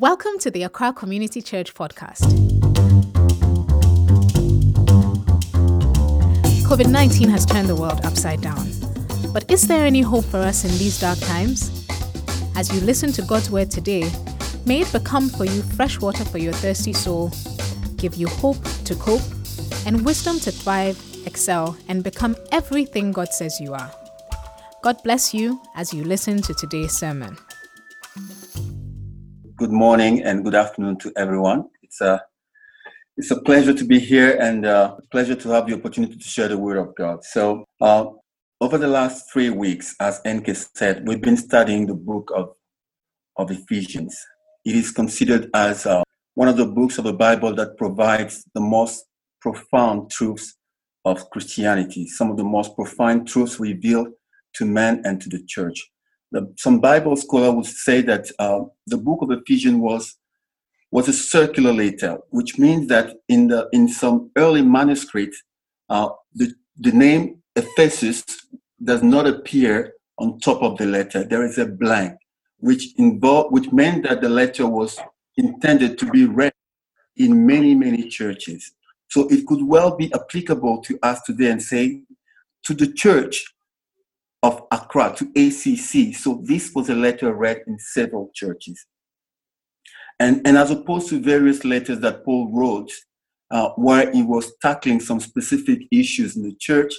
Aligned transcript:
Welcome 0.00 0.38
to 0.38 0.50
the 0.50 0.62
Accra 0.62 0.94
Community 0.94 1.42
Church 1.42 1.74
podcast. 1.74 2.22
COVID 6.64 6.90
19 6.90 7.28
has 7.28 7.44
turned 7.44 7.68
the 7.68 7.76
world 7.76 8.00
upside 8.02 8.40
down. 8.40 8.66
But 9.34 9.50
is 9.50 9.68
there 9.68 9.84
any 9.84 10.00
hope 10.00 10.24
for 10.24 10.38
us 10.38 10.64
in 10.64 10.70
these 10.78 10.98
dark 10.98 11.18
times? 11.18 11.86
As 12.56 12.74
you 12.74 12.80
listen 12.80 13.12
to 13.12 13.20
God's 13.20 13.50
word 13.50 13.70
today, 13.70 14.10
may 14.64 14.80
it 14.80 14.90
become 14.90 15.28
for 15.28 15.44
you 15.44 15.60
fresh 15.60 16.00
water 16.00 16.24
for 16.24 16.38
your 16.38 16.54
thirsty 16.54 16.94
soul, 16.94 17.30
give 17.98 18.14
you 18.14 18.28
hope 18.28 18.64
to 18.86 18.94
cope, 18.94 19.20
and 19.84 20.02
wisdom 20.06 20.40
to 20.40 20.50
thrive, 20.50 20.98
excel, 21.26 21.76
and 21.88 22.02
become 22.02 22.36
everything 22.52 23.12
God 23.12 23.34
says 23.34 23.60
you 23.60 23.74
are. 23.74 23.92
God 24.80 24.96
bless 25.02 25.34
you 25.34 25.60
as 25.76 25.92
you 25.92 26.04
listen 26.04 26.40
to 26.40 26.54
today's 26.54 26.96
sermon. 26.96 27.36
Good 29.60 29.72
morning 29.72 30.22
and 30.22 30.42
good 30.42 30.54
afternoon 30.54 30.96
to 31.00 31.12
everyone. 31.18 31.68
It's 31.82 32.00
a 32.00 32.24
it's 33.18 33.30
a 33.30 33.42
pleasure 33.42 33.74
to 33.74 33.84
be 33.84 33.98
here 33.98 34.38
and 34.40 34.64
uh, 34.64 34.96
a 34.96 35.02
pleasure 35.12 35.34
to 35.34 35.50
have 35.50 35.66
the 35.66 35.74
opportunity 35.74 36.16
to 36.16 36.24
share 36.24 36.48
the 36.48 36.56
word 36.56 36.78
of 36.78 36.94
God. 36.96 37.22
So, 37.26 37.66
uh, 37.78 38.06
over 38.62 38.78
the 38.78 38.88
last 38.88 39.30
three 39.30 39.50
weeks, 39.50 39.94
as 40.00 40.22
NK 40.26 40.56
said, 40.74 41.06
we've 41.06 41.20
been 41.20 41.36
studying 41.36 41.86
the 41.86 41.94
book 41.94 42.32
of 42.34 42.54
of 43.36 43.50
Ephesians. 43.50 44.16
It 44.64 44.76
is 44.76 44.92
considered 44.92 45.50
as 45.52 45.84
uh, 45.84 46.04
one 46.36 46.48
of 46.48 46.56
the 46.56 46.64
books 46.64 46.96
of 46.96 47.04
the 47.04 47.12
Bible 47.12 47.54
that 47.56 47.76
provides 47.76 48.42
the 48.54 48.62
most 48.62 49.04
profound 49.42 50.10
truths 50.10 50.56
of 51.04 51.28
Christianity, 51.28 52.06
some 52.06 52.30
of 52.30 52.38
the 52.38 52.44
most 52.44 52.74
profound 52.74 53.28
truths 53.28 53.60
revealed 53.60 54.08
to 54.54 54.64
man 54.64 55.02
and 55.04 55.20
to 55.20 55.28
the 55.28 55.44
church. 55.46 55.78
The, 56.32 56.52
some 56.56 56.80
Bible 56.80 57.16
scholar 57.16 57.50
would 57.52 57.66
say 57.66 58.02
that 58.02 58.30
uh, 58.38 58.60
the 58.86 58.96
book 58.96 59.22
of 59.22 59.30
Ephesians 59.30 59.78
was 59.78 60.16
was 60.92 61.08
a 61.08 61.12
circular 61.12 61.72
letter, 61.72 62.18
which 62.30 62.58
means 62.58 62.88
that 62.88 63.14
in 63.28 63.48
the 63.48 63.68
in 63.72 63.88
some 63.88 64.30
early 64.36 64.62
manuscripts, 64.62 65.42
uh, 65.88 66.08
the 66.34 66.52
the 66.78 66.92
name 66.92 67.42
Ephesus 67.56 68.24
does 68.82 69.02
not 69.02 69.26
appear 69.26 69.94
on 70.18 70.38
top 70.38 70.62
of 70.62 70.78
the 70.78 70.86
letter. 70.86 71.24
There 71.24 71.44
is 71.44 71.58
a 71.58 71.66
blank, 71.66 72.16
which 72.58 72.94
involved 72.96 73.52
which 73.52 73.72
meant 73.72 74.04
that 74.04 74.20
the 74.20 74.28
letter 74.28 74.66
was 74.66 74.98
intended 75.36 75.98
to 75.98 76.10
be 76.10 76.26
read 76.26 76.52
in 77.16 77.46
many 77.46 77.74
many 77.74 78.08
churches. 78.08 78.72
So 79.08 79.26
it 79.28 79.46
could 79.46 79.64
well 79.64 79.96
be 79.96 80.12
applicable 80.14 80.82
to 80.82 80.98
us 81.02 81.20
today 81.22 81.50
and 81.50 81.62
say 81.62 82.02
to 82.64 82.74
the 82.74 82.92
church 82.92 83.44
of 84.42 84.62
Accra 84.70 85.14
to 85.16 85.24
ACC. 85.36 86.14
So 86.14 86.42
this 86.44 86.72
was 86.74 86.88
a 86.88 86.94
letter 86.94 87.34
read 87.34 87.62
in 87.66 87.78
several 87.78 88.30
churches. 88.34 88.86
And, 90.18 90.42
and 90.46 90.56
as 90.56 90.70
opposed 90.70 91.08
to 91.10 91.20
various 91.20 91.64
letters 91.64 92.00
that 92.00 92.24
Paul 92.24 92.50
wrote, 92.52 92.90
uh, 93.50 93.70
where 93.70 94.10
he 94.12 94.22
was 94.22 94.52
tackling 94.62 95.00
some 95.00 95.20
specific 95.20 95.80
issues 95.90 96.36
in 96.36 96.42
the 96.42 96.54
church, 96.60 96.92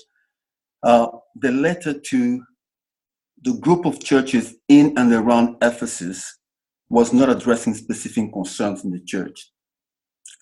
uh, 0.83 1.07
the 1.35 1.51
letter 1.51 1.97
to 1.99 2.43
the 3.43 3.53
group 3.53 3.85
of 3.85 4.03
churches 4.03 4.55
in 4.67 4.97
and 4.97 5.13
around 5.13 5.55
Ephesus 5.61 6.39
was 6.89 7.13
not 7.13 7.29
addressing 7.29 7.73
specific 7.73 8.33
concerns 8.33 8.83
in 8.83 8.91
the 8.91 8.99
church. 8.99 9.51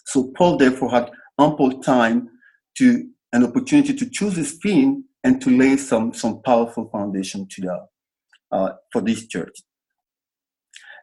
So 0.06 0.32
Paul 0.36 0.58
therefore 0.58 0.90
had 0.90 1.12
ample 1.40 1.80
time 1.82 2.30
to 2.78 3.08
an 3.34 3.46
opportunity 3.46 3.94
to 3.94 4.10
choose 4.10 4.36
his 4.36 4.58
theme 4.64 5.06
and 5.24 5.42
to 5.42 5.50
lay 5.50 5.78
some 5.78 6.14
some 6.14 6.42
powerful 6.42 6.90
foundation 6.90 7.48
to 7.50 7.62
the 7.62 7.88
uh, 8.52 8.74
for 8.92 9.02
this 9.02 9.28
church. 9.28 9.60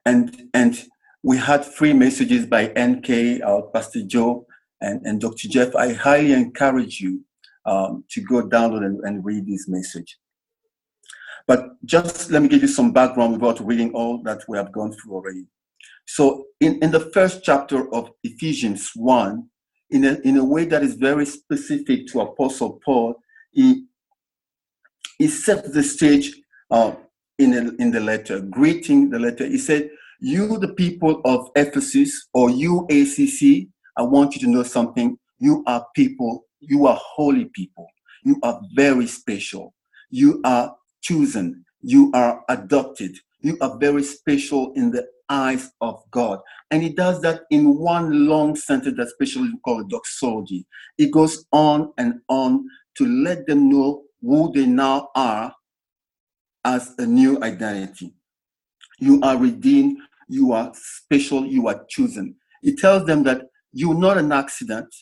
And 0.04 0.48
and 0.54 0.82
we 1.22 1.36
had 1.36 1.64
three 1.64 1.92
messages 1.92 2.46
by 2.46 2.72
NK, 2.78 3.42
our 3.44 3.62
Pastor 3.74 4.02
Joe, 4.06 4.46
and, 4.80 5.04
and 5.04 5.20
Dr. 5.20 5.48
Jeff. 5.48 5.74
I 5.74 5.92
highly 5.92 6.32
encourage 6.32 7.00
you 7.00 7.24
um, 7.64 8.04
to 8.10 8.20
go 8.20 8.46
download 8.46 8.84
and, 8.84 9.00
and 9.00 9.24
read 9.24 9.46
this 9.46 9.68
message. 9.68 10.18
But 11.46 11.70
just 11.84 12.30
let 12.30 12.42
me 12.42 12.48
give 12.48 12.62
you 12.62 12.68
some 12.68 12.92
background 12.92 13.32
without 13.32 13.64
reading 13.64 13.92
all 13.92 14.22
that 14.22 14.42
we 14.48 14.56
have 14.56 14.72
gone 14.72 14.92
through 14.92 15.14
already. 15.14 15.46
So, 16.06 16.46
in, 16.60 16.78
in 16.82 16.90
the 16.90 17.10
first 17.12 17.42
chapter 17.42 17.92
of 17.92 18.10
Ephesians 18.22 18.92
1, 18.94 19.48
in 19.90 20.04
a, 20.04 20.14
in 20.24 20.36
a 20.36 20.44
way 20.44 20.64
that 20.66 20.82
is 20.82 20.94
very 20.94 21.26
specific 21.26 22.06
to 22.08 22.20
Apostle 22.20 22.80
Paul, 22.84 23.16
he, 23.50 23.84
he 25.18 25.28
set 25.28 25.72
the 25.72 25.82
stage 25.82 26.34
uh, 26.70 26.94
in, 27.38 27.54
a, 27.54 27.82
in 27.82 27.90
the 27.90 28.00
letter, 28.00 28.40
greeting 28.40 29.10
the 29.10 29.18
letter. 29.18 29.46
He 29.46 29.58
said, 29.58 29.90
You, 30.20 30.58
the 30.58 30.74
people 30.74 31.20
of 31.24 31.50
Ephesus, 31.56 32.28
or 32.34 32.50
you, 32.50 32.86
ACC, 32.90 33.68
I 33.96 34.02
want 34.02 34.34
you 34.34 34.40
to 34.42 34.50
know 34.50 34.62
something. 34.62 35.18
You 35.38 35.62
are 35.66 35.86
people, 35.94 36.46
you 36.60 36.86
are 36.86 36.98
holy 37.00 37.46
people. 37.54 37.86
You 38.24 38.38
are 38.42 38.60
very 38.74 39.06
special. 39.06 39.74
You 40.10 40.40
are 40.44 40.74
chosen. 41.00 41.64
You 41.80 42.10
are 42.14 42.42
adopted. 42.48 43.16
You 43.40 43.56
are 43.60 43.78
very 43.78 44.02
special 44.02 44.72
in 44.72 44.90
the 44.90 45.06
eyes 45.28 45.70
of 45.80 46.02
God. 46.10 46.40
And 46.70 46.82
he 46.82 46.88
does 46.88 47.20
that 47.22 47.42
in 47.50 47.78
one 47.78 48.26
long 48.26 48.56
sentence 48.56 48.96
that 48.96 49.10
specially 49.10 49.52
called 49.64 49.90
doxology. 49.90 50.66
It 50.98 51.12
goes 51.12 51.44
on 51.52 51.92
and 51.98 52.20
on 52.28 52.66
to 52.96 53.06
let 53.06 53.46
them 53.46 53.68
know 53.68 54.02
who 54.26 54.52
they 54.52 54.66
now 54.66 55.08
are 55.14 55.54
as 56.64 56.94
a 56.98 57.06
new 57.06 57.42
identity. 57.42 58.12
You 58.98 59.20
are 59.22 59.36
redeemed, 59.36 59.98
you 60.28 60.52
are 60.52 60.72
special, 60.74 61.46
you 61.46 61.68
are 61.68 61.84
chosen. 61.88 62.34
It 62.62 62.78
tells 62.78 63.06
them 63.06 63.22
that 63.22 63.42
you're 63.72 63.94
not 63.94 64.18
an 64.18 64.32
accident. 64.32 64.92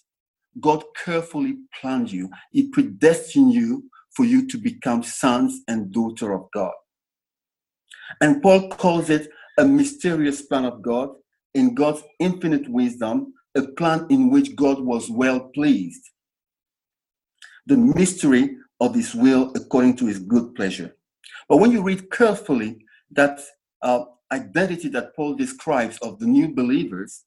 God 0.61 0.85
carefully 1.03 1.57
planned 1.81 2.12
you, 2.12 2.31
He 2.53 2.69
predestined 2.69 3.53
you 3.53 3.85
for 4.15 4.25
you 4.25 4.47
to 4.49 4.59
become 4.59 5.03
sons 5.03 5.61
and 5.69 5.91
daughter 5.91 6.33
of 6.33 6.49
God. 6.53 6.73
And 8.21 8.43
Paul 8.43 8.69
calls 8.69 9.11
it 9.11 9.29
a 9.59 9.65
mysterious 9.65 10.43
plan 10.43 10.65
of 10.65 10.83
God 10.83 11.11
in 11.55 11.75
God's 11.75 12.03
infinite 12.21 12.69
wisdom, 12.69 13.33
a 13.55 13.62
plan 13.62 14.06
in 14.11 14.31
which 14.31 14.55
God 14.55 14.81
was 14.81 15.11
well 15.11 15.41
pleased. 15.55 16.03
The 17.67 17.77
mystery 17.77 18.56
of 18.84 18.95
his 18.95 19.15
will 19.15 19.53
according 19.55 19.97
to 19.97 20.06
his 20.06 20.19
good 20.19 20.55
pleasure. 20.55 20.95
But 21.49 21.59
when 21.59 21.72
you 21.72 21.83
read 21.83 22.11
carefully 22.11 22.84
that 23.12 23.41
uh, 23.83 24.05
identity 24.33 24.89
that 24.89 25.15
Paul 25.17 25.34
describes 25.34 25.99
of 25.99 26.19
the 26.19 26.27
new 26.27 26.49
believers, 26.55 27.25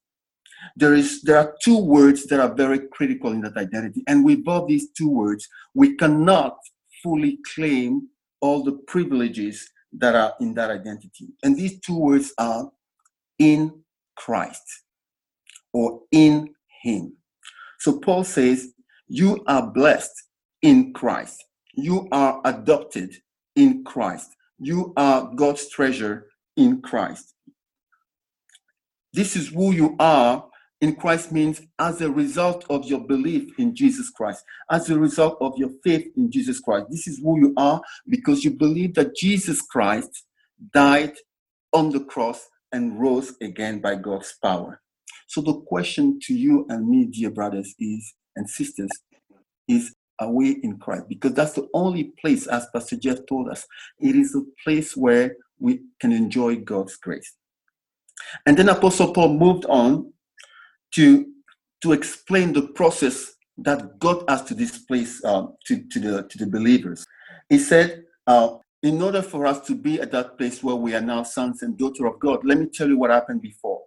there 0.76 0.94
is 0.94 1.22
there 1.22 1.38
are 1.38 1.56
two 1.64 1.78
words 1.78 2.26
that 2.28 2.40
are 2.40 2.54
very 2.54 2.80
critical 2.88 3.32
in 3.32 3.42
that 3.42 3.58
identity, 3.58 4.04
and 4.08 4.26
without 4.26 4.68
these 4.68 4.90
two 4.92 5.10
words, 5.10 5.48
we 5.74 5.96
cannot 5.96 6.58
fully 7.04 7.40
claim 7.54 8.08
all 8.42 8.64
the 8.64 8.74
privileges 8.88 9.70
that 9.94 10.16
are 10.16 10.34
in 10.40 10.54
that 10.56 10.70
identity. 10.72 11.28
And 11.44 11.56
these 11.56 11.80
two 11.80 11.98
words 11.98 12.34
are 12.38 12.72
in 13.40 13.84
Christ 14.16 14.64
or 15.74 16.02
in 16.12 16.54
Him. 16.82 17.18
So 17.80 18.00
Paul 18.00 18.24
says, 18.24 18.74
You 19.08 19.44
are 19.48 19.72
blessed 19.72 20.14
in 20.62 20.94
Christ. 20.94 21.44
You 21.78 22.08
are 22.12 22.42
adopted 22.44 23.16
in 23.56 23.84
Christ. 23.84 24.36
You 24.58 24.94
are 24.98 25.32
God's 25.36 25.70
treasure 25.70 26.28
in 26.56 26.82
Christ. 26.82 27.36
This 29.14 29.36
is 29.36 29.50
who 29.50 29.72
you 29.72 29.96
are 30.00 30.44
in 30.82 30.96
Christ 30.96 31.32
means 31.32 31.62
as 31.78 32.02
a 32.02 32.10
result 32.10 32.66
of 32.72 32.86
your 32.86 33.00
belief 33.00 33.58
in 33.60 33.76
Jesus 33.76 34.10
Christ, 34.10 34.44
as 34.72 34.90
a 34.90 34.98
result 34.98 35.38
of 35.40 35.56
your 35.58 35.70
faith 35.84 36.08
in 36.18 36.32
Jesus 36.32 36.60
Christ. 36.60 36.88
This 36.90 37.08
is 37.08 37.20
who 37.20 37.40
you 37.40 37.54
are 37.58 37.80
because 38.10 38.44
you 38.44 38.52
believe 38.52 38.96
that 38.96 39.16
Jesus 39.16 39.62
Christ 39.62 40.26
died 40.74 41.14
on 41.74 41.92
the 41.92 42.04
cross 42.04 42.48
and 42.72 43.00
rose 43.00 43.34
again 43.40 43.82
by 43.82 43.96
God's 43.96 44.34
power. 44.42 44.82
So 45.28 45.42
the 45.42 45.62
question 45.62 46.20
to 46.24 46.34
you 46.34 46.66
and 46.70 46.90
me, 46.90 47.06
dear 47.06 47.30
brothers, 47.30 47.76
is 47.80 48.16
and 48.36 48.50
sisters, 48.50 48.90
is 49.68 49.94
we 50.26 50.60
in 50.64 50.78
Christ? 50.78 51.08
Because 51.08 51.34
that's 51.34 51.54
the 51.54 51.68
only 51.74 52.12
place, 52.20 52.48
as 52.48 52.68
Pastor 52.74 52.96
Jeff 52.98 53.20
told 53.28 53.50
us, 53.50 53.66
it 54.00 54.16
is 54.16 54.36
a 54.36 54.42
place 54.64 54.98
where 54.98 55.36
we 55.60 55.82
can 56.00 56.12
enjoy 56.12 56.58
God's 56.58 56.96
grace. 56.98 57.34
And 58.46 58.58
then 58.58 58.70
Apostle 58.70 59.14
Paul 59.14 59.38
moved 59.38 59.66
on 59.66 60.12
to 60.96 61.28
to 61.82 61.92
explain 61.92 62.54
the 62.54 62.64
process 62.64 63.36
that 63.60 64.00
got 64.00 64.28
us 64.30 64.42
to 64.44 64.56
this 64.56 64.80
place 64.80 65.24
um, 65.24 65.56
to, 65.66 65.84
to 65.92 66.00
the 66.00 66.24
to 66.24 66.38
the 66.38 66.48
believers. 66.48 67.06
He 67.50 67.60
said, 67.60 68.04
uh, 68.26 68.58
in 68.84 69.02
order 69.02 69.22
for 69.22 69.46
us 69.46 69.66
to 69.68 69.76
be 69.76 70.00
at 70.02 70.12
that 70.12 70.38
place 70.38 70.64
where 70.64 70.76
we 70.76 70.96
are 70.96 71.02
now 71.02 71.24
sons 71.24 71.62
and 71.62 71.78
daughters 71.78 72.06
of 72.06 72.20
God, 72.20 72.44
let 72.44 72.58
me 72.58 72.68
tell 72.68 72.88
you 72.88 72.98
what 72.98 73.10
happened 73.12 73.42
before. 73.42 73.82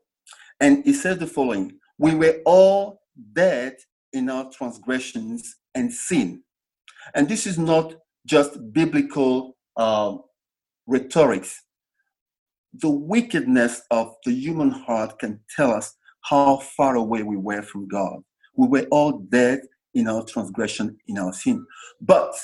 And 0.61 0.85
he 0.85 0.93
said 0.93 1.19
the 1.19 1.27
following: 1.27 1.79
We 1.99 2.15
were 2.15 2.41
all 2.45 3.03
dead 3.33 3.77
in 4.13 4.29
our 4.29 4.51
transgressions 4.51 5.57
and 5.75 5.93
sin. 5.93 6.43
And 7.15 7.29
this 7.29 7.47
is 7.47 7.59
not 7.59 7.95
just 8.27 8.59
biblical 8.73 9.57
uh, 9.77 10.17
rhetorics. 10.87 11.63
the 12.75 12.91
wickedness 12.91 13.83
of 13.91 14.15
the 14.25 14.33
human 14.33 14.71
heart 14.71 15.19
can 15.19 15.41
tell 15.57 15.73
us 15.73 15.95
how 16.23 16.59
far 16.59 16.97
away 16.97 17.23
we 17.23 17.37
were 17.37 17.63
from 17.63 17.89
God. 17.89 18.23
We 18.57 18.69
were 18.69 18.87
all 18.91 19.21
dead 19.31 19.61
in 19.95 20.09
our 20.09 20.25
transgression, 20.25 20.97
in 21.09 21.19
our 21.19 21.33
sin. 21.33 21.67
But 22.01 22.35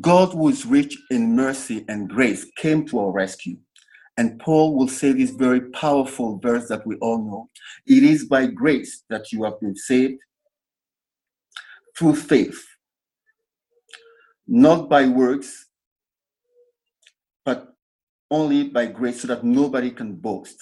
God, 0.00 0.32
who 0.32 0.48
is 0.48 0.66
rich 0.66 0.96
in 1.10 1.36
mercy 1.36 1.84
and 1.88 2.08
grace, 2.08 2.46
came 2.56 2.86
to 2.88 3.00
our 3.00 3.12
rescue. 3.12 3.58
And 4.16 4.38
Paul 4.40 4.76
will 4.76 4.88
say 4.88 5.12
this 5.12 5.30
very 5.30 5.62
powerful 5.70 6.38
verse 6.38 6.68
that 6.68 6.86
we 6.86 6.96
all 6.96 7.18
know 7.24 7.50
It 7.86 8.02
is 8.04 8.26
by 8.26 8.46
grace 8.46 9.04
that 9.10 9.32
you 9.32 9.44
have 9.44 9.60
been 9.60 9.76
saved 9.76 10.20
through 12.00 12.16
faith, 12.16 12.58
not 14.48 14.88
by 14.88 15.06
works, 15.06 15.66
but 17.44 17.74
only 18.30 18.68
by 18.70 18.86
grace, 18.86 19.20
so 19.20 19.28
that 19.28 19.44
nobody 19.44 19.90
can 19.90 20.14
boast. 20.14 20.56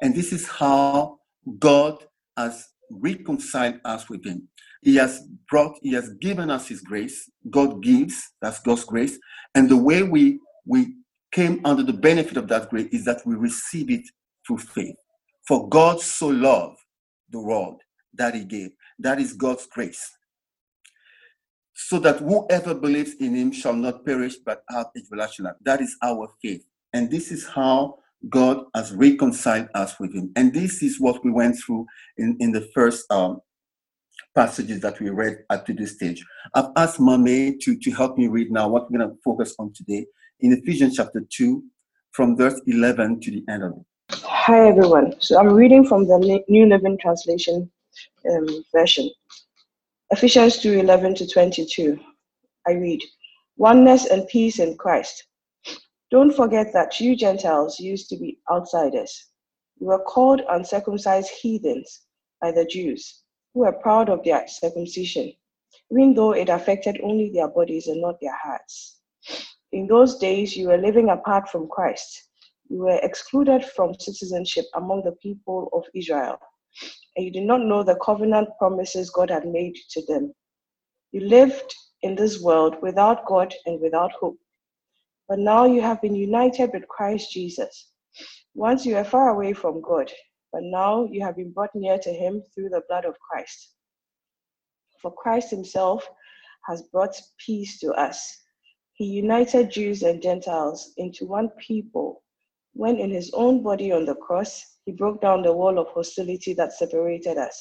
And 0.00 0.14
this 0.14 0.32
is 0.32 0.48
how 0.48 1.18
God 1.58 2.02
has 2.34 2.66
reconciled 2.90 3.78
us 3.84 4.08
with 4.08 4.24
Him. 4.24 4.48
He 4.80 4.96
has 4.96 5.22
brought, 5.50 5.76
He 5.82 5.92
has 5.92 6.08
given 6.14 6.50
us 6.50 6.68
His 6.68 6.80
grace. 6.80 7.30
God 7.50 7.82
gives, 7.82 8.18
that's 8.40 8.60
God's 8.60 8.84
grace. 8.84 9.18
And 9.54 9.68
the 9.68 9.76
way 9.76 10.02
we, 10.02 10.40
we 10.64 10.94
came 11.30 11.60
under 11.66 11.82
the 11.82 11.92
benefit 11.92 12.38
of 12.38 12.48
that 12.48 12.70
grace 12.70 12.88
is 12.90 13.04
that 13.04 13.20
we 13.26 13.34
receive 13.34 13.90
it 13.90 14.06
through 14.46 14.58
faith. 14.58 14.96
For 15.46 15.68
God 15.68 16.00
so 16.00 16.28
loved 16.28 16.78
the 17.28 17.40
world 17.40 17.82
that 18.14 18.34
He 18.34 18.44
gave. 18.46 18.70
That 18.98 19.20
is 19.20 19.34
God's 19.34 19.66
grace. 19.66 20.10
So 21.86 21.98
that 22.00 22.18
whoever 22.20 22.74
believes 22.74 23.14
in 23.14 23.34
Him 23.34 23.52
shall 23.52 23.74
not 23.74 24.04
perish 24.04 24.36
but 24.36 24.62
have 24.70 24.86
everlasting 24.96 25.46
life. 25.46 25.56
That 25.62 25.80
is 25.80 25.96
our 26.02 26.28
faith. 26.42 26.64
And 26.92 27.10
this 27.10 27.32
is 27.32 27.46
how 27.46 27.98
God 28.28 28.64
has 28.74 28.92
reconciled 28.92 29.68
us 29.74 29.98
with 29.98 30.14
Him. 30.14 30.30
And 30.36 30.52
this 30.52 30.82
is 30.82 31.00
what 31.00 31.24
we 31.24 31.30
went 31.30 31.56
through 31.58 31.86
in, 32.18 32.36
in 32.38 32.52
the 32.52 32.68
first 32.74 33.10
um, 33.10 33.40
passages 34.34 34.80
that 34.80 35.00
we 35.00 35.10
read 35.10 35.38
up 35.48 35.66
to 35.66 35.72
this 35.72 35.94
stage. 35.94 36.24
I've 36.54 36.70
asked 36.76 37.00
Mame 37.00 37.58
to, 37.60 37.76
to 37.76 37.90
help 37.92 38.18
me 38.18 38.28
read 38.28 38.50
now 38.50 38.68
what 38.68 38.90
we're 38.90 38.98
going 38.98 39.10
to 39.10 39.16
focus 39.24 39.54
on 39.58 39.72
today 39.72 40.06
in 40.40 40.52
Ephesians 40.52 40.96
chapter 40.96 41.22
2, 41.28 41.62
from 42.12 42.36
verse 42.36 42.60
11 42.66 43.20
to 43.20 43.30
the 43.30 43.44
end 43.48 43.62
of 43.62 43.72
it. 43.72 44.20
Hi, 44.24 44.68
everyone. 44.68 45.14
So 45.20 45.38
I'm 45.38 45.52
reading 45.52 45.86
from 45.86 46.06
the 46.06 46.42
New 46.48 46.66
Living 46.66 46.98
Translation 46.98 47.70
um, 48.30 48.64
version. 48.72 49.10
Ephesians 50.12 50.58
2 50.58 50.72
11 50.80 51.14
to 51.14 51.26
22. 51.28 51.96
I 52.66 52.72
read, 52.72 53.00
Oneness 53.56 54.06
and 54.06 54.26
peace 54.26 54.58
in 54.58 54.76
Christ. 54.76 55.24
Don't 56.10 56.34
forget 56.34 56.72
that 56.72 56.98
you 56.98 57.14
Gentiles 57.14 57.78
used 57.78 58.08
to 58.08 58.16
be 58.16 58.40
outsiders. 58.50 59.26
You 59.78 59.86
were 59.86 60.02
called 60.02 60.42
uncircumcised 60.50 61.30
heathens 61.40 62.06
by 62.40 62.50
the 62.50 62.64
Jews, 62.64 63.22
who 63.54 63.60
were 63.60 63.72
proud 63.72 64.08
of 64.08 64.24
their 64.24 64.48
circumcision, 64.48 65.32
even 65.92 66.14
though 66.14 66.32
it 66.32 66.48
affected 66.48 67.00
only 67.04 67.30
their 67.30 67.48
bodies 67.48 67.86
and 67.86 68.02
not 68.02 68.20
their 68.20 68.36
hearts. 68.36 68.98
In 69.70 69.86
those 69.86 70.18
days, 70.18 70.56
you 70.56 70.70
were 70.70 70.76
living 70.76 71.10
apart 71.10 71.48
from 71.48 71.68
Christ. 71.68 72.30
You 72.68 72.80
were 72.80 72.98
excluded 73.04 73.64
from 73.64 73.94
citizenship 74.00 74.64
among 74.74 75.04
the 75.04 75.12
people 75.22 75.68
of 75.72 75.84
Israel, 75.94 76.36
and 77.20 77.26
you 77.26 77.30
did 77.30 77.46
not 77.46 77.60
know 77.60 77.82
the 77.82 77.96
covenant 77.96 78.48
promises 78.58 79.10
God 79.10 79.28
had 79.28 79.44
made 79.44 79.76
to 79.90 80.00
them. 80.06 80.32
You 81.12 81.20
lived 81.20 81.74
in 82.00 82.14
this 82.14 82.40
world 82.40 82.76
without 82.80 83.26
God 83.26 83.54
and 83.66 83.78
without 83.78 84.12
hope. 84.12 84.38
But 85.28 85.38
now 85.38 85.66
you 85.66 85.82
have 85.82 86.00
been 86.00 86.14
united 86.14 86.70
with 86.72 86.88
Christ 86.88 87.30
Jesus. 87.30 87.90
Once 88.54 88.86
you 88.86 88.94
were 88.94 89.04
far 89.04 89.28
away 89.28 89.52
from 89.52 89.82
God, 89.82 90.10
but 90.50 90.62
now 90.62 91.04
you 91.04 91.20
have 91.20 91.36
been 91.36 91.52
brought 91.52 91.74
near 91.74 91.98
to 91.98 92.10
Him 92.10 92.42
through 92.54 92.70
the 92.70 92.84
blood 92.88 93.04
of 93.04 93.20
Christ. 93.20 93.74
For 95.02 95.12
Christ 95.12 95.50
Himself 95.50 96.08
has 96.68 96.84
brought 96.90 97.20
peace 97.44 97.78
to 97.80 97.92
us. 97.92 98.34
He 98.94 99.04
united 99.04 99.70
Jews 99.70 100.02
and 100.02 100.22
Gentiles 100.22 100.94
into 100.96 101.26
one 101.26 101.50
people 101.58 102.22
when, 102.80 102.98
in 102.98 103.10
His 103.10 103.30
own 103.34 103.62
body 103.62 103.92
on 103.92 104.04
the 104.04 104.14
cross, 104.26 104.78
He 104.86 104.92
broke 104.92 105.20
down 105.20 105.42
the 105.42 105.52
wall 105.52 105.78
of 105.78 105.88
hostility 105.88 106.52
that 106.54 106.72
separated 106.72 107.36
us. 107.38 107.56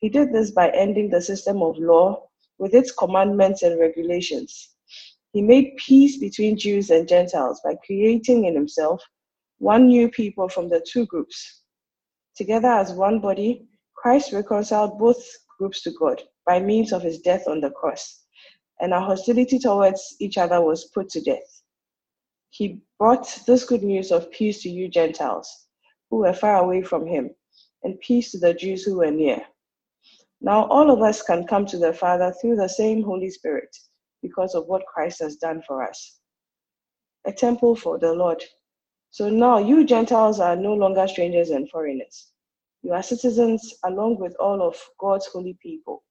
He 0.00 0.08
did 0.08 0.32
this 0.32 0.50
by 0.50 0.70
ending 0.70 1.10
the 1.10 1.22
system 1.22 1.62
of 1.62 1.78
law 1.78 2.28
with 2.58 2.74
its 2.74 2.92
commandments 2.92 3.62
and 3.62 3.80
regulations 3.80 4.74
he 5.32 5.42
made 5.42 5.76
peace 5.76 6.16
between 6.16 6.56
Jews 6.56 6.90
and 6.90 7.06
Gentiles 7.06 7.60
by 7.62 7.74
creating 7.84 8.46
in 8.46 8.54
himself 8.54 9.02
one 9.58 9.86
new 9.88 10.10
people 10.10 10.48
from 10.48 10.68
the 10.68 10.84
two 10.90 11.06
groups. 11.06 11.62
Together 12.34 12.68
as 12.68 12.92
one 12.92 13.20
body, 13.20 13.68
Christ 13.94 14.32
reconciled 14.32 14.98
both 14.98 15.22
groups 15.58 15.82
to 15.82 15.90
God 15.90 16.22
by 16.46 16.60
means 16.60 16.92
of 16.92 17.02
his 17.02 17.20
death 17.20 17.46
on 17.46 17.60
the 17.60 17.70
cross, 17.70 18.24
and 18.80 18.94
our 18.94 19.02
hostility 19.02 19.58
towards 19.58 20.16
each 20.18 20.38
other 20.38 20.62
was 20.62 20.86
put 20.94 21.10
to 21.10 21.20
death. 21.20 21.57
He 22.50 22.82
brought 22.98 23.40
this 23.46 23.64
good 23.64 23.82
news 23.82 24.10
of 24.10 24.30
peace 24.30 24.62
to 24.62 24.68
you 24.68 24.88
Gentiles 24.88 25.68
who 26.10 26.18
were 26.18 26.32
far 26.32 26.56
away 26.56 26.82
from 26.82 27.06
him, 27.06 27.30
and 27.82 28.00
peace 28.00 28.32
to 28.32 28.38
the 28.38 28.54
Jews 28.54 28.82
who 28.82 28.98
were 28.98 29.10
near. 29.10 29.46
Now 30.40 30.66
all 30.66 30.90
of 30.90 31.02
us 31.02 31.22
can 31.22 31.46
come 31.46 31.66
to 31.66 31.78
the 31.78 31.92
Father 31.92 32.32
through 32.32 32.56
the 32.56 32.68
same 32.68 33.02
Holy 33.02 33.30
Spirit 33.30 33.76
because 34.22 34.54
of 34.54 34.66
what 34.66 34.86
Christ 34.86 35.20
has 35.20 35.36
done 35.36 35.62
for 35.66 35.82
us. 35.82 36.20
A 37.26 37.32
temple 37.32 37.76
for 37.76 37.98
the 37.98 38.12
Lord. 38.12 38.42
So 39.10 39.28
now 39.28 39.58
you 39.58 39.84
Gentiles 39.84 40.40
are 40.40 40.56
no 40.56 40.74
longer 40.74 41.06
strangers 41.08 41.50
and 41.50 41.68
foreigners. 41.70 42.30
You 42.82 42.92
are 42.92 43.02
citizens 43.02 43.74
along 43.84 44.18
with 44.18 44.36
all 44.38 44.62
of 44.62 44.76
God's 44.98 45.26
holy 45.26 45.58
people. 45.60 46.04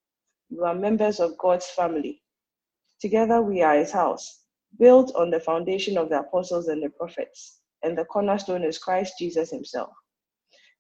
You 0.49 0.63
are 0.65 0.75
members 0.75 1.19
of 1.19 1.37
God's 1.37 1.67
family. 1.67 2.21
Together 2.99 3.41
we 3.41 3.61
are 3.61 3.77
his 3.77 3.91
house, 3.91 4.43
built 4.79 5.13
on 5.15 5.29
the 5.29 5.39
foundation 5.39 5.97
of 5.97 6.09
the 6.09 6.19
apostles 6.19 6.68
and 6.68 6.81
the 6.81 6.89
prophets, 6.89 7.59
and 7.83 7.97
the 7.97 8.06
cornerstone 8.06 8.63
is 8.63 8.77
Christ 8.77 9.13
Jesus 9.19 9.51
himself. 9.51 9.89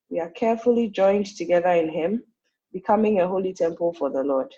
We 0.09 0.19
are 0.19 0.29
carefully 0.29 0.89
joined 0.89 1.25
together 1.35 1.69
in 1.69 1.89
him, 1.89 2.23
becoming 2.71 3.19
a 3.19 3.27
holy 3.27 3.53
temple 3.53 3.93
for 3.93 4.09
the 4.09 4.23
Lord. 4.23 4.53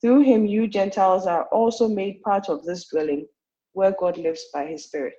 Through 0.00 0.24
him, 0.24 0.44
you 0.44 0.68
Gentiles 0.68 1.26
are 1.26 1.44
also 1.44 1.88
made 1.88 2.22
part 2.22 2.48
of 2.48 2.64
this 2.64 2.88
dwelling 2.88 3.26
where 3.72 3.94
God 3.98 4.18
lives 4.18 4.44
by 4.52 4.66
his 4.66 4.84
Spirit. 4.84 5.16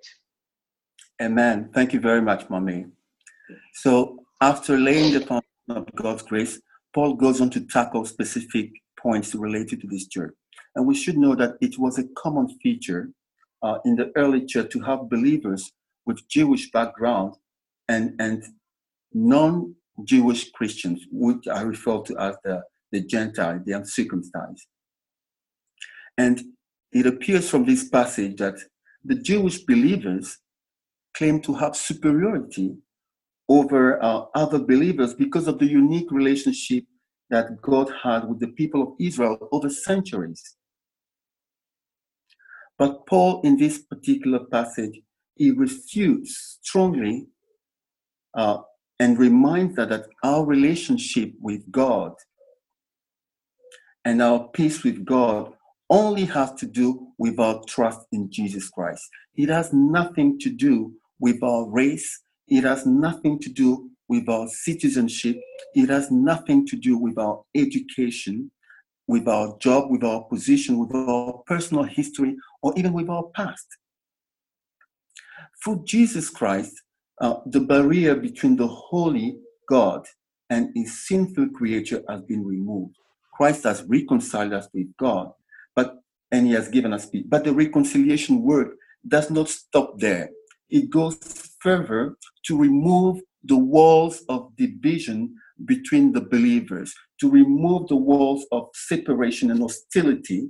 Amen. 1.22 1.70
Thank 1.74 1.94
you 1.94 2.00
very 2.00 2.22
much, 2.22 2.50
Mommy. 2.50 2.86
So, 3.74 4.20
after 4.42 4.78
laying 4.78 5.14
the 5.14 5.22
foundation 5.22 5.70
of 5.70 5.88
God's 5.96 6.24
grace, 6.24 6.60
Paul 6.94 7.16
goes 7.16 7.42
on 7.42 7.50
to 7.52 7.66
tackle 7.66 8.06
specific 8.06 8.72
points 8.98 9.34
related 9.34 9.82
to 9.82 9.88
this 9.88 10.08
church. 10.08 10.34
And 10.76 10.86
we 10.86 10.96
should 10.96 11.18
know 11.18 11.36
that 11.36 11.56
it 11.62 11.78
was 11.80 11.98
a 11.98 12.08
common 12.16 12.50
feature 12.60 13.10
uh, 13.64 13.80
in 13.86 13.96
the 13.96 14.12
early 14.16 14.46
church 14.46 14.72
to 14.72 14.82
have 14.82 15.10
believers 15.10 15.72
with 16.06 16.28
Jewish 16.30 16.72
background 16.72 17.36
and, 17.88 18.14
and 18.20 18.44
non 19.14 19.76
Jewish 20.04 20.52
Christians, 20.52 21.06
which 21.12 21.48
I 21.48 21.62
refer 21.62 22.02
to 22.02 22.18
as 22.18 22.36
the, 22.44 22.64
the 22.92 23.02
Gentile, 23.02 23.62
the 23.66 23.74
uncircumcised. 23.74 24.68
And 26.18 26.42
it 26.92 27.06
appears 27.06 27.50
from 27.50 27.66
this 27.66 27.90
passage 27.90 28.38
that 28.38 28.56
the 29.04 29.16
Jewish 29.16 29.64
believers 29.64 30.38
claim 31.16 31.42
to 31.42 31.54
have 31.54 31.76
superiority 31.76 32.76
over 33.48 34.04
uh, 34.04 34.26
other 34.34 34.60
believers 34.60 35.14
because 35.14 35.48
of 35.48 35.60
the 35.60 35.66
unique 35.66 36.12
relationship 36.12 36.86
that 37.30 37.62
God 37.62 37.92
had 38.04 38.28
with 38.28 38.40
the 38.40 38.48
people 38.48 38.82
of 38.82 38.90
Israel 39.00 39.38
over 39.52 39.70
centuries. 39.70 40.56
But 42.78 43.06
Paul, 43.08 43.42
in 43.44 43.58
this 43.58 43.80
particular 43.80 44.40
passage, 44.52 45.00
he 45.36 45.52
refutes 45.52 46.60
strongly 46.62 47.28
uh, 48.34 48.60
and 49.00 49.18
reminds 49.18 49.78
us 49.80 49.90
that 49.90 50.08
our 50.24 50.46
relationship 50.46 51.32
with 51.42 51.70
God 51.72 52.14
and 54.04 54.22
our 54.22 54.50
peace 54.50 54.84
with 54.84 55.06
God 55.06 55.54
only 55.90 56.26
has 56.26 56.54
to 56.54 56.66
do 56.66 57.08
with 57.18 57.40
our 57.40 57.62
trust 57.68 58.02
in 58.12 58.32
Jesus 58.32 58.70
Christ. 58.70 59.04
It 59.36 59.50
has 59.50 59.72
nothing 59.74 60.40
to 60.40 60.50
do 60.50 60.94
with 61.20 61.42
our 61.44 61.70
race. 61.70 62.22
It 62.48 62.64
has 62.64 62.86
nothing 62.86 63.40
to 63.40 63.50
do 63.50 63.90
with 64.08 64.30
our 64.30 64.48
citizenship. 64.48 65.40
It 65.74 65.90
has 65.90 66.12
nothing 66.12 66.66
to 66.68 66.76
do 66.76 66.98
with 66.98 67.18
our 67.18 67.44
education, 67.56 68.52
with 69.08 69.28
our 69.28 69.58
job, 69.60 69.92
with 69.92 70.04
our 70.04 70.24
position, 70.24 70.80
with 70.80 70.94
our 70.96 71.44
personal 71.46 71.84
history, 71.84 72.36
or 72.62 72.74
even 72.76 72.94
with 72.94 73.10
our 73.10 73.26
past. 73.36 73.68
Through 75.64 75.84
Jesus 75.86 76.30
Christ, 76.30 76.74
uh, 77.22 77.36
the 77.46 77.62
barrier 77.62 78.16
between 78.16 78.56
the 78.56 78.68
holy 78.68 79.38
God 79.70 80.06
and 80.50 80.70
his 80.76 81.08
sinful 81.08 81.50
creature 81.50 82.04
has 82.10 82.22
been 82.24 82.46
removed. 82.46 82.96
Christ 83.34 83.64
has 83.64 83.84
reconciled 83.84 84.54
us 84.54 84.68
with 84.74 84.88
God 84.98 85.32
but 85.76 86.00
and 86.32 86.48
he 86.48 86.54
has 86.54 86.70
given 86.70 86.94
us 86.94 87.06
peace. 87.06 87.26
But 87.28 87.44
the 87.44 87.54
reconciliation 87.54 88.42
work 88.42 88.76
does 89.08 89.30
not 89.30 89.50
stop 89.50 90.00
there. 90.00 90.30
it 90.70 90.90
goes 90.90 91.16
further 91.62 92.18
to 92.46 92.58
remove 92.58 93.22
the 93.44 93.58
walls 93.58 94.24
of 94.28 94.56
division 94.58 95.36
between 95.64 96.12
the 96.12 96.22
believers, 96.22 96.94
to 97.20 97.30
remove 97.30 97.88
the 97.88 97.96
walls 97.96 98.46
of 98.52 98.68
separation 98.74 99.52
and 99.52 99.62
hostility 99.62 100.50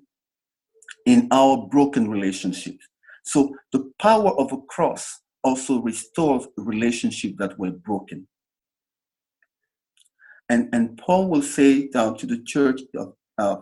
in 1.05 1.27
our 1.31 1.67
broken 1.67 2.09
relationships. 2.09 2.88
So 3.24 3.55
the 3.71 3.91
power 4.00 4.31
of 4.39 4.51
a 4.51 4.62
cross 4.69 5.21
also 5.43 5.81
restores 5.81 6.47
relationships 6.57 7.35
that 7.38 7.57
were 7.59 7.71
broken. 7.71 8.27
And, 10.50 10.69
and 10.74 10.97
Paul 10.97 11.29
will 11.29 11.41
say 11.41 11.88
down 11.88 12.17
to 12.17 12.25
the 12.27 12.41
church 12.43 12.81
of, 12.95 13.13
uh, 13.38 13.57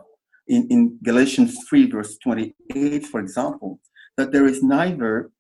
in, 0.48 0.68
in 0.70 0.98
Galatians 1.04 1.58
3, 1.70 1.90
verse 1.90 2.18
28, 2.18 3.06
for 3.06 3.20
example, 3.20 3.80
that 4.18 4.32
there 4.32 4.46
is 4.46 4.62
neither 4.62 5.32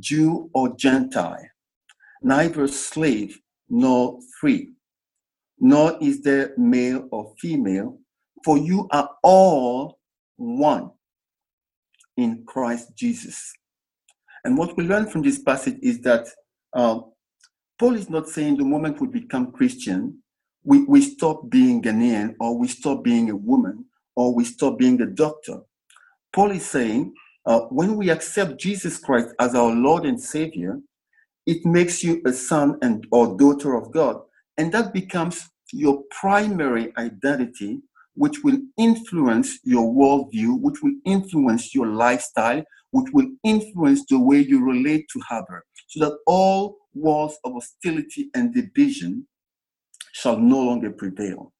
Jew 0.00 0.50
or 0.52 0.74
Gentile, 0.76 1.46
neither 2.22 2.66
slave 2.68 3.38
nor 3.68 4.18
free, 4.40 4.70
nor 5.60 5.96
is 6.00 6.22
there 6.22 6.54
male 6.56 7.08
or 7.10 7.34
female, 7.38 7.98
for 8.44 8.58
you 8.58 8.88
are 8.92 9.10
all 9.22 9.98
one 10.36 10.90
in 12.16 12.44
Christ 12.46 12.94
Jesus. 12.96 13.52
And 14.44 14.56
what 14.56 14.76
we 14.76 14.84
learn 14.84 15.06
from 15.06 15.22
this 15.22 15.38
passage 15.38 15.78
is 15.82 16.00
that 16.02 16.28
uh, 16.74 17.00
Paul 17.78 17.94
is 17.94 18.10
not 18.10 18.28
saying 18.28 18.56
the 18.56 18.64
moment 18.64 19.00
we 19.00 19.08
become 19.08 19.52
Christian, 19.52 20.22
we, 20.64 20.84
we 20.84 21.00
stop 21.00 21.48
being 21.48 21.82
Ghanaian 21.82 22.34
or 22.40 22.58
we 22.58 22.68
stop 22.68 23.02
being 23.02 23.30
a 23.30 23.36
woman 23.36 23.84
or 24.16 24.34
we 24.34 24.44
stop 24.44 24.78
being 24.78 25.00
a 25.00 25.06
doctor. 25.06 25.60
Paul 26.32 26.50
is 26.50 26.66
saying 26.66 27.14
uh, 27.46 27.60
when 27.70 27.96
we 27.96 28.10
accept 28.10 28.60
Jesus 28.60 28.98
Christ 28.98 29.28
as 29.38 29.54
our 29.54 29.72
Lord 29.72 30.04
and 30.04 30.20
Savior, 30.20 30.78
it 31.46 31.64
makes 31.64 32.04
you 32.04 32.20
a 32.26 32.32
son 32.32 32.78
and 32.82 33.06
or 33.10 33.36
daughter 33.38 33.74
of 33.74 33.90
God. 33.90 34.20
And 34.58 34.72
that 34.72 34.92
becomes 34.92 35.48
your 35.72 36.02
primary 36.10 36.92
identity, 36.96 37.80
which 38.14 38.42
will 38.42 38.58
influence 38.76 39.60
your 39.62 39.94
worldview, 39.94 40.60
which 40.60 40.82
will 40.82 40.94
influence 41.04 41.74
your 41.74 41.86
lifestyle, 41.86 42.64
which 42.90 43.12
will 43.12 43.28
influence 43.44 44.04
the 44.08 44.18
way 44.18 44.40
you 44.40 44.64
relate 44.64 45.06
to 45.12 45.20
Haber, 45.30 45.64
so 45.86 46.04
that 46.04 46.18
all 46.26 46.76
walls 46.92 47.38
of 47.44 47.52
hostility 47.52 48.30
and 48.34 48.52
division 48.52 49.28
shall 50.12 50.36
no 50.36 50.60
longer 50.60 50.90
prevail. 50.90 51.52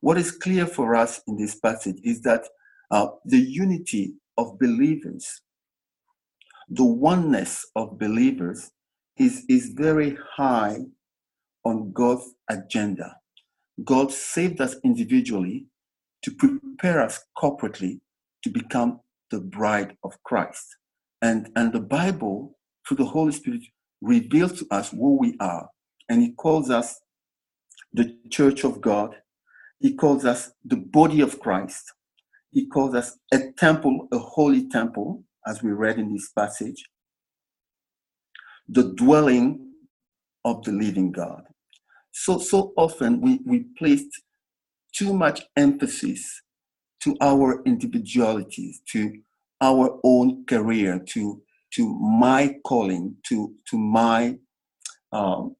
What 0.00 0.18
is 0.18 0.30
clear 0.30 0.66
for 0.66 0.94
us 0.94 1.20
in 1.26 1.36
this 1.36 1.56
passage 1.56 1.98
is 2.04 2.20
that 2.22 2.46
uh, 2.92 3.08
the 3.24 3.38
unity 3.40 4.14
of 4.36 4.58
believers, 4.60 5.40
the 6.68 6.84
oneness 6.84 7.66
of 7.74 7.98
believers, 7.98 8.70
is, 9.16 9.44
is 9.48 9.70
very 9.70 10.16
high 10.36 10.78
on 11.68 11.92
God's 11.92 12.34
agenda. 12.48 13.16
God 13.84 14.10
saved 14.10 14.60
us 14.60 14.76
individually 14.82 15.66
to 16.22 16.30
prepare 16.32 17.00
us 17.00 17.20
corporately 17.36 18.00
to 18.42 18.50
become 18.50 19.00
the 19.30 19.40
bride 19.40 19.96
of 20.02 20.20
Christ. 20.24 20.64
And, 21.20 21.50
and 21.56 21.72
the 21.72 21.80
Bible, 21.80 22.56
through 22.86 22.96
the 22.96 23.04
Holy 23.04 23.32
Spirit, 23.32 23.60
reveals 24.00 24.58
to 24.60 24.66
us 24.70 24.90
who 24.90 25.18
we 25.18 25.36
are. 25.40 25.68
And 26.08 26.22
it 26.22 26.36
calls 26.38 26.70
us 26.70 26.98
the 27.92 28.16
church 28.30 28.64
of 28.64 28.80
God. 28.80 29.16
He 29.78 29.94
calls 29.94 30.24
us 30.24 30.50
the 30.64 30.76
body 30.76 31.20
of 31.20 31.38
Christ. 31.38 31.92
He 32.50 32.66
calls 32.66 32.94
us 32.94 33.18
a 33.32 33.52
temple, 33.58 34.08
a 34.10 34.18
holy 34.18 34.68
temple, 34.68 35.22
as 35.46 35.62
we 35.62 35.70
read 35.70 35.98
in 35.98 36.12
this 36.12 36.30
passage, 36.30 36.82
the 38.68 38.94
dwelling 38.94 39.72
of 40.44 40.64
the 40.64 40.72
living 40.72 41.12
God. 41.12 41.42
So, 42.20 42.40
so 42.40 42.72
often 42.76 43.20
we, 43.20 43.38
we 43.46 43.60
placed 43.78 44.10
too 44.92 45.14
much 45.14 45.42
emphasis 45.56 46.42
to 47.04 47.16
our 47.20 47.62
individualities, 47.64 48.82
to 48.90 49.12
our 49.60 50.00
own 50.02 50.44
career, 50.46 50.98
to, 51.10 51.40
to 51.74 51.94
my 52.00 52.56
calling, 52.66 53.14
to, 53.28 53.54
to 53.70 53.78
my 53.78 54.36
um, 55.12 55.54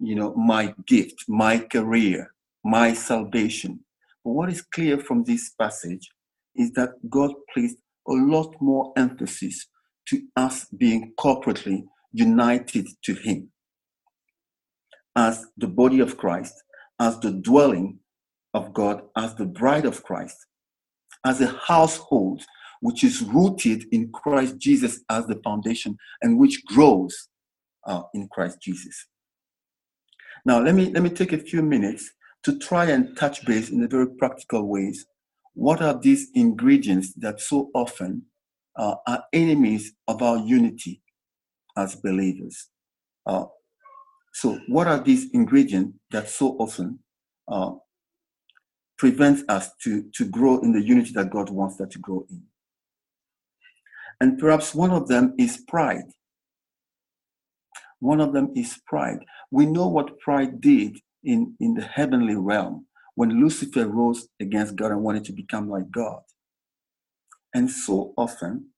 you 0.00 0.16
know, 0.16 0.34
my 0.34 0.74
gift, 0.88 1.24
my 1.28 1.58
career, 1.58 2.34
my 2.64 2.92
salvation. 2.94 3.78
But 4.24 4.32
what 4.32 4.50
is 4.50 4.60
clear 4.60 4.98
from 4.98 5.22
this 5.22 5.50
passage 5.50 6.10
is 6.56 6.72
that 6.72 6.94
God 7.08 7.30
placed 7.54 7.78
a 8.08 8.12
lot 8.12 8.52
more 8.60 8.92
emphasis 8.96 9.68
to 10.08 10.20
us 10.36 10.66
being 10.76 11.12
corporately 11.16 11.84
united 12.12 12.88
to 13.04 13.14
Him 13.14 13.51
as 15.16 15.46
the 15.56 15.68
body 15.68 16.00
of 16.00 16.16
Christ, 16.16 16.54
as 16.98 17.18
the 17.20 17.32
dwelling 17.32 17.98
of 18.54 18.72
God, 18.72 19.02
as 19.16 19.34
the 19.34 19.46
bride 19.46 19.84
of 19.84 20.02
Christ, 20.02 20.36
as 21.24 21.40
a 21.40 21.48
household 21.66 22.42
which 22.80 23.04
is 23.04 23.22
rooted 23.22 23.84
in 23.92 24.10
Christ 24.10 24.58
Jesus 24.58 25.00
as 25.08 25.26
the 25.26 25.40
foundation 25.44 25.96
and 26.20 26.38
which 26.38 26.64
grows 26.66 27.28
uh, 27.86 28.02
in 28.12 28.28
Christ 28.28 28.60
Jesus. 28.60 29.06
Now, 30.44 30.60
let 30.60 30.74
me, 30.74 30.90
let 30.90 31.02
me 31.02 31.10
take 31.10 31.32
a 31.32 31.38
few 31.38 31.62
minutes 31.62 32.10
to 32.42 32.58
try 32.58 32.86
and 32.86 33.16
touch 33.16 33.46
base 33.46 33.70
in 33.70 33.82
a 33.84 33.88
very 33.88 34.08
practical 34.16 34.66
ways. 34.66 35.06
What 35.54 35.80
are 35.80 35.98
these 35.98 36.28
ingredients 36.34 37.12
that 37.14 37.40
so 37.40 37.70
often 37.72 38.22
uh, 38.76 38.96
are 39.06 39.24
enemies 39.32 39.92
of 40.08 40.20
our 40.20 40.38
unity 40.38 41.02
as 41.76 41.94
believers? 41.94 42.68
Uh, 43.24 43.44
so, 44.32 44.58
what 44.66 44.86
are 44.86 44.98
these 44.98 45.30
ingredients 45.32 45.98
that 46.10 46.28
so 46.28 46.56
often 46.58 46.98
uh, 47.48 47.72
prevent 48.96 49.48
us 49.50 49.70
to, 49.82 50.04
to 50.14 50.24
grow 50.24 50.58
in 50.60 50.72
the 50.72 50.82
unity 50.82 51.12
that 51.12 51.30
God 51.30 51.50
wants 51.50 51.80
us 51.80 51.88
to 51.90 51.98
grow 51.98 52.26
in? 52.30 52.42
And 54.20 54.38
perhaps 54.38 54.74
one 54.74 54.90
of 54.90 55.08
them 55.08 55.34
is 55.38 55.58
pride. 55.68 56.10
One 58.00 58.20
of 58.20 58.32
them 58.32 58.52
is 58.56 58.80
pride. 58.86 59.18
We 59.50 59.66
know 59.66 59.86
what 59.86 60.18
pride 60.18 60.60
did 60.60 60.98
in, 61.22 61.54
in 61.60 61.74
the 61.74 61.82
heavenly 61.82 62.34
realm 62.36 62.86
when 63.14 63.40
Lucifer 63.40 63.86
rose 63.86 64.26
against 64.40 64.76
God 64.76 64.92
and 64.92 65.02
wanted 65.02 65.24
to 65.26 65.32
become 65.32 65.68
like 65.68 65.90
God. 65.90 66.20
And 67.54 67.70
so 67.70 68.14
often, 68.16 68.68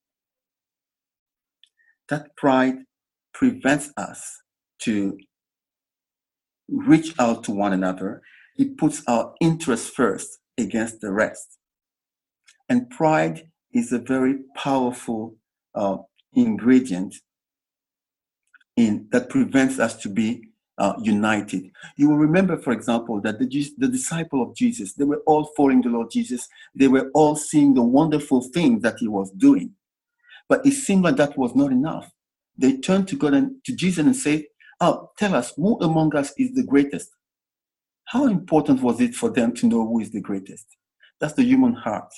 that 2.08 2.37
pride 2.37 2.78
prevents 3.32 3.92
us 3.96 4.42
to 4.80 5.16
reach 6.68 7.14
out 7.18 7.44
to 7.44 7.52
one 7.52 7.73
another. 7.73 8.23
It 8.56 8.76
puts 8.78 9.02
our 9.09 9.35
interests 9.40 9.90
first 9.90 10.38
against 10.59 11.00
the 11.00 11.12
rest. 11.12 11.59
And 12.68 12.90
pride 12.90 13.49
is 13.73 13.92
a 13.92 13.99
very 13.99 14.38
powerful 14.56 15.37
uh, 15.75 15.99
ingredient 16.35 17.16
in 18.76 19.06
that 19.12 19.28
prevents 19.28 19.78
us 19.78 19.97
to 20.02 20.09
be 20.09 20.49
uh, 20.78 20.94
united. 21.00 21.71
You 21.97 22.11
will 22.11 22.16
remember, 22.16 22.56
for 22.56 22.73
example, 22.73 23.21
that 23.21 23.38
the, 23.38 23.47
the 23.78 23.88
disciple 23.88 24.42
of 24.42 24.56
Jesus, 24.56 24.94
they 24.94 25.04
were 25.04 25.23
all 25.26 25.52
following 25.56 25.83
the 25.83 25.90
Lord 25.90 26.11
Jesus. 26.11 26.49
They 26.75 26.88
were 26.88 27.11
all 27.14 27.37
seeing 27.37 27.75
the 27.75 27.83
wonderful 27.83 28.42
things 28.42 28.83
that 28.83 28.97
he 28.99 29.09
was 29.09 29.30
doing. 29.33 29.73
But 30.49 30.66
it 30.66 30.73
seemed 30.73 31.04
like 31.04 31.16
that 31.16 31.38
was 31.38 31.54
not 31.54 31.71
enough. 31.73 32.11
They 32.56 32.76
turned 32.78 33.09
to 33.09 33.16
God 33.16 33.35
and 33.35 33.64
to 33.64 33.75
Jesus 33.75 34.04
and 34.04 34.16
said, 34.16 34.44
Oh, 34.81 35.11
tell 35.19 35.35
us, 35.35 35.52
who 35.57 35.78
among 35.81 36.14
us 36.16 36.33
is 36.38 36.54
the 36.54 36.64
greatest? 36.64 37.11
How 38.07 38.26
important 38.26 38.83
was 38.83 39.00
it 39.00 39.14
for 39.14 39.31
them 39.31 39.54
to 39.54 39.66
know 39.66 39.87
who 39.87 40.00
is 40.00 40.11
the 40.11 40.21
greatest? 40.21 40.66
That's 41.21 41.35
the 41.35 41.45
human 41.45 41.75
heart. 41.75 42.12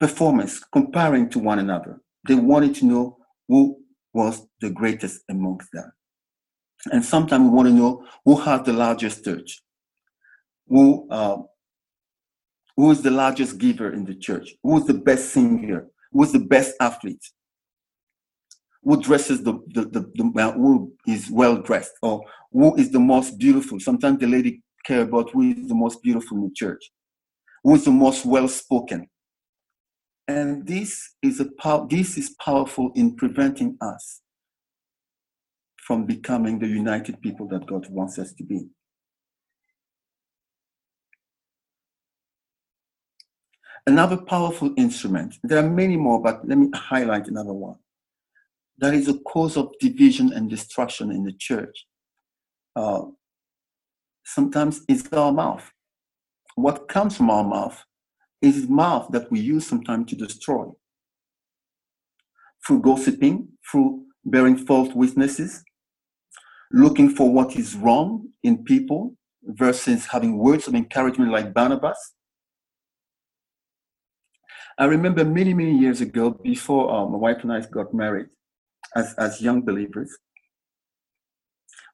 Performance, 0.00 0.62
comparing 0.72 1.28
to 1.30 1.38
one 1.38 1.58
another. 1.58 2.00
They 2.26 2.34
wanted 2.34 2.74
to 2.76 2.86
know 2.86 3.18
who 3.48 3.78
was 4.12 4.46
the 4.60 4.70
greatest 4.70 5.22
amongst 5.28 5.68
them. 5.72 5.92
And 6.92 7.04
sometimes 7.04 7.44
we 7.44 7.50
want 7.50 7.68
to 7.68 7.74
know 7.74 8.04
who 8.24 8.36
has 8.36 8.62
the 8.62 8.72
largest 8.72 9.24
church, 9.24 9.60
who 10.68 11.08
uh, 11.10 11.38
who 12.76 12.92
is 12.92 13.02
the 13.02 13.10
largest 13.10 13.58
giver 13.58 13.92
in 13.92 14.04
the 14.04 14.14
church, 14.14 14.50
who 14.62 14.78
is 14.78 14.86
the 14.86 14.94
best 14.94 15.30
singer, 15.30 15.88
who 16.12 16.22
is 16.22 16.30
the 16.30 16.38
best 16.38 16.76
athlete, 16.80 17.24
who 18.88 19.02
dresses 19.02 19.42
the, 19.42 19.52
the, 19.74 19.82
the, 19.84 20.00
the 20.14 20.52
who 20.52 20.90
is 21.06 21.30
well 21.30 21.58
dressed, 21.58 21.92
or 22.00 22.22
who 22.50 22.74
is 22.76 22.90
the 22.90 22.98
most 22.98 23.38
beautiful. 23.38 23.78
Sometimes 23.78 24.18
the 24.18 24.26
lady 24.26 24.62
care 24.86 25.02
about 25.02 25.28
who 25.30 25.42
is 25.42 25.68
the 25.68 25.74
most 25.74 26.02
beautiful 26.02 26.38
in 26.38 26.44
the 26.44 26.54
church, 26.54 26.90
who 27.62 27.74
is 27.74 27.84
the 27.84 27.90
most 27.90 28.24
well 28.24 28.48
spoken, 28.48 29.06
and 30.26 30.66
this 30.66 31.16
is, 31.20 31.38
a 31.38 31.44
pow- 31.58 31.84
this 31.84 32.16
is 32.16 32.30
powerful 32.42 32.90
in 32.94 33.14
preventing 33.14 33.76
us 33.82 34.22
from 35.76 36.06
becoming 36.06 36.58
the 36.58 36.66
united 36.66 37.20
people 37.20 37.46
that 37.48 37.66
God 37.66 37.86
wants 37.90 38.18
us 38.18 38.32
to 38.32 38.42
be. 38.42 38.68
Another 43.86 44.16
powerful 44.16 44.72
instrument, 44.78 45.34
there 45.42 45.62
are 45.62 45.68
many 45.68 45.98
more, 45.98 46.22
but 46.22 46.48
let 46.48 46.56
me 46.56 46.70
highlight 46.74 47.26
another 47.26 47.52
one. 47.52 47.76
That 48.78 48.94
is 48.94 49.08
a 49.08 49.18
cause 49.20 49.56
of 49.56 49.72
division 49.80 50.32
and 50.32 50.48
destruction 50.48 51.10
in 51.10 51.24
the 51.24 51.32
church. 51.32 51.86
Uh, 52.76 53.02
sometimes 54.24 54.82
it's 54.88 55.12
our 55.12 55.32
mouth. 55.32 55.70
What 56.54 56.88
comes 56.88 57.16
from 57.16 57.30
our 57.30 57.44
mouth 57.44 57.84
is 58.40 58.68
mouth 58.68 59.08
that 59.10 59.30
we 59.30 59.40
use 59.40 59.66
sometimes 59.66 60.10
to 60.10 60.16
destroy. 60.16 60.66
Through 62.66 62.82
gossiping, 62.82 63.48
through 63.70 64.04
bearing 64.24 64.56
false 64.56 64.94
witnesses, 64.94 65.64
looking 66.72 67.10
for 67.10 67.32
what 67.32 67.56
is 67.56 67.74
wrong 67.74 68.28
in 68.42 68.64
people 68.64 69.16
versus 69.42 70.06
having 70.06 70.38
words 70.38 70.68
of 70.68 70.74
encouragement 70.74 71.32
like 71.32 71.54
Barnabas. 71.54 72.14
I 74.78 74.84
remember 74.84 75.24
many, 75.24 75.54
many 75.54 75.76
years 75.76 76.00
ago, 76.00 76.30
before 76.30 76.92
uh, 76.92 77.06
my 77.08 77.16
wife 77.16 77.38
and 77.42 77.52
I 77.52 77.60
got 77.62 77.92
married, 77.92 78.26
as, 78.94 79.14
as 79.18 79.40
young 79.40 79.62
believers, 79.62 80.16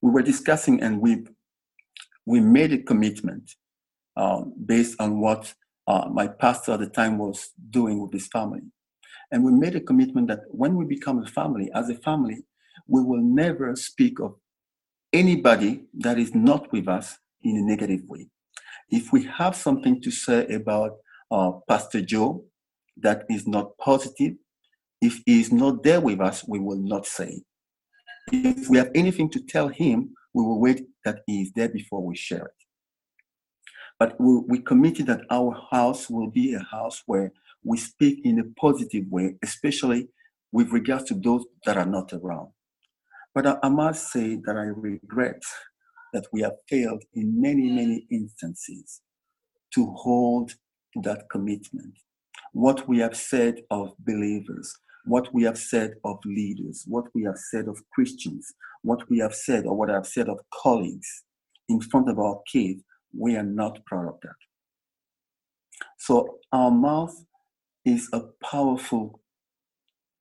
we 0.02 0.10
were 0.10 0.22
discussing 0.22 0.82
and 0.82 1.00
we, 1.00 1.26
we 2.26 2.40
made 2.40 2.72
a 2.72 2.78
commitment 2.78 3.50
um, 4.16 4.52
based 4.66 5.00
on 5.00 5.20
what 5.20 5.54
uh, 5.86 6.08
my 6.10 6.26
pastor 6.26 6.72
at 6.72 6.80
the 6.80 6.86
time 6.86 7.18
was 7.18 7.50
doing 7.70 8.00
with 8.00 8.12
his 8.12 8.28
family. 8.28 8.60
And 9.30 9.44
we 9.44 9.52
made 9.52 9.74
a 9.74 9.80
commitment 9.80 10.28
that 10.28 10.40
when 10.48 10.76
we 10.76 10.84
become 10.84 11.22
a 11.22 11.26
family, 11.26 11.70
as 11.74 11.88
a 11.88 11.94
family, 11.96 12.44
we 12.86 13.02
will 13.02 13.20
never 13.20 13.74
speak 13.76 14.20
of 14.20 14.36
anybody 15.12 15.84
that 15.94 16.18
is 16.18 16.34
not 16.34 16.70
with 16.72 16.88
us 16.88 17.18
in 17.42 17.56
a 17.56 17.62
negative 17.62 18.02
way. 18.06 18.28
If 18.90 19.12
we 19.12 19.24
have 19.24 19.56
something 19.56 20.00
to 20.02 20.10
say 20.10 20.46
about 20.48 20.96
uh, 21.30 21.52
Pastor 21.68 22.00
Joe 22.02 22.44
that 22.98 23.24
is 23.28 23.46
not 23.46 23.76
positive, 23.78 24.34
if 25.04 25.22
he 25.26 25.40
is 25.40 25.52
not 25.52 25.82
there 25.82 26.00
with 26.00 26.20
us, 26.20 26.46
we 26.48 26.58
will 26.58 26.78
not 26.78 27.06
say. 27.06 27.42
If 28.32 28.70
we 28.70 28.78
have 28.78 28.90
anything 28.94 29.28
to 29.30 29.40
tell 29.40 29.68
him, 29.68 30.14
we 30.32 30.42
will 30.42 30.58
wait 30.58 30.86
that 31.04 31.20
he 31.26 31.42
is 31.42 31.52
there 31.52 31.68
before 31.68 32.02
we 32.02 32.16
share 32.16 32.46
it. 32.46 32.62
But 33.98 34.18
we, 34.18 34.40
we 34.48 34.58
committed 34.60 35.06
that 35.06 35.26
our 35.30 35.52
house 35.70 36.08
will 36.08 36.30
be 36.30 36.54
a 36.54 36.66
house 36.76 37.02
where 37.06 37.32
we 37.62 37.76
speak 37.76 38.20
in 38.24 38.38
a 38.40 38.60
positive 38.60 39.04
way, 39.10 39.36
especially 39.42 40.08
with 40.52 40.70
regards 40.70 41.04
to 41.04 41.14
those 41.14 41.44
that 41.66 41.76
are 41.76 41.86
not 41.86 42.12
around. 42.12 42.48
But 43.34 43.46
I, 43.46 43.56
I 43.62 43.68
must 43.68 44.10
say 44.10 44.36
that 44.46 44.56
I 44.56 44.68
regret 44.90 45.42
that 46.14 46.26
we 46.32 46.40
have 46.42 46.56
failed 46.68 47.04
in 47.12 47.40
many, 47.40 47.70
many 47.70 48.06
instances 48.10 49.02
to 49.74 49.92
hold 49.96 50.52
that 51.02 51.28
commitment. 51.30 51.94
What 52.52 52.88
we 52.88 52.98
have 53.00 53.16
said 53.16 53.62
of 53.70 53.94
believers, 53.98 54.74
what 55.04 55.32
we 55.34 55.42
have 55.44 55.58
said 55.58 55.94
of 56.04 56.18
leaders, 56.24 56.84
what 56.86 57.04
we 57.14 57.22
have 57.24 57.38
said 57.38 57.68
of 57.68 57.82
Christians, 57.92 58.54
what 58.82 59.08
we 59.10 59.18
have 59.18 59.34
said 59.34 59.66
or 59.66 59.76
what 59.76 59.90
I've 59.90 60.06
said 60.06 60.28
of 60.28 60.40
colleagues 60.52 61.24
in 61.68 61.80
front 61.80 62.08
of 62.08 62.18
our 62.18 62.40
kids, 62.50 62.82
we 63.16 63.36
are 63.36 63.42
not 63.42 63.84
proud 63.86 64.08
of 64.08 64.20
that. 64.22 64.34
So 65.98 66.38
our 66.52 66.70
mouth 66.70 67.14
is 67.84 68.08
a 68.12 68.20
powerful 68.42 69.20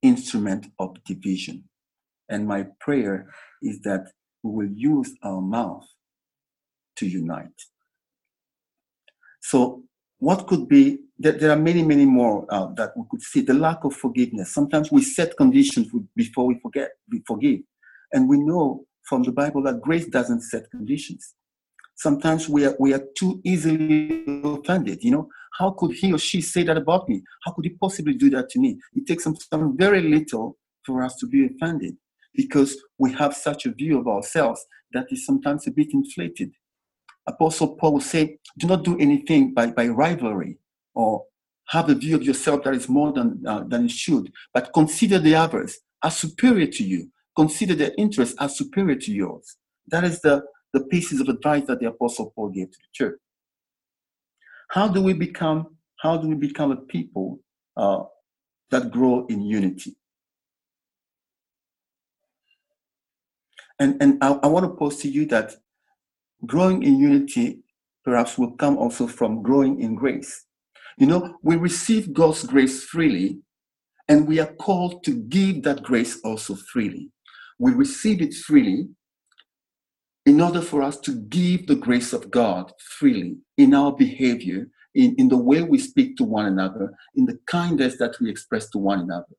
instrument 0.01 0.67
of 0.79 1.03
division. 1.05 1.63
And 2.29 2.47
my 2.47 2.67
prayer 2.79 3.27
is 3.61 3.79
that 3.81 4.11
we 4.43 4.51
will 4.51 4.73
use 4.73 5.13
our 5.23 5.41
mouth 5.41 5.85
to 6.97 7.07
unite. 7.07 7.61
So, 9.41 9.83
what 10.19 10.47
could 10.47 10.67
be, 10.67 10.99
there, 11.17 11.33
there 11.33 11.51
are 11.51 11.57
many, 11.57 11.83
many 11.83 12.05
more 12.05 12.45
uh, 12.49 12.67
that 12.75 12.91
we 12.97 13.03
could 13.09 13.21
see. 13.21 13.41
The 13.41 13.53
lack 13.53 13.83
of 13.83 13.93
forgiveness. 13.93 14.53
Sometimes 14.53 14.91
we 14.91 15.03
set 15.03 15.37
conditions 15.37 15.89
before 16.15 16.47
we 16.47 16.59
forget, 16.59 16.91
we 17.09 17.21
forgive. 17.27 17.59
And 18.11 18.27
we 18.27 18.39
know 18.39 18.85
from 19.03 19.23
the 19.23 19.31
Bible 19.31 19.63
that 19.63 19.81
grace 19.81 20.07
doesn't 20.07 20.41
set 20.41 20.69
conditions. 20.71 21.35
Sometimes 21.95 22.49
we 22.49 22.65
are, 22.65 22.75
we 22.79 22.93
are 22.93 23.03
too 23.17 23.39
easily 23.43 24.23
offended. 24.43 25.03
You 25.03 25.11
know, 25.11 25.29
how 25.59 25.71
could 25.71 25.91
he 25.95 26.11
or 26.11 26.17
she 26.17 26.41
say 26.41 26.63
that 26.63 26.77
about 26.77 27.07
me? 27.07 27.21
How 27.45 27.51
could 27.51 27.65
he 27.65 27.71
possibly 27.71 28.13
do 28.13 28.29
that 28.31 28.49
to 28.49 28.59
me? 28.59 28.79
It 28.93 29.05
takes 29.05 29.23
some, 29.23 29.35
some 29.35 29.77
very 29.77 30.01
little 30.01 30.57
for 30.85 31.03
us 31.03 31.15
to 31.17 31.27
be 31.27 31.45
offended 31.45 31.95
because 32.33 32.75
we 32.97 33.11
have 33.13 33.35
such 33.35 33.65
a 33.65 33.71
view 33.71 33.99
of 33.99 34.07
ourselves 34.07 34.65
that 34.93 35.05
is 35.11 35.25
sometimes 35.25 35.67
a 35.67 35.71
bit 35.71 35.93
inflated. 35.93 36.51
Apostle 37.27 37.75
Paul 37.75 38.01
say, 38.01 38.39
do 38.57 38.67
not 38.67 38.83
do 38.83 38.97
anything 38.99 39.53
by, 39.53 39.67
by 39.67 39.87
rivalry 39.87 40.57
or 40.93 41.25
have 41.67 41.89
a 41.89 41.95
view 41.95 42.15
of 42.15 42.23
yourself 42.23 42.63
that 42.63 42.73
is 42.73 42.89
more 42.89 43.11
than, 43.13 43.43
uh, 43.47 43.63
than 43.67 43.85
it 43.85 43.91
should, 43.91 44.31
but 44.53 44.73
consider 44.73 45.19
the 45.19 45.35
others 45.35 45.79
as 46.03 46.17
superior 46.17 46.67
to 46.67 46.83
you. 46.83 47.09
Consider 47.35 47.73
their 47.73 47.91
interests 47.97 48.35
as 48.39 48.57
superior 48.57 48.95
to 48.95 49.11
yours. 49.11 49.57
That 49.87 50.03
is 50.03 50.21
the, 50.21 50.43
the 50.73 50.81
pieces 50.85 51.19
of 51.19 51.29
advice 51.29 51.65
that 51.67 51.79
the 51.79 51.87
Apostle 51.87 52.31
Paul 52.35 52.49
gave 52.49 52.71
to 52.71 52.77
the 52.79 52.87
church. 52.93 53.19
How 54.69 54.87
do 54.87 55.01
we 55.01 55.13
become, 55.13 55.77
how 55.97 56.17
do 56.17 56.27
we 56.27 56.35
become 56.35 56.71
a 56.71 56.77
people 56.77 57.39
uh, 57.77 58.03
that 58.71 58.91
grow 58.91 59.25
in 59.27 59.41
unity? 59.41 59.95
And, 63.79 64.01
and 64.01 64.23
I, 64.23 64.33
I 64.43 64.47
want 64.47 64.65
to 64.65 64.75
pose 64.75 64.97
to 64.97 65.09
you 65.09 65.25
that 65.27 65.55
growing 66.45 66.83
in 66.83 66.99
unity 66.99 67.63
perhaps 68.03 68.37
will 68.37 68.51
come 68.51 68.77
also 68.77 69.07
from 69.07 69.41
growing 69.41 69.81
in 69.81 69.95
grace. 69.95 70.45
You 70.97 71.07
know, 71.07 71.37
we 71.41 71.55
receive 71.55 72.13
God's 72.13 72.43
grace 72.43 72.83
freely, 72.83 73.39
and 74.07 74.27
we 74.27 74.39
are 74.39 74.53
called 74.53 75.03
to 75.05 75.15
give 75.15 75.63
that 75.63 75.83
grace 75.83 76.19
also 76.23 76.55
freely. 76.55 77.09
We 77.59 77.71
receive 77.71 78.21
it 78.21 78.33
freely 78.33 78.89
in 80.25 80.39
order 80.39 80.61
for 80.61 80.81
us 80.81 80.99
to 81.01 81.15
give 81.15 81.67
the 81.67 81.75
grace 81.75 82.13
of 82.13 82.31
God 82.31 82.71
freely 82.79 83.37
in 83.57 83.73
our 83.73 83.91
behavior, 83.91 84.67
in, 84.95 85.15
in 85.17 85.29
the 85.29 85.37
way 85.37 85.61
we 85.61 85.77
speak 85.79 86.15
to 86.17 86.23
one 86.23 86.45
another, 86.45 86.93
in 87.15 87.25
the 87.25 87.39
kindness 87.47 87.97
that 87.97 88.19
we 88.19 88.29
express 88.29 88.69
to 88.69 88.77
one 88.77 88.99
another. 88.99 89.35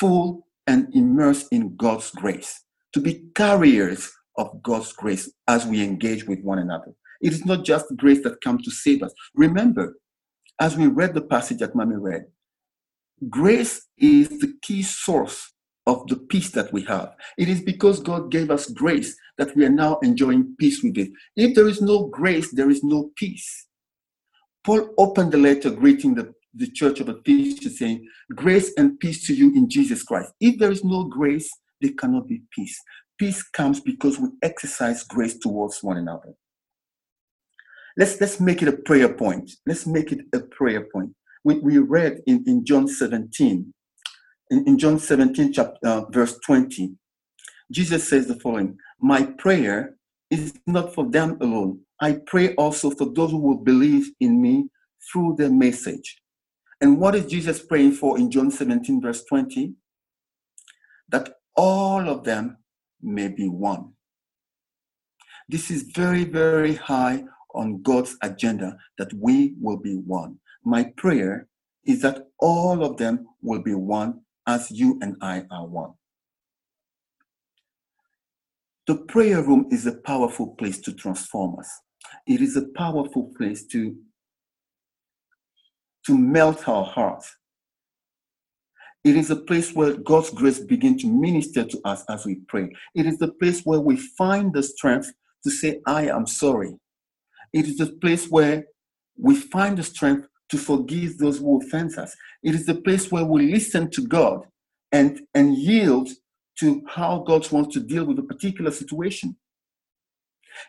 Full 0.00 0.46
and 0.66 0.92
immersed 0.94 1.48
in 1.52 1.76
God's 1.76 2.10
grace, 2.10 2.62
to 2.92 3.00
be 3.00 3.24
carriers 3.34 4.10
of 4.38 4.62
God's 4.62 4.92
grace 4.92 5.30
as 5.46 5.66
we 5.66 5.82
engage 5.82 6.24
with 6.26 6.40
one 6.40 6.58
another. 6.58 6.92
It 7.22 7.32
is 7.32 7.46
not 7.46 7.64
just 7.64 7.96
grace 7.96 8.22
that 8.24 8.40
comes 8.40 8.64
to 8.64 8.70
save 8.70 9.02
us. 9.02 9.14
Remember, 9.34 9.96
as 10.60 10.76
we 10.76 10.86
read 10.86 11.14
the 11.14 11.22
passage 11.22 11.58
that 11.58 11.74
Mami 11.74 12.00
read, 12.00 12.26
grace 13.28 13.88
is 13.98 14.28
the 14.40 14.54
key 14.62 14.82
source 14.82 15.52
of 15.86 16.06
the 16.08 16.16
peace 16.16 16.50
that 16.50 16.72
we 16.72 16.82
have. 16.84 17.14
It 17.38 17.48
is 17.48 17.60
because 17.60 18.00
God 18.00 18.30
gave 18.30 18.50
us 18.50 18.70
grace 18.70 19.16
that 19.38 19.54
we 19.56 19.64
are 19.64 19.70
now 19.70 19.98
enjoying 20.02 20.54
peace 20.58 20.82
with 20.82 20.96
it. 20.98 21.10
If 21.36 21.54
there 21.54 21.68
is 21.68 21.80
no 21.82 22.06
grace, 22.06 22.52
there 22.52 22.70
is 22.70 22.84
no 22.84 23.10
peace. 23.16 23.66
Paul 24.64 24.94
opened 24.98 25.32
the 25.32 25.38
letter 25.38 25.70
greeting 25.70 26.14
the, 26.14 26.32
the 26.54 26.70
church 26.70 27.00
of 27.00 27.08
Ephesus 27.08 27.78
saying, 27.78 28.06
Grace 28.34 28.72
and 28.76 28.98
peace 29.00 29.26
to 29.26 29.34
you 29.34 29.52
in 29.56 29.68
Jesus 29.68 30.02
Christ. 30.04 30.32
If 30.40 30.58
there 30.58 30.70
is 30.70 30.84
no 30.84 31.04
grace, 31.04 31.50
there 31.80 31.92
cannot 31.98 32.28
be 32.28 32.42
peace. 32.52 32.78
Peace 33.18 33.42
comes 33.42 33.80
because 33.80 34.18
we 34.18 34.28
exercise 34.42 35.02
grace 35.04 35.38
towards 35.38 35.82
one 35.82 35.96
another. 35.96 36.34
Let's, 37.96 38.20
let's 38.20 38.40
make 38.40 38.62
it 38.62 38.68
a 38.68 38.76
prayer 38.76 39.12
point. 39.12 39.50
Let's 39.66 39.86
make 39.86 40.12
it 40.12 40.20
a 40.32 40.40
prayer 40.40 40.86
point. 40.92 41.10
We, 41.44 41.58
we 41.58 41.78
read 41.78 42.20
in, 42.26 42.44
in 42.46 42.64
John 42.64 42.88
17, 42.88 43.74
in, 44.50 44.68
in 44.68 44.78
John 44.78 44.98
17, 44.98 45.52
chapter, 45.52 45.78
uh, 45.86 46.04
verse 46.10 46.38
20, 46.46 46.94
Jesus 47.70 48.08
says 48.08 48.26
the 48.26 48.38
following 48.38 48.78
My 49.00 49.24
prayer 49.24 49.96
is 50.30 50.54
not 50.66 50.94
for 50.94 51.10
them 51.10 51.38
alone. 51.40 51.80
I 52.00 52.20
pray 52.26 52.54
also 52.54 52.90
for 52.90 53.12
those 53.12 53.30
who 53.30 53.38
will 53.38 53.58
believe 53.58 54.10
in 54.20 54.40
me 54.40 54.68
through 55.10 55.36
the 55.38 55.50
message. 55.50 56.18
And 56.80 56.98
what 56.98 57.14
is 57.14 57.26
Jesus 57.26 57.60
praying 57.60 57.92
for 57.92 58.18
in 58.18 58.30
John 58.30 58.50
17, 58.50 59.00
verse 59.00 59.24
20? 59.24 59.74
That 61.08 61.34
all 61.54 62.08
of 62.08 62.24
them 62.24 62.58
may 63.00 63.28
be 63.28 63.48
one. 63.48 63.92
This 65.48 65.70
is 65.70 65.82
very, 65.94 66.24
very 66.24 66.74
high 66.74 67.24
on 67.54 67.82
God's 67.82 68.16
agenda 68.22 68.76
that 68.98 69.12
we 69.14 69.54
will 69.60 69.78
be 69.78 69.96
one. 69.96 70.38
My 70.64 70.84
prayer 70.96 71.48
is 71.84 72.02
that 72.02 72.28
all 72.38 72.84
of 72.84 72.96
them 72.96 73.26
will 73.42 73.62
be 73.62 73.74
one 73.74 74.20
as 74.46 74.70
you 74.70 74.98
and 75.02 75.16
I 75.20 75.44
are 75.50 75.66
one. 75.66 75.92
The 78.86 78.96
prayer 78.96 79.42
room 79.42 79.68
is 79.70 79.86
a 79.86 79.92
powerful 79.92 80.48
place 80.56 80.80
to 80.80 80.92
transform 80.92 81.58
us. 81.58 81.70
It 82.26 82.40
is 82.40 82.56
a 82.56 82.66
powerful 82.76 83.32
place 83.36 83.64
to, 83.66 83.96
to 86.06 86.18
melt 86.18 86.68
our 86.68 86.84
hearts. 86.84 87.36
It 89.04 89.16
is 89.16 89.30
a 89.30 89.36
place 89.36 89.72
where 89.72 89.94
God's 89.94 90.30
grace 90.30 90.60
begins 90.60 91.02
to 91.02 91.08
minister 91.08 91.64
to 91.64 91.80
us 91.84 92.04
as 92.08 92.24
we 92.24 92.36
pray. 92.46 92.70
It 92.94 93.06
is 93.06 93.18
the 93.18 93.32
place 93.32 93.62
where 93.62 93.80
we 93.80 93.96
find 93.96 94.52
the 94.52 94.62
strength 94.62 95.12
to 95.44 95.50
say, 95.50 95.80
I 95.86 96.08
am 96.08 96.26
sorry. 96.26 96.76
It 97.52 97.66
is 97.66 97.76
the 97.76 97.86
place 97.86 98.26
where 98.28 98.64
we 99.18 99.34
find 99.36 99.76
the 99.76 99.82
strength 99.82 100.28
to 100.50 100.58
forgive 100.58 101.18
those 101.18 101.38
who 101.38 101.60
offend 101.60 101.96
us. 101.98 102.14
It 102.42 102.54
is 102.54 102.66
the 102.66 102.74
place 102.74 103.10
where 103.10 103.24
we 103.24 103.50
listen 103.50 103.90
to 103.90 104.06
God 104.06 104.46
and, 104.90 105.20
and 105.34 105.56
yield 105.56 106.10
to 106.60 106.82
how 106.86 107.24
God 107.26 107.50
wants 107.50 107.74
to 107.74 107.80
deal 107.80 108.04
with 108.04 108.18
a 108.18 108.22
particular 108.22 108.70
situation. 108.70 109.36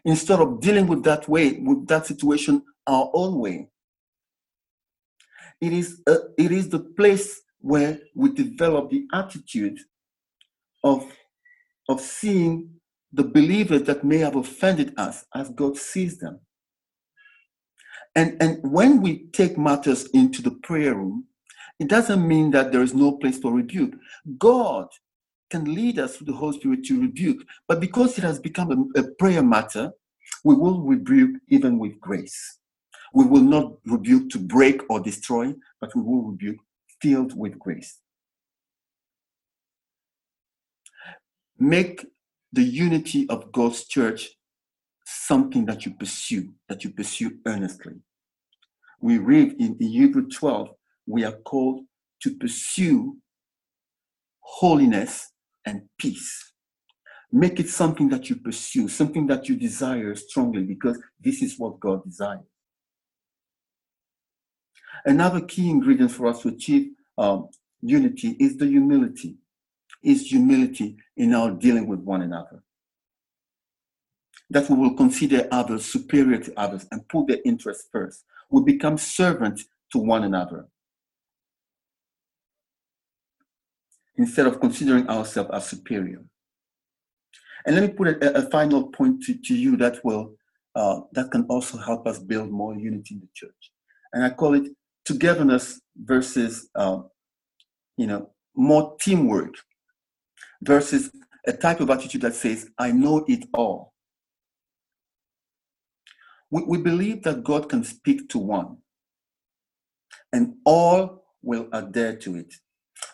Instead 0.05 0.39
of 0.39 0.61
dealing 0.61 0.87
with 0.87 1.03
that 1.03 1.27
way, 1.27 1.59
with 1.59 1.87
that 1.87 2.05
situation 2.05 2.63
our 2.87 3.09
own 3.13 3.39
way. 3.39 3.69
It 5.61 5.73
is, 5.73 6.01
a, 6.07 6.17
it 6.37 6.51
is 6.51 6.69
the 6.69 6.79
place 6.79 7.41
where 7.59 7.99
we 8.15 8.31
develop 8.33 8.89
the 8.89 9.05
attitude 9.13 9.79
of, 10.83 11.05
of 11.87 12.01
seeing 12.01 12.69
the 13.11 13.23
believers 13.23 13.83
that 13.83 14.03
may 14.03 14.17
have 14.17 14.35
offended 14.35 14.93
us 14.97 15.25
as 15.33 15.49
God 15.49 15.77
sees 15.77 16.17
them. 16.17 16.39
And, 18.15 18.37
and 18.41 18.59
when 18.63 19.01
we 19.01 19.25
take 19.33 19.57
matters 19.57 20.05
into 20.07 20.41
the 20.41 20.51
prayer 20.51 20.95
room, 20.95 21.25
it 21.79 21.87
doesn't 21.87 22.27
mean 22.27 22.51
that 22.51 22.71
there 22.71 22.83
is 22.83 22.93
no 22.93 23.13
place 23.13 23.39
for 23.39 23.51
rebuke. 23.51 23.95
God 24.37 24.87
can 25.49 25.73
lead 25.73 25.99
us 25.99 26.17
through 26.17 26.27
the 26.27 26.33
Holy 26.33 26.57
Spirit 26.57 26.85
to 26.85 27.01
rebuke, 27.01 27.43
but 27.67 27.79
because 27.79 28.17
it 28.17 28.23
has 28.23 28.39
become 28.39 28.91
a, 28.95 28.99
a 28.99 29.11
prayer 29.15 29.43
matter, 29.43 29.91
we 30.43 30.55
will 30.55 30.81
rebuke 30.81 31.41
even 31.49 31.79
with 31.79 31.99
grace. 31.99 32.59
We 33.13 33.25
will 33.25 33.41
not 33.41 33.73
rebuke 33.85 34.29
to 34.31 34.39
break 34.39 34.81
or 34.89 34.99
destroy, 34.99 35.53
but 35.79 35.95
we 35.95 36.01
will 36.01 36.23
rebuke 36.23 36.57
filled 37.01 37.37
with 37.37 37.57
grace. 37.59 37.99
Make 41.59 42.05
the 42.51 42.63
unity 42.63 43.27
of 43.29 43.51
God's 43.51 43.85
church 43.85 44.29
something 45.13 45.65
that 45.65 45.85
you 45.85 45.93
pursue, 45.93 46.49
that 46.69 46.83
you 46.83 46.89
pursue 46.91 47.37
earnestly. 47.45 47.93
We 49.01 49.17
read 49.17 49.55
in, 49.59 49.77
Hebrew 49.79 50.29
12, 50.29 50.69
we 51.07 51.23
are 51.23 51.37
called 51.45 51.81
to 52.21 52.35
pursue 52.37 53.17
holiness 54.39 55.31
and 55.65 55.83
peace. 55.97 56.53
Make 57.31 57.59
it 57.59 57.69
something 57.69 58.09
that 58.09 58.29
you 58.29 58.35
pursue, 58.37 58.87
something 58.87 59.27
that 59.27 59.49
you 59.49 59.55
desire 59.55 60.15
strongly, 60.15 60.63
because 60.63 60.99
this 61.19 61.41
is 61.41 61.57
what 61.57 61.79
God 61.79 62.03
desires. 62.03 62.45
Another 65.05 65.41
key 65.41 65.69
ingredient 65.69 66.11
for 66.11 66.27
us 66.27 66.41
to 66.43 66.49
achieve 66.49 66.91
um, 67.17 67.49
unity 67.81 68.37
is 68.39 68.57
the 68.57 68.67
humility 68.67 69.37
is 70.03 70.27
humility 70.27 70.97
in 71.17 71.33
our 71.33 71.51
dealing 71.51 71.87
with 71.87 71.99
one 71.99 72.21
another. 72.21 72.63
That 74.53 74.69
we 74.69 74.77
will 74.77 74.95
consider 74.95 75.47
others 75.51 75.85
superior 75.85 76.37
to 76.37 76.59
others 76.59 76.85
and 76.91 77.07
put 77.09 77.27
their 77.27 77.39
interests 77.43 77.87
first. 77.91 78.23
We 78.49 78.61
become 78.61 78.97
servants 78.97 79.65
to 79.91 79.97
one 79.97 80.23
another. 80.23 80.67
Instead 84.15 84.45
of 84.45 84.59
considering 84.59 85.09
ourselves 85.09 85.49
as 85.53 85.67
superior. 85.67 86.21
And 87.65 87.75
let 87.75 87.83
me 87.83 87.89
put 87.89 88.07
a, 88.07 88.37
a 88.37 88.49
final 88.49 88.89
point 88.89 89.23
to, 89.23 89.33
to 89.33 89.55
you 89.55 89.75
that 89.77 90.03
will 90.03 90.35
uh, 90.75 91.01
that 91.13 91.31
can 91.31 91.45
also 91.49 91.77
help 91.77 92.07
us 92.07 92.19
build 92.19 92.49
more 92.49 92.75
unity 92.75 93.15
in 93.15 93.21
the 93.21 93.27
church. 93.33 93.71
And 94.11 94.23
I 94.23 94.29
call 94.31 94.55
it 94.55 94.71
togetherness 95.05 95.81
versus 95.95 96.69
uh, 96.75 96.99
you 97.97 98.07
know 98.07 98.29
more 98.55 98.95
teamwork 99.01 99.55
versus 100.61 101.11
a 101.45 101.53
type 101.53 101.79
of 101.79 101.89
attitude 101.89 102.21
that 102.21 102.35
says, 102.35 102.69
I 102.77 102.91
know 102.91 103.25
it 103.27 103.45
all. 103.53 103.92
We, 106.53 106.61
we 106.67 106.77
believe 106.77 107.23
that 107.23 107.43
God 107.43 107.67
can 107.67 107.83
speak 107.83 108.29
to 108.29 108.37
one, 108.37 108.77
and 110.31 110.53
all 110.65 111.25
will 111.41 111.67
adhere 111.73 112.15
to 112.17 112.35
it. 112.35 112.53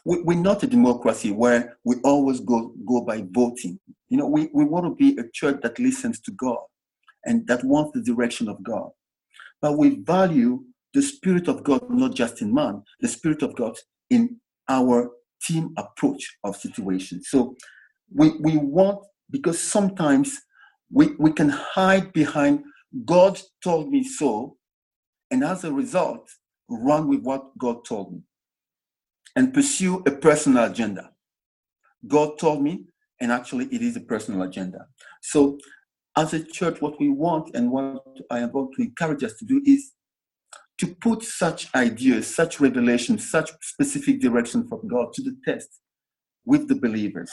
We, 0.04 0.22
we're 0.24 0.38
not 0.38 0.64
a 0.64 0.68
democracy 0.68 1.32
where 1.32 1.78
we 1.86 1.96
always 2.04 2.42
go, 2.42 2.74
go 2.86 3.00
by 3.00 3.24
voting. 3.32 3.80
You 4.10 4.18
know, 4.18 4.28
we, 4.28 4.50
we 4.54 4.66
want 4.66 4.88
to 4.88 4.94
be 4.94 5.18
a 5.18 5.24
church 5.34 5.62
that 5.64 5.80
listens 5.80 6.20
to 6.22 6.32
God 6.32 6.60
and 7.24 7.48
that 7.48 7.64
wants 7.64 7.92
the 7.94 8.02
direction 8.02 8.50
of 8.50 8.62
God. 8.62 8.90
But 9.62 9.78
we 9.78 10.02
value 10.02 10.66
the 10.94 11.02
Spirit 11.02 11.48
of 11.48 11.64
God 11.64 11.90
not 11.90 12.16
just 12.16 12.42
in 12.42 12.54
man, 12.54 12.84
the 13.00 13.08
Spirit 13.08 13.42
of 13.42 13.56
God 13.56 13.78
in 14.10 14.42
our 14.68 15.12
team 15.44 15.74
approach 15.78 16.36
of 16.44 16.58
situations. 16.58 17.28
So 17.30 17.56
we, 18.14 18.32
we 18.42 18.58
want, 18.58 19.00
because 19.32 19.62
sometimes 19.62 20.38
we, 20.92 21.16
we 21.18 21.32
can 21.32 21.48
hide 21.48 22.12
behind 22.12 22.66
God 23.06 23.40
told 23.64 23.90
me 23.90 24.04
so, 24.04 24.58
and 25.32 25.44
as 25.44 25.64
a 25.64 25.72
result, 25.72 26.30
run 26.70 27.08
with 27.08 27.22
what 27.22 27.58
God 27.58 27.86
told 27.86 28.14
me 28.14 28.22
and 29.36 29.54
pursue 29.54 30.04
a 30.06 30.12
personal 30.12 30.66
agenda. 30.66 31.12
God 32.08 32.40
told 32.40 32.64
me, 32.64 32.86
and 33.22 33.32
actually 33.32 33.66
it 33.66 33.82
is 33.82 33.96
a 33.96 34.02
personal 34.02 34.42
agenda. 34.44 34.88
So 35.22 35.58
as 36.18 36.34
a 36.34 36.44
church, 36.44 36.82
what 36.82 37.00
we 37.00 37.10
want 37.10 37.56
and 37.56 37.72
what 37.72 38.04
I 38.32 38.40
am 38.40 38.52
going 38.52 38.72
to 38.76 38.82
encourage 38.82 39.24
us 39.24 39.34
to 39.36 39.46
do 39.46 39.62
is 39.66 39.92
to 40.80 40.88
put 40.88 41.24
such 41.24 41.74
ideas, 41.76 42.34
such 42.34 42.60
revelations, 42.60 43.30
such 43.30 43.52
specific 43.62 44.22
direction 44.22 44.68
from 44.68 44.88
God 44.88 45.14
to 45.14 45.22
the 45.22 45.36
test 45.46 45.82
with 46.46 46.68
the 46.68 46.76
believers. 46.76 47.32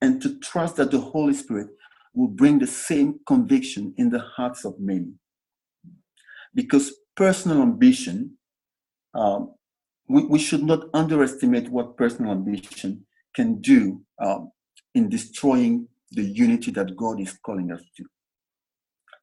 And 0.00 0.22
to 0.22 0.38
trust 0.38 0.76
that 0.76 0.90
the 0.90 1.00
Holy 1.00 1.34
Spirit 1.34 1.68
will 2.14 2.28
bring 2.28 2.58
the 2.58 2.66
same 2.66 3.20
conviction 3.26 3.94
in 3.96 4.10
the 4.10 4.20
hearts 4.20 4.64
of 4.64 4.78
many. 4.78 5.12
Because 6.54 6.92
personal 7.16 7.62
ambition, 7.62 8.36
um, 9.14 9.54
we, 10.08 10.24
we, 10.24 10.38
should 10.38 10.62
not 10.62 10.84
underestimate 10.94 11.68
what 11.68 11.96
personal 11.96 12.32
ambition 12.32 13.04
can 13.34 13.60
do 13.60 14.02
um, 14.18 14.50
in 14.94 15.08
destroying 15.08 15.86
the 16.12 16.22
unity 16.22 16.70
that 16.70 16.96
God 16.96 17.20
is 17.20 17.38
calling 17.44 17.70
us 17.70 17.82
to. 17.96 18.04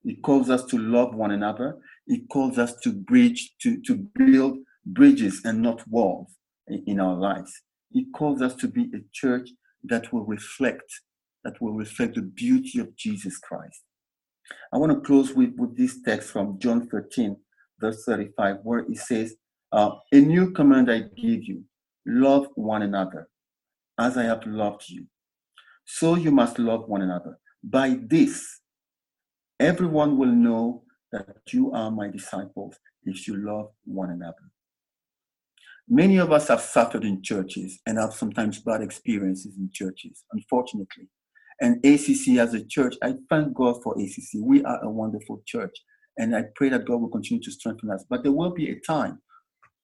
He 0.03 0.15
calls 0.17 0.49
us 0.49 0.63
to 0.65 0.77
love 0.77 1.15
one 1.15 1.31
another. 1.31 1.77
He 2.05 2.25
calls 2.27 2.59
us 2.59 2.75
to 2.83 2.91
bridge, 2.91 3.53
to, 3.61 3.81
to 3.81 3.95
build 3.95 4.59
bridges 4.85 5.41
and 5.43 5.61
not 5.61 5.87
walls 5.87 6.35
in, 6.67 6.83
in 6.85 6.99
our 6.99 7.15
lives. 7.15 7.51
He 7.91 8.05
calls 8.11 8.41
us 8.41 8.55
to 8.55 8.67
be 8.67 8.91
a 8.93 8.99
church 9.11 9.49
that 9.83 10.13
will 10.13 10.25
reflect, 10.25 10.83
that 11.45 11.61
will 11.61 11.71
reflect 11.71 12.15
the 12.15 12.21
beauty 12.21 12.79
of 12.79 12.93
Jesus 12.97 13.37
Christ. 13.37 13.83
I 14.73 14.77
want 14.77 14.91
to 14.91 14.99
close 14.99 15.33
with, 15.33 15.53
with 15.57 15.77
this 15.77 16.01
text 16.03 16.31
from 16.31 16.59
John 16.59 16.87
13, 16.89 17.37
verse 17.79 18.03
35, 18.05 18.57
where 18.63 18.79
it 18.79 18.97
says, 18.97 19.35
uh, 19.71 19.91
A 20.11 20.19
new 20.19 20.51
command 20.51 20.91
I 20.91 20.99
give 20.99 21.45
you 21.45 21.63
love 22.05 22.47
one 22.55 22.81
another 22.81 23.29
as 23.97 24.17
I 24.17 24.23
have 24.23 24.45
loved 24.45 24.89
you. 24.89 25.05
So 25.85 26.15
you 26.15 26.31
must 26.31 26.59
love 26.59 26.89
one 26.89 27.01
another. 27.01 27.39
By 27.63 27.97
this, 28.01 28.59
Everyone 29.59 30.17
will 30.17 30.31
know 30.31 30.83
that 31.13 31.37
you 31.51 31.71
are 31.71 31.89
my 31.89 32.09
disciples 32.09 32.75
if 33.05 33.25
you 33.25 33.37
love 33.37 33.69
one 33.85 34.09
another. 34.09 34.51
Many 35.87 36.17
of 36.17 36.31
us 36.31 36.49
have 36.49 36.59
suffered 36.59 37.05
in 37.05 37.21
churches 37.21 37.79
and 37.85 37.97
have 37.97 38.13
sometimes 38.13 38.59
bad 38.59 38.81
experiences 38.81 39.55
in 39.57 39.69
churches, 39.71 40.25
unfortunately. 40.33 41.07
And 41.61 41.77
ACC 41.85 42.37
as 42.37 42.53
a 42.53 42.65
church, 42.65 42.95
I 43.01 43.15
thank 43.29 43.53
God 43.53 43.81
for 43.83 43.95
ACC. 43.97 44.41
We 44.41 44.63
are 44.63 44.83
a 44.83 44.89
wonderful 44.89 45.41
church. 45.45 45.75
And 46.17 46.35
I 46.35 46.43
pray 46.55 46.69
that 46.69 46.85
God 46.85 47.01
will 47.01 47.09
continue 47.09 47.43
to 47.43 47.51
strengthen 47.51 47.91
us. 47.91 48.05
But 48.09 48.23
there 48.23 48.31
will 48.31 48.51
be 48.51 48.69
a 48.71 48.79
time 48.79 49.21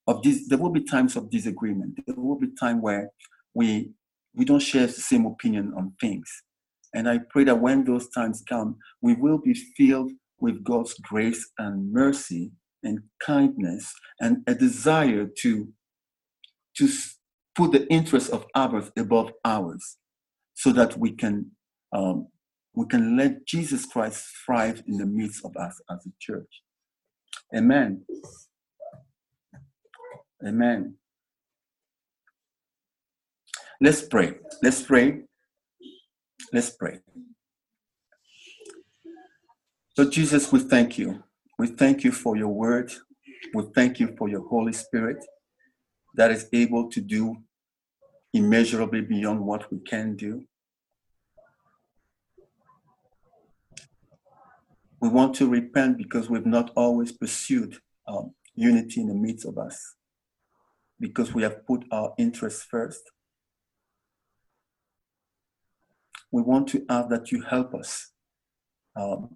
of 0.08 0.22
this, 0.24 0.48
there 0.48 0.58
will 0.58 0.72
be 0.72 0.84
times 0.84 1.16
of 1.16 1.30
disagreement. 1.30 2.00
There 2.06 2.16
will 2.16 2.40
be 2.40 2.48
time 2.60 2.82
where 2.82 3.10
we 3.54 3.92
we 4.34 4.46
don't 4.46 4.62
share 4.62 4.88
the 4.88 4.94
same 4.94 5.26
opinion 5.26 5.74
on 5.76 5.94
things. 6.00 6.30
And 6.94 7.08
I 7.10 7.20
pray 7.30 7.44
that 7.46 7.60
when 7.60 7.84
those 7.84 8.10
times 8.10 8.44
come, 8.48 8.78
we 9.02 9.14
will 9.14 9.38
be 9.38 9.54
filled 9.54 10.12
with 10.40 10.64
God's 10.64 10.94
grace 11.02 11.50
and 11.58 11.92
mercy 11.92 12.52
and 12.84 13.00
kindness 13.26 13.94
and 14.20 14.38
a 14.48 14.56
desire 14.56 15.28
to, 15.42 15.68
to 16.78 16.90
put 17.56 17.72
the 17.72 17.88
interests 17.90 18.30
of 18.30 18.46
others 18.56 18.92
above 18.98 19.32
ours 19.46 19.98
so 20.56 20.72
that 20.74 20.98
we 20.98 21.12
can, 21.12 21.52
um, 21.94 22.28
we 22.74 22.86
can 22.86 23.18
let 23.18 23.46
Jesus 23.46 23.86
Christ 23.86 24.26
thrive 24.46 24.84
in 24.88 24.98
the 24.98 25.06
midst 25.06 25.44
of 25.44 25.56
us 25.58 25.80
as 25.90 26.06
a 26.06 26.12
church. 26.20 26.64
Amen. 27.56 28.04
Amen. 30.46 30.96
Let's 33.82 34.02
pray. 34.02 34.36
Let's 34.62 34.82
pray 34.84 35.24
Let's 36.54 36.70
pray. 36.70 37.00
So, 39.96 40.10
Jesus, 40.10 40.52
we 40.52 40.60
thank 40.60 40.98
you. 40.98 41.24
We 41.58 41.68
thank 41.68 42.04
you 42.04 42.12
for 42.12 42.36
your 42.36 42.50
word. 42.50 42.92
We 43.54 43.64
thank 43.74 44.02
you 44.02 44.14
for 44.18 44.28
your 44.28 44.46
Holy 44.48 44.74
Spirit 44.74 45.24
that 46.16 46.30
is 46.30 46.48
able 46.52 46.90
to 46.90 47.00
do 47.00 47.38
immeasurably 48.34 49.02
beyond 49.02 49.40
what 49.40 49.72
we 49.72 49.80
can 49.80 50.18
do. 50.18 50.44
We 55.02 55.10
want 55.10 55.34
to 55.36 55.50
repent 55.50 55.98
because 55.98 56.30
we've 56.30 56.46
not 56.46 56.72
always 56.76 57.12
pursued 57.12 57.76
um, 58.08 58.36
unity 58.54 59.02
in 59.02 59.08
the 59.08 59.16
midst 59.16 59.46
of 59.48 59.58
us, 59.58 59.96
because 61.00 61.34
we 61.34 61.42
have 61.42 61.66
put 61.66 61.84
our 61.92 62.14
interests 62.20 62.64
first, 62.70 63.02
we 66.32 66.44
want 66.44 66.68
to 66.70 66.86
ask 66.88 67.10
that 67.10 67.32
you 67.32 67.42
help 67.42 67.74
us 67.74 68.12
um, 68.96 69.30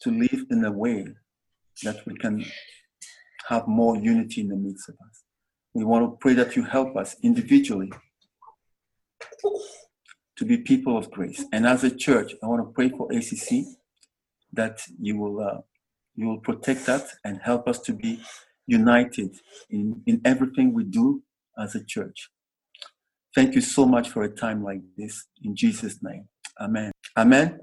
to 0.00 0.10
live 0.10 0.44
in 0.50 0.64
a 0.64 0.72
way 0.72 1.06
that 1.84 2.04
we 2.04 2.14
can 2.16 2.44
have 3.48 3.66
more 3.68 3.96
unity 3.96 4.40
in 4.40 4.48
the 4.48 4.56
midst 4.56 4.88
of 4.88 4.96
us. 5.08 5.22
We 5.72 5.84
want 5.84 6.04
to 6.04 6.16
pray 6.18 6.34
that 6.34 6.56
you 6.56 6.64
help 6.64 6.96
us 6.96 7.16
individually 7.22 7.90
to 10.36 10.44
be 10.44 10.58
people 10.58 10.98
of 10.98 11.10
grace. 11.10 11.44
And 11.52 11.66
as 11.66 11.84
a 11.84 11.94
church, 11.94 12.34
I 12.42 12.46
want 12.46 12.66
to 12.66 12.72
pray 12.72 12.90
for 12.90 13.10
ACC 13.12 13.64
that 14.52 14.80
you 15.00 15.16
will 15.16 15.40
uh, 15.40 15.60
you 16.14 16.26
will 16.26 16.40
protect 16.40 16.88
us 16.88 17.16
and 17.24 17.40
help 17.42 17.68
us 17.68 17.80
to 17.80 17.92
be 17.92 18.20
united 18.66 19.34
in, 19.70 20.02
in 20.06 20.20
everything 20.24 20.72
we 20.72 20.84
do 20.84 21.22
as 21.58 21.74
a 21.74 21.84
church. 21.84 22.30
Thank 23.34 23.54
you 23.54 23.60
so 23.60 23.86
much 23.86 24.10
for 24.10 24.24
a 24.24 24.30
time 24.30 24.62
like 24.62 24.82
this. 24.96 25.26
In 25.42 25.56
Jesus' 25.56 26.02
name. 26.02 26.28
Amen. 26.60 26.92
Amen. 27.16 27.58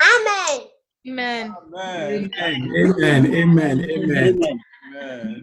Amen. 0.00 1.54
Amen. 1.58 2.30
Amen. 2.38 2.70
Amen. 2.76 3.26
Amen. 3.26 3.84
Amen. 3.90 4.60
Amen. 4.94 5.42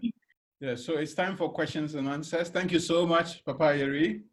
Yeah, 0.60 0.76
so 0.76 0.98
it's 0.98 1.14
time 1.14 1.38
for 1.38 1.52
questions 1.52 1.94
and 1.96 2.08
answers. 2.08 2.50
Thank 2.50 2.72
you 2.72 2.80
so 2.80 3.06
much, 3.06 3.46
Papa 3.46 3.78
Yeri. 3.78 4.24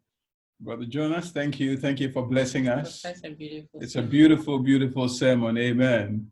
Brother 0.59 0.85
Jonas, 0.85 1.31
thank 1.31 1.59
you. 1.59 1.77
Thank 1.77 1.99
you 1.99 2.11
for 2.11 2.25
blessing 2.25 2.67
us. 2.69 3.01
That's 3.01 3.23
a 3.23 3.29
beautiful. 3.29 3.79
It's 3.81 3.95
a 3.95 4.01
beautiful, 4.01 4.59
beautiful 4.59 5.09
sermon. 5.09 5.57
Amen. 5.57 6.31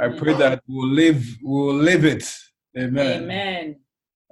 I 0.00 0.08
pray 0.08 0.34
that 0.34 0.62
we'll 0.68 0.88
live, 0.88 1.24
we'll 1.42 1.74
live 1.74 2.04
it. 2.04 2.28
Amen. 2.78 3.22
Amen. 3.24 3.76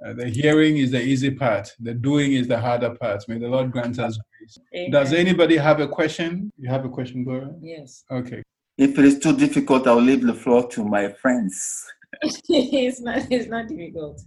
Uh, 0.05 0.13
the 0.13 0.29
hearing 0.29 0.77
is 0.77 0.91
the 0.91 1.01
easy 1.01 1.31
part. 1.31 1.71
The 1.79 1.93
doing 1.93 2.33
is 2.33 2.47
the 2.47 2.59
harder 2.59 2.91
part. 2.95 3.23
May 3.27 3.39
the 3.39 3.47
Lord 3.47 3.71
grant 3.71 3.99
us 3.99 4.19
grace. 4.37 4.57
Amen. 4.75 4.91
Does 4.91 5.13
anybody 5.13 5.57
have 5.57 5.79
a 5.79 5.87
question? 5.87 6.51
You 6.57 6.69
have 6.69 6.85
a 6.85 6.89
question, 6.89 7.23
Gloria? 7.23 7.53
Yes. 7.61 8.03
Okay. 8.11 8.43
If 8.77 8.97
it 8.99 9.05
is 9.05 9.19
too 9.19 9.35
difficult, 9.35 9.87
I'll 9.87 10.01
leave 10.01 10.25
the 10.25 10.33
floor 10.33 10.67
to 10.69 10.83
my 10.83 11.09
friends. 11.13 11.85
it's 12.21 13.01
not. 13.01 13.31
It's 13.31 13.47
not 13.47 13.67
difficult. 13.67 14.21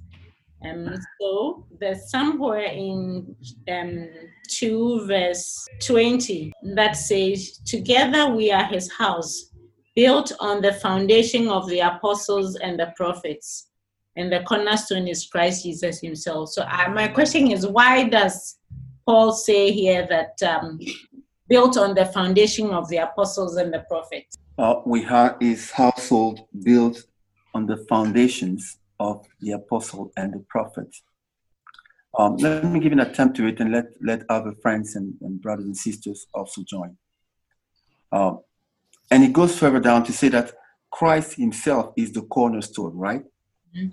Um. 0.65 0.97
So 1.21 1.67
there's 1.79 2.11
somewhere 2.11 2.65
in 2.65 3.37
um 3.69 4.09
two 4.49 5.07
verse 5.07 5.67
twenty 5.81 6.53
that 6.75 6.97
says, 6.97 7.59
"Together 7.67 8.31
we 8.31 8.51
are 8.51 8.65
His 8.65 8.91
house, 8.93 9.51
built 9.95 10.33
on 10.41 10.63
the 10.63 10.73
foundation 10.73 11.49
of 11.49 11.69
the 11.69 11.81
apostles 11.81 12.57
and 12.57 12.79
the 12.79 12.93
prophets." 12.97 13.69
And 14.19 14.33
the 14.33 14.41
cornerstone 14.45 15.09
is 15.09 15.27
Christ 15.27 15.65
Jesus 15.65 16.01
Himself. 16.01 16.49
So, 16.49 16.63
I, 16.63 16.89
my 16.89 17.09
question 17.09 17.51
is, 17.51 17.67
why 17.67 18.09
does 18.09 18.59
Paul 19.05 19.33
say 19.33 19.73
here 19.73 20.07
that 20.09 20.43
um, 20.43 20.81
built 21.49 21.77
on 21.77 21.95
the 21.95 22.07
foundation 22.07 22.71
of 22.71 22.89
the 22.89 22.97
apostles 22.97 23.57
and 23.57 23.73
the 23.73 23.81
prophets? 23.81 24.37
Uh, 24.59 24.81
we 24.87 25.03
have 25.03 25.37
his 25.41 25.71
household 25.71 26.41
built 26.65 27.05
on 27.55 27.67
the 27.67 27.77
foundations 27.89 28.79
of 28.99 29.27
the 29.41 29.53
apostle 29.53 30.13
and 30.17 30.33
the 30.33 30.45
prophet. 30.49 30.95
Um, 32.19 32.37
let 32.37 32.65
me 32.65 32.81
give 32.81 32.93
an 32.93 33.01
attempt 33.01 33.37
to 33.37 33.47
it 33.47 33.61
and 33.61 33.73
let, 33.73 33.87
let 34.01 34.23
other 34.29 34.53
friends 34.63 34.97
and, 34.97 35.15
and 35.21 35.41
brothers 35.41 35.67
and 35.67 35.77
sisters 35.77 36.27
also 36.33 36.63
join. 36.63 36.97
Um, 38.11 38.41
and 39.11 39.23
it 39.23 39.33
goes 39.33 39.59
further 39.59 39.81
down 39.81 40.05
to 40.05 40.13
say 40.13 40.29
that 40.31 40.53
Christ 40.91 41.35
himself 41.35 41.93
is 41.97 42.13
the 42.13 42.23
cornerstone, 42.23 42.97
right? 42.97 43.25
Mhm. 43.77 43.93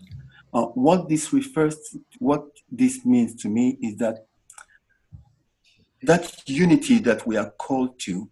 Uh, 0.54 0.68
what 0.68 1.10
this 1.10 1.34
refers 1.34 1.76
to, 1.90 2.00
what 2.20 2.46
this 2.72 3.06
means 3.06 3.36
to 3.42 3.50
me 3.50 3.78
is 3.82 3.98
that 3.98 4.28
that 6.04 6.48
unity 6.48 7.00
that 7.00 7.26
we 7.26 7.38
are 7.38 7.52
called 7.52 7.98
to 7.98 8.30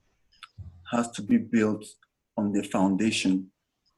has 0.91 1.09
to 1.11 1.21
be 1.21 1.37
built 1.37 1.85
on 2.37 2.51
the 2.51 2.63
foundation 2.63 3.49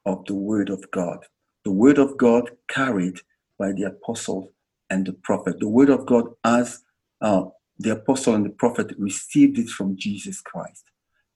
of 0.05 0.23
the 0.25 0.35
Word 0.35 0.69
of 0.69 0.89
God. 0.91 1.25
The 1.65 1.71
Word 1.71 1.97
of 1.97 2.17
God 2.17 2.51
carried 2.67 3.19
by 3.57 3.71
the 3.71 3.83
apostle 3.83 4.51
and 4.89 5.05
the 5.05 5.13
prophet. 5.13 5.59
The 5.59 5.67
Word 5.67 5.89
of 5.89 6.05
God, 6.05 6.25
as 6.43 6.81
uh, 7.21 7.45
the 7.79 7.91
apostle 7.91 8.35
and 8.35 8.45
the 8.45 8.49
prophet 8.51 8.93
received 8.97 9.57
it 9.57 9.69
from 9.69 9.97
Jesus 9.97 10.41
Christ. 10.41 10.83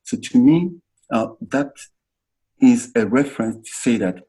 So 0.03 0.17
to 0.17 0.37
me, 0.37 0.71
uh, 1.11 1.27
that 1.49 1.71
is 2.61 2.91
a 2.95 3.05
reference 3.05 3.67
to 3.67 3.75
say 3.75 3.97
that 3.97 4.23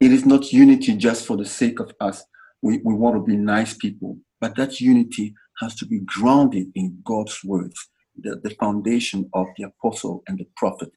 it 0.00 0.12
is 0.12 0.26
not 0.26 0.52
unity 0.52 0.96
just 0.96 1.26
for 1.26 1.36
the 1.36 1.44
sake 1.44 1.80
of 1.80 1.92
us. 2.00 2.24
We, 2.60 2.80
we 2.84 2.94
want 2.94 3.16
to 3.16 3.22
be 3.22 3.36
nice 3.36 3.74
people, 3.74 4.18
but 4.40 4.56
that 4.56 4.80
unity 4.80 5.34
has 5.60 5.74
to 5.76 5.86
be 5.86 6.00
grounded 6.00 6.68
in 6.74 7.00
God's 7.04 7.42
words, 7.44 7.88
the, 8.18 8.40
the 8.42 8.54
foundation 8.60 9.28
of 9.32 9.46
the 9.56 9.64
apostle 9.64 10.22
and 10.26 10.38
the 10.38 10.46
prophet 10.56 10.92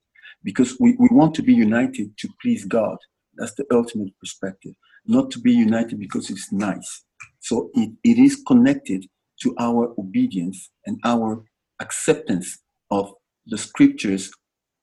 because 0.46 0.78
we, 0.80 0.96
we 0.98 1.10
want 1.12 1.36
to 1.36 1.42
be 1.42 1.54
united 1.54 2.18
to 2.18 2.30
please 2.42 2.64
God. 2.64 2.98
That's 3.38 3.54
the 3.56 3.66
ultimate 3.72 4.18
perspective. 4.20 4.74
Not 5.06 5.32
to 5.32 5.40
be 5.40 5.52
united 5.52 6.00
because 6.00 6.30
it's 6.30 6.52
nice. 6.52 7.04
So 7.40 7.70
it, 7.74 7.92
it 8.04 8.18
is 8.18 8.42
connected 8.48 9.06
to 9.42 9.56
our 9.60 9.94
obedience 10.00 10.70
and 10.86 11.00
our 11.04 11.44
acceptance 11.80 12.60
of 12.90 13.14
the 13.46 13.58
scriptures 13.58 14.32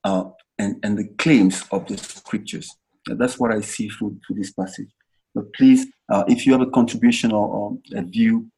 uh, 0.04 0.24
and, 0.58 0.76
and 0.82 0.98
the 0.98 1.08
claims 1.18 1.64
of 1.70 1.86
the 1.86 1.96
scriptures. 1.96 2.70
And 3.08 3.18
that's 3.20 3.38
what 3.38 3.52
I 3.52 3.60
see 3.60 3.88
through, 3.88 4.18
through 4.26 4.36
this 4.36 4.52
passage. 4.52 4.88
But 5.34 5.52
please, 5.54 5.86
uh, 6.10 6.24
if 6.28 6.46
you 6.46 6.52
have 6.52 6.60
a 6.60 6.70
contribution 6.70 7.32
or, 7.32 7.48
or 7.48 7.78
a 7.96 8.02
view, 8.02 8.48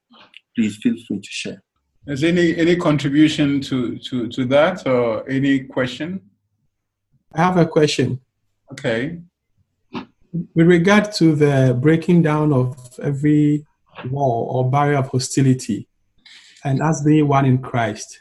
please 0.54 0.76
feel 0.82 0.96
free 1.06 1.20
to 1.20 1.28
share. 1.30 1.62
Is 2.06 2.22
any 2.22 2.54
any 2.58 2.76
contribution 2.76 3.62
to 3.62 3.98
to 3.98 4.28
to 4.28 4.44
that 4.46 4.86
or 4.86 5.26
any 5.28 5.60
question? 5.60 6.20
I 7.34 7.40
have 7.40 7.56
a 7.56 7.64
question. 7.64 8.20
Okay. 8.72 9.22
With 10.34 10.66
regard 10.66 11.12
to 11.12 11.36
the 11.36 11.78
breaking 11.80 12.22
down 12.22 12.52
of 12.52 12.76
every 13.00 13.64
wall 14.10 14.48
or 14.50 14.68
barrier 14.68 14.98
of 14.98 15.08
hostility, 15.08 15.88
and 16.64 16.82
as 16.82 17.04
being 17.04 17.28
one 17.28 17.46
in 17.46 17.58
Christ, 17.58 18.20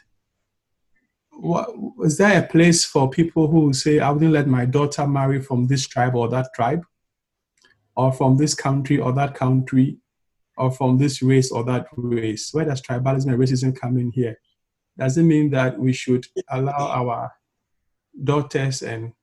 what, 1.32 1.68
is 2.04 2.16
there 2.16 2.38
a 2.38 2.46
place 2.46 2.84
for 2.84 3.10
people 3.10 3.48
who 3.48 3.72
say, 3.72 3.98
I 3.98 4.10
wouldn't 4.10 4.32
let 4.32 4.46
my 4.46 4.64
daughter 4.64 5.08
marry 5.08 5.40
from 5.40 5.66
this 5.66 5.88
tribe 5.88 6.14
or 6.14 6.28
that 6.28 6.50
tribe, 6.54 6.84
or 7.96 8.12
from 8.12 8.36
this 8.36 8.54
country 8.54 8.98
or 8.98 9.12
that 9.14 9.34
country, 9.34 9.98
or 10.56 10.70
from 10.70 10.98
this 10.98 11.20
race 11.20 11.50
or 11.50 11.64
that 11.64 11.88
race? 11.96 12.54
Where 12.54 12.64
does 12.64 12.80
tribalism 12.80 13.26
and 13.26 13.38
racism 13.38 13.76
come 13.76 13.98
in 13.98 14.12
here? 14.12 14.38
Does 14.96 15.18
it 15.18 15.24
mean 15.24 15.50
that 15.50 15.80
we 15.80 15.92
should 15.92 16.26
allow 16.48 16.86
our 16.90 17.32
daughters 18.22 18.82
and 18.82 19.14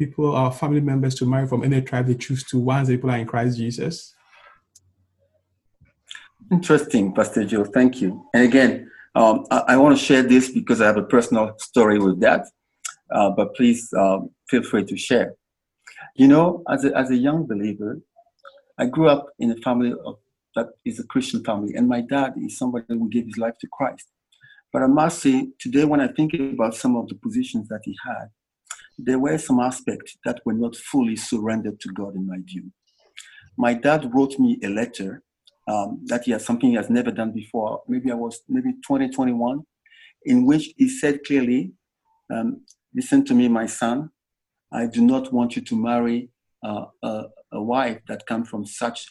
people, 0.00 0.28
or 0.40 0.50
family 0.50 0.80
members, 0.80 1.14
to 1.16 1.26
marry 1.26 1.46
from 1.46 1.62
any 1.62 1.80
tribe 1.82 2.06
they 2.06 2.14
choose 2.26 2.42
to 2.50 2.58
once 2.58 2.88
people 2.88 3.10
are 3.10 3.18
in 3.18 3.26
Christ 3.26 3.58
Jesus? 3.62 4.14
Interesting, 6.50 7.12
Pastor 7.14 7.44
Joe. 7.44 7.64
Thank 7.64 8.00
you. 8.02 8.10
And 8.34 8.42
again, 8.50 8.90
um, 9.14 9.44
I, 9.50 9.58
I 9.72 9.76
want 9.76 9.96
to 9.96 10.04
share 10.08 10.22
this 10.22 10.50
because 10.58 10.80
I 10.80 10.86
have 10.86 10.96
a 10.96 11.08
personal 11.14 11.54
story 11.58 11.98
with 11.98 12.18
that. 12.26 12.42
Uh, 13.16 13.30
but 13.38 13.54
please 13.54 13.92
um, 14.02 14.30
feel 14.48 14.62
free 14.62 14.84
to 14.84 14.96
share. 14.96 15.34
You 16.16 16.28
know, 16.28 16.62
as 16.74 16.84
a, 16.84 16.90
as 16.96 17.10
a 17.10 17.16
young 17.16 17.46
believer, 17.46 18.00
I 18.78 18.86
grew 18.86 19.08
up 19.08 19.26
in 19.38 19.50
a 19.50 19.56
family 19.56 19.92
of, 20.06 20.16
that 20.56 20.68
is 20.84 20.98
a 20.98 21.06
Christian 21.12 21.44
family, 21.44 21.74
and 21.76 21.86
my 21.88 22.00
dad 22.00 22.34
is 22.44 22.58
somebody 22.58 22.86
who 22.88 23.08
gave 23.08 23.26
his 23.26 23.38
life 23.44 23.56
to 23.60 23.68
Christ. 23.76 24.06
But 24.72 24.82
I 24.82 24.86
must 24.86 25.20
say, 25.24 25.48
today, 25.58 25.84
when 25.84 26.00
I 26.00 26.08
think 26.08 26.34
about 26.34 26.74
some 26.74 26.96
of 26.96 27.08
the 27.08 27.16
positions 27.16 27.68
that 27.68 27.82
he 27.84 27.96
had, 28.06 28.26
there 29.04 29.18
were 29.18 29.38
some 29.38 29.60
aspects 29.60 30.16
that 30.24 30.40
were 30.44 30.52
not 30.52 30.76
fully 30.76 31.16
surrendered 31.16 31.80
to 31.80 31.88
God, 31.92 32.14
in 32.14 32.26
my 32.26 32.38
view. 32.44 32.70
My 33.56 33.74
dad 33.74 34.10
wrote 34.14 34.38
me 34.38 34.58
a 34.62 34.68
letter 34.68 35.22
um, 35.68 36.00
that 36.06 36.24
he 36.24 36.32
has 36.32 36.44
something 36.44 36.70
he 36.70 36.76
has 36.76 36.90
never 36.90 37.10
done 37.10 37.32
before. 37.32 37.82
Maybe 37.88 38.10
I 38.10 38.14
was 38.14 38.40
maybe 38.48 38.72
2021, 38.72 39.62
in 40.24 40.46
which 40.46 40.72
he 40.76 40.88
said 40.88 41.24
clearly, 41.24 41.72
um, 42.32 42.64
"Listen 42.94 43.24
to 43.26 43.34
me, 43.34 43.48
my 43.48 43.66
son. 43.66 44.10
I 44.72 44.86
do 44.86 45.00
not 45.02 45.32
want 45.32 45.56
you 45.56 45.62
to 45.62 45.76
marry 45.76 46.30
uh, 46.64 46.86
a, 47.02 47.24
a 47.52 47.62
wife 47.62 48.00
that 48.08 48.26
comes 48.26 48.48
from 48.48 48.64
such 48.64 49.06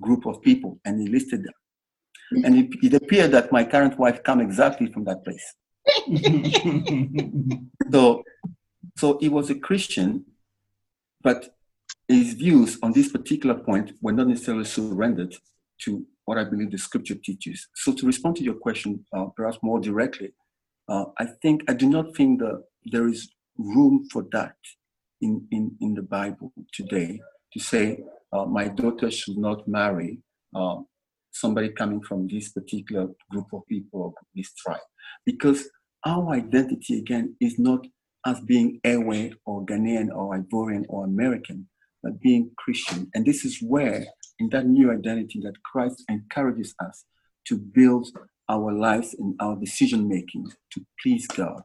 group 0.00 0.26
of 0.26 0.40
people." 0.42 0.80
And 0.84 1.00
he 1.00 1.08
listed 1.08 1.40
them. 1.44 1.54
And 2.44 2.56
it, 2.56 2.68
it 2.82 2.94
appeared 2.94 3.32
that 3.32 3.52
my 3.52 3.62
current 3.62 3.98
wife 3.98 4.22
come 4.22 4.40
exactly 4.40 4.90
from 4.92 5.04
that 5.04 5.22
place. 5.24 5.46
So, 7.92 8.22
so 8.96 9.18
he 9.18 9.28
was 9.28 9.50
a 9.50 9.54
Christian, 9.54 10.24
but 11.22 11.54
his 12.08 12.34
views 12.34 12.78
on 12.82 12.92
this 12.92 13.10
particular 13.10 13.54
point 13.54 13.92
were 14.00 14.12
not 14.12 14.28
necessarily 14.28 14.64
surrendered 14.64 15.34
to 15.82 16.04
what 16.24 16.38
I 16.38 16.44
believe 16.44 16.70
the 16.70 16.78
scripture 16.78 17.14
teaches. 17.14 17.68
So, 17.74 17.92
to 17.92 18.06
respond 18.06 18.36
to 18.36 18.44
your 18.44 18.54
question, 18.54 19.04
uh, 19.12 19.26
perhaps 19.36 19.58
more 19.62 19.80
directly, 19.80 20.32
uh, 20.88 21.06
I 21.18 21.26
think 21.42 21.64
I 21.68 21.74
do 21.74 21.88
not 21.88 22.16
think 22.16 22.40
that 22.40 22.62
there 22.84 23.08
is 23.08 23.32
room 23.58 24.06
for 24.10 24.26
that 24.32 24.56
in, 25.20 25.46
in, 25.50 25.76
in 25.80 25.94
the 25.94 26.02
Bible 26.02 26.52
today 26.72 27.20
to 27.52 27.60
say 27.60 27.98
uh, 28.32 28.44
my 28.44 28.68
daughter 28.68 29.10
should 29.10 29.36
not 29.36 29.66
marry 29.68 30.20
uh, 30.54 30.76
somebody 31.32 31.70
coming 31.70 32.02
from 32.02 32.28
this 32.28 32.52
particular 32.52 33.08
group 33.30 33.46
of 33.52 33.62
people 33.68 34.14
this 34.34 34.52
tribe, 34.54 34.80
because 35.24 35.68
our 36.04 36.30
identity 36.32 36.98
again 36.98 37.36
is 37.40 37.58
not 37.58 37.86
as 38.26 38.40
being 38.40 38.80
Ewe 38.84 39.32
or 39.44 39.64
Ghanaian 39.66 40.08
or 40.14 40.38
Ivorian 40.38 40.84
or 40.88 41.04
American, 41.04 41.68
but 42.02 42.20
being 42.20 42.50
Christian. 42.56 43.10
And 43.14 43.24
this 43.24 43.44
is 43.44 43.58
where, 43.60 44.06
in 44.38 44.48
that 44.50 44.66
new 44.66 44.92
identity, 44.92 45.40
that 45.44 45.62
Christ 45.62 46.02
encourages 46.08 46.74
us 46.80 47.04
to 47.46 47.56
build 47.56 48.08
our 48.48 48.72
lives 48.72 49.14
and 49.18 49.34
our 49.40 49.56
decision 49.56 50.08
making 50.08 50.46
to 50.72 50.84
please 51.02 51.26
God. 51.26 51.62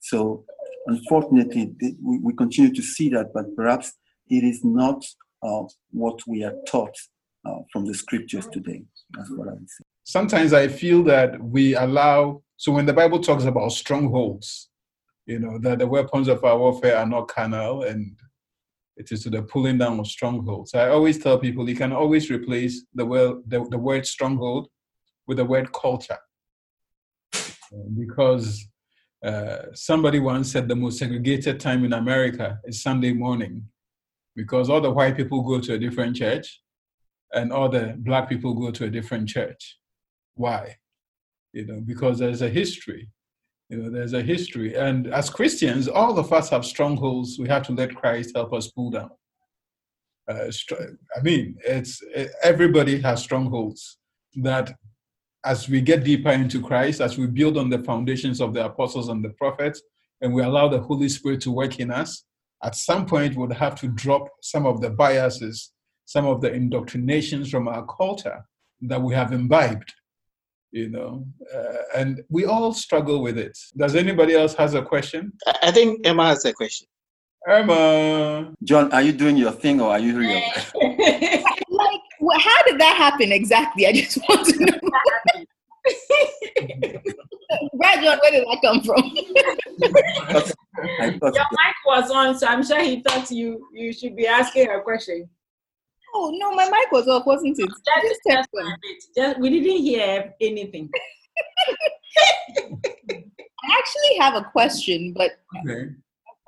So, 0.00 0.44
unfortunately, 0.86 1.74
we, 2.02 2.32
continue 2.34 2.74
to 2.74 2.82
see 2.82 3.08
that, 3.10 3.32
but 3.34 3.54
perhaps 3.56 3.92
it 4.28 4.44
is 4.44 4.64
not 4.64 5.04
uh, 5.42 5.64
what 5.90 6.18
we 6.26 6.44
are 6.44 6.54
taught 6.66 6.94
uh, 7.44 7.58
from 7.72 7.84
the 7.84 7.94
scriptures 7.94 8.46
today. 8.46 8.82
That's 9.10 9.30
what 9.30 9.48
I 9.48 9.52
would 9.52 9.68
say. 9.68 9.84
Sometimes 10.04 10.52
I 10.52 10.68
feel 10.68 11.02
that 11.04 11.42
we 11.42 11.74
allow, 11.74 12.42
so 12.56 12.72
when 12.72 12.86
the 12.86 12.92
Bible 12.92 13.20
talks 13.20 13.44
about 13.44 13.72
strongholds, 13.72 14.69
you 15.30 15.38
know, 15.38 15.58
that 15.58 15.78
the 15.78 15.86
weapons 15.86 16.26
of 16.26 16.42
our 16.44 16.58
warfare 16.58 16.96
are 16.98 17.06
not 17.06 17.28
carnal 17.28 17.84
and 17.84 18.16
it 18.96 19.12
is 19.12 19.22
to 19.22 19.30
the 19.30 19.42
pulling 19.42 19.78
down 19.78 20.00
of 20.00 20.08
strongholds. 20.08 20.74
I 20.74 20.88
always 20.88 21.18
tell 21.18 21.38
people 21.38 21.68
you 21.68 21.76
can 21.76 21.92
always 21.92 22.30
replace 22.30 22.84
the 22.94 23.06
word, 23.06 23.36
the, 23.46 23.64
the 23.70 23.78
word 23.78 24.04
stronghold 24.06 24.68
with 25.28 25.36
the 25.36 25.44
word 25.44 25.72
culture. 25.72 26.18
Because 27.96 28.66
uh, 29.24 29.66
somebody 29.72 30.18
once 30.18 30.50
said 30.50 30.66
the 30.66 30.74
most 30.74 30.98
segregated 30.98 31.60
time 31.60 31.84
in 31.84 31.92
America 31.92 32.58
is 32.64 32.82
Sunday 32.82 33.12
morning 33.12 33.62
because 34.34 34.68
all 34.68 34.80
the 34.80 34.90
white 34.90 35.16
people 35.16 35.42
go 35.42 35.60
to 35.60 35.74
a 35.74 35.78
different 35.78 36.16
church 36.16 36.60
and 37.32 37.52
all 37.52 37.68
the 37.68 37.94
black 37.98 38.28
people 38.28 38.52
go 38.54 38.72
to 38.72 38.84
a 38.86 38.90
different 38.90 39.28
church. 39.28 39.78
Why? 40.34 40.76
You 41.52 41.66
know, 41.66 41.80
because 41.80 42.18
there's 42.18 42.42
a 42.42 42.48
history. 42.48 43.08
You 43.70 43.76
know, 43.76 43.90
there's 43.90 44.14
a 44.14 44.22
history. 44.22 44.74
And 44.74 45.06
as 45.06 45.30
Christians, 45.30 45.86
all 45.86 46.18
of 46.18 46.32
us 46.32 46.50
have 46.50 46.64
strongholds 46.64 47.38
we 47.38 47.48
have 47.48 47.62
to 47.64 47.72
let 47.72 47.94
Christ 47.94 48.32
help 48.34 48.52
us 48.52 48.66
pull 48.66 48.90
down. 48.90 49.10
Uh, 50.28 50.50
I 51.16 51.22
mean, 51.22 51.56
it's 51.64 52.02
everybody 52.42 53.00
has 53.00 53.22
strongholds 53.22 53.98
that 54.42 54.74
as 55.44 55.68
we 55.68 55.80
get 55.80 56.04
deeper 56.04 56.30
into 56.30 56.60
Christ, 56.60 57.00
as 57.00 57.16
we 57.16 57.26
build 57.28 57.56
on 57.56 57.70
the 57.70 57.78
foundations 57.78 58.40
of 58.40 58.54
the 58.54 58.64
apostles 58.66 59.08
and 59.08 59.24
the 59.24 59.30
prophets, 59.30 59.80
and 60.20 60.34
we 60.34 60.42
allow 60.42 60.68
the 60.68 60.80
Holy 60.80 61.08
Spirit 61.08 61.40
to 61.42 61.52
work 61.52 61.78
in 61.78 61.90
us, 61.90 62.24
at 62.62 62.74
some 62.74 63.06
point 63.06 63.36
we'll 63.36 63.50
have 63.50 63.76
to 63.80 63.88
drop 63.88 64.28
some 64.42 64.66
of 64.66 64.80
the 64.80 64.90
biases, 64.90 65.72
some 66.06 66.26
of 66.26 66.40
the 66.40 66.52
indoctrinations 66.52 67.50
from 67.50 67.68
our 67.68 67.86
culture 67.86 68.44
that 68.82 69.00
we 69.00 69.14
have 69.14 69.32
imbibed 69.32 69.94
you 70.72 70.88
know 70.88 71.24
uh, 71.54 71.76
and 71.96 72.22
we 72.28 72.44
all 72.44 72.72
struggle 72.72 73.22
with 73.22 73.38
it. 73.38 73.56
Does 73.76 73.94
anybody 73.94 74.34
else 74.34 74.54
has 74.54 74.74
a 74.74 74.82
question? 74.82 75.32
I 75.62 75.70
think 75.70 76.04
emma 76.06 76.26
has 76.26 76.44
a 76.44 76.52
question. 76.52 76.88
Emma. 77.48 78.52
John 78.64 78.92
are 78.92 79.02
you 79.02 79.12
doing 79.12 79.36
your 79.36 79.52
thing 79.52 79.80
or 79.80 79.90
are 79.90 80.00
you 80.00 80.18
real? 80.18 80.42
Like 81.72 82.00
well, 82.20 82.38
how 82.38 82.62
did 82.64 82.78
that 82.80 82.96
happen 82.96 83.32
exactly? 83.32 83.86
I 83.86 83.92
just 83.92 84.18
want 84.28 84.46
to 84.48 84.66
know. 84.66 84.78
Right, 87.74 88.02
John, 88.02 88.18
where 88.22 88.30
did 88.30 88.44
that 88.44 88.58
come 88.62 88.80
from? 88.82 89.02
Your 91.22 91.22
mic 91.22 91.76
was 91.84 92.10
on, 92.10 92.38
so 92.38 92.46
I'm 92.46 92.64
sure 92.64 92.82
he 92.82 93.02
thought 93.02 93.30
you 93.30 93.68
you 93.72 93.92
should 93.92 94.16
be 94.16 94.26
asking 94.26 94.70
a 94.70 94.80
question. 94.80 95.28
Oh 96.14 96.32
no, 96.34 96.52
my 96.52 96.64
mic 96.64 96.92
was 96.92 97.08
off, 97.08 97.26
wasn't 97.26 97.58
it? 97.58 97.68
Just, 97.68 98.20
just, 98.26 98.48
just 99.16 99.40
we 99.40 99.50
didn't 99.50 99.82
hear 99.82 100.34
anything. 100.40 100.90
I 103.10 103.78
actually 103.78 104.18
have 104.18 104.34
a 104.34 104.44
question, 104.44 105.14
but 105.16 105.32
okay. 105.64 105.90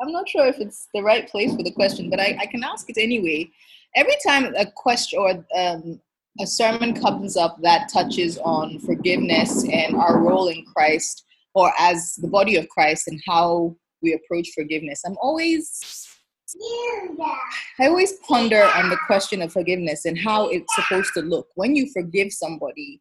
I'm 0.01 0.12
not 0.12 0.29
sure 0.29 0.46
if 0.46 0.59
it's 0.59 0.88
the 0.94 1.03
right 1.03 1.29
place 1.29 1.55
for 1.55 1.62
the 1.62 1.70
question, 1.70 2.11
but 2.11 2.20
I, 2.20 2.37
I 2.40 2.46
can 2.46 2.64
ask 2.64 2.90
it 2.90 2.98
anyway. 2.98 3.51
Every 3.94 4.16
time 4.27 4.55
a 4.57 4.66
question 4.66 5.18
or 5.18 5.46
um, 5.57 6.01
a 6.40 6.46
sermon 6.46 6.94
comes 7.01 7.37
up 7.37 7.61
that 7.62 7.90
touches 7.92 8.38
on 8.38 8.79
forgiveness 8.81 9.64
and 9.70 9.94
our 9.94 10.18
role 10.18 10.48
in 10.48 10.64
Christ, 10.64 11.25
or 11.55 11.72
as 11.79 12.14
the 12.16 12.29
body 12.29 12.57
of 12.57 12.68
Christ 12.68 13.09
and 13.09 13.20
how 13.27 13.77
we 14.03 14.14
approach 14.14 14.48
forgiveness, 14.55 15.03
I'm 15.07 15.16
always 15.20 16.09
I 17.80 17.86
always 17.86 18.14
ponder 18.28 18.62
on 18.62 18.90
the 18.90 18.98
question 19.06 19.42
of 19.42 19.52
forgiveness 19.52 20.04
and 20.04 20.18
how 20.18 20.48
it's 20.48 20.74
supposed 20.74 21.10
to 21.14 21.22
look. 21.22 21.48
When 21.54 21.74
you 21.74 21.90
forgive 21.92 22.32
somebody, 22.32 23.00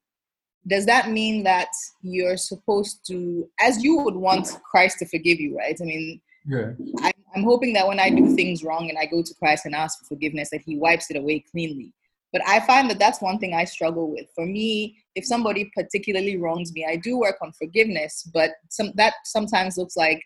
does 0.68 0.86
that 0.86 1.10
mean 1.10 1.44
that 1.44 1.70
you're 2.02 2.38
supposed 2.38 3.06
to, 3.08 3.50
as 3.60 3.84
you 3.84 3.98
would 3.98 4.16
want 4.16 4.48
Christ 4.70 5.00
to 5.00 5.06
forgive 5.06 5.40
you, 5.40 5.58
right? 5.58 5.78
I 5.80 5.84
mean, 5.84 6.22
yeah. 6.46 6.72
I'm, 7.02 7.12
I'm 7.36 7.44
hoping 7.44 7.74
that 7.74 7.88
when 7.88 8.00
I 8.00 8.10
do 8.10 8.36
things 8.36 8.64
wrong 8.64 8.90
and 8.90 8.98
I 8.98 9.06
go 9.06 9.24
to 9.24 9.34
Christ 9.36 9.66
and 9.66 9.76
ask 9.76 10.00
for 10.00 10.06
forgiveness, 10.06 10.50
that 10.52 10.62
He 10.62 10.78
wipes 10.78 11.10
it 11.10 11.18
away 11.18 11.44
cleanly. 11.52 11.94
But 12.32 12.48
I 12.48 12.62
find 12.62 12.90
that 12.90 13.00
that's 13.00 13.22
one 13.22 13.40
thing 13.40 13.54
I 13.54 13.66
struggle 13.66 14.10
with. 14.10 14.28
For 14.34 14.46
me, 14.46 14.98
if 15.16 15.26
somebody 15.26 15.70
particularly 15.76 16.38
wrongs 16.38 16.72
me, 16.74 16.86
I 16.88 16.96
do 16.96 17.18
work 17.20 17.38
on 17.42 17.52
forgiveness, 17.54 18.30
but 18.34 18.52
some 18.70 18.92
that 18.96 19.16
sometimes 19.26 19.78
looks 19.78 19.98
like 19.98 20.24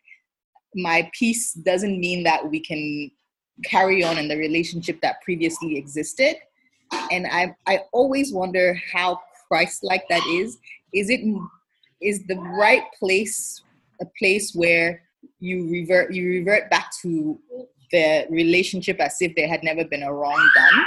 my 0.76 1.10
peace 1.18 1.54
doesn't 1.54 2.00
mean 2.00 2.24
that 2.24 2.50
we 2.50 2.60
can 2.60 3.10
carry 3.64 4.04
on 4.04 4.18
in 4.18 4.28
the 4.28 4.38
relationship 4.38 5.00
that 5.02 5.22
previously 5.22 5.78
existed. 5.78 6.36
And 7.12 7.26
I, 7.28 7.56
I 7.66 7.80
always 7.94 8.34
wonder 8.34 8.80
how 8.94 9.22
Christ 9.48 9.84
like 9.84 10.04
that 10.10 10.26
is. 10.28 10.58
Is 10.94 11.10
it 11.10 11.22
is 12.02 12.26
the 12.28 12.36
right 12.36 12.84
place 13.00 13.62
a 14.02 14.06
place 14.20 14.54
where 14.54 15.02
you 15.40 15.70
revert 15.70 16.14
you 16.14 16.28
revert 16.28 16.70
back 16.70 16.92
to 17.02 17.40
the 17.92 18.26
relationship 18.30 19.00
as 19.00 19.16
if 19.22 19.34
there 19.36 19.48
had 19.48 19.64
never 19.64 19.86
been 19.86 20.04
a 20.04 20.14
wrong 20.14 20.50
done? 20.56 20.86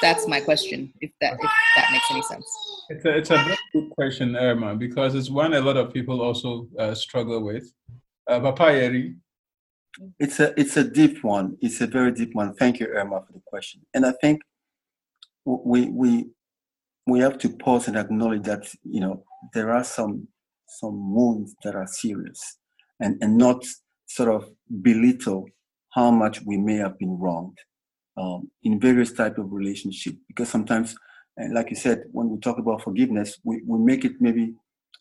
That's 0.00 0.26
my 0.26 0.40
question. 0.40 0.92
If 1.00 1.10
that 1.20 1.34
if 1.34 1.50
that 1.76 1.92
makes 1.92 2.10
any 2.10 2.22
sense. 2.22 2.46
It's 2.88 3.04
a, 3.04 3.16
it's 3.16 3.30
a 3.30 3.36
very 3.36 3.56
good 3.72 3.90
question, 3.90 4.36
Irma, 4.36 4.76
because 4.76 5.14
it's 5.14 5.28
one 5.28 5.54
a 5.54 5.60
lot 5.60 5.76
of 5.76 5.92
people 5.92 6.22
also 6.22 6.68
uh, 6.78 6.94
struggle 6.94 7.42
with. 7.42 7.72
Uh, 8.28 8.40
it's 10.18 10.40
a 10.40 10.58
it's 10.60 10.76
a 10.76 10.84
deep 10.84 11.22
one. 11.24 11.56
It's 11.60 11.80
a 11.80 11.86
very 11.86 12.12
deep 12.12 12.34
one. 12.34 12.54
Thank 12.54 12.80
you, 12.80 12.86
Irma, 12.86 13.22
for 13.26 13.32
the 13.32 13.42
question. 13.46 13.80
And 13.94 14.04
I 14.04 14.12
think 14.20 14.42
we 15.44 15.88
we 15.88 16.26
we 17.06 17.20
have 17.20 17.38
to 17.38 17.48
pause 17.48 17.88
and 17.88 17.96
acknowledge 17.96 18.42
that 18.42 18.68
you 18.84 19.00
know 19.00 19.24
there 19.54 19.70
are 19.72 19.84
some 19.84 20.28
some 20.68 21.14
wounds 21.14 21.54
that 21.62 21.74
are 21.74 21.86
serious, 21.86 22.58
and 23.00 23.16
and 23.22 23.38
not 23.38 23.64
sort 24.06 24.28
of 24.28 24.50
belittle 24.82 25.46
how 25.94 26.10
much 26.10 26.42
we 26.42 26.58
may 26.58 26.76
have 26.76 26.98
been 26.98 27.18
wronged 27.18 27.58
um, 28.16 28.50
in 28.64 28.78
various 28.78 29.12
type 29.12 29.38
of 29.38 29.52
relationship. 29.52 30.14
Because 30.28 30.48
sometimes, 30.48 30.94
and 31.36 31.54
like 31.54 31.70
you 31.70 31.76
said, 31.76 32.04
when 32.12 32.28
we 32.28 32.38
talk 32.38 32.58
about 32.58 32.82
forgiveness, 32.82 33.38
we, 33.44 33.62
we 33.66 33.78
make 33.78 34.04
it 34.04 34.12
maybe 34.20 34.54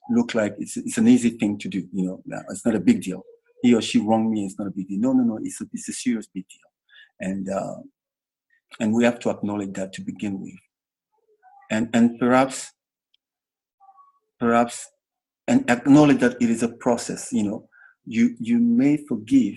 look 0.09 0.35
like 0.35 0.55
it's 0.59 0.77
it's 0.77 0.97
an 0.97 1.07
easy 1.07 1.31
thing 1.31 1.57
to 1.59 1.67
do. 1.67 1.87
You 1.93 2.21
know, 2.27 2.43
it's 2.49 2.65
not 2.65 2.75
a 2.75 2.79
big 2.79 3.01
deal 3.01 3.23
he 3.65 3.73
or 3.73 3.81
she 3.81 3.99
wronged 3.99 4.31
me, 4.31 4.45
it's 4.45 4.59
not 4.59 4.67
a 4.67 4.71
big 4.71 4.87
deal. 4.87 4.99
No, 4.99 5.13
no, 5.13 5.23
no, 5.23 5.39
it's 5.41 5.59
a, 5.59 5.65
it's 5.73 5.89
a 5.89 5.93
serious 5.93 6.27
big 6.27 6.45
deal. 6.47 6.69
And, 7.19 7.49
uh, 7.49 7.77
and 8.79 8.93
we 8.93 9.03
have 9.03 9.19
to 9.21 9.29
acknowledge 9.31 9.73
that 9.73 9.91
to 9.93 10.01
begin 10.01 10.39
with. 10.39 10.53
And, 11.71 11.89
and 11.93 12.19
perhaps, 12.19 12.71
perhaps, 14.39 14.87
and 15.47 15.67
acknowledge 15.69 16.19
that 16.19 16.37
it 16.39 16.49
is 16.49 16.61
a 16.61 16.69
process, 16.69 17.31
you 17.31 17.43
know, 17.43 17.67
you, 18.05 18.35
you 18.39 18.59
may 18.59 18.97
forgive, 18.97 19.55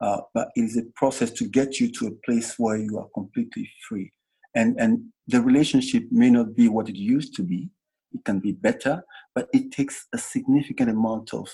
uh, 0.00 0.20
but 0.32 0.48
it 0.56 0.62
is 0.62 0.78
a 0.78 0.84
process 0.96 1.30
to 1.32 1.44
get 1.46 1.80
you 1.80 1.90
to 1.92 2.06
a 2.06 2.26
place 2.26 2.54
where 2.58 2.78
you 2.78 2.98
are 2.98 3.08
completely 3.14 3.70
free. 3.86 4.10
And, 4.54 4.80
and 4.80 5.04
the 5.26 5.42
relationship 5.42 6.04
may 6.10 6.30
not 6.30 6.54
be 6.54 6.68
what 6.68 6.88
it 6.88 6.96
used 6.96 7.34
to 7.36 7.42
be. 7.42 7.68
It 8.14 8.24
can 8.24 8.38
be 8.38 8.52
better, 8.52 9.04
but 9.34 9.48
it 9.52 9.72
takes 9.72 10.06
a 10.14 10.18
significant 10.18 10.90
amount 10.90 11.34
of 11.34 11.48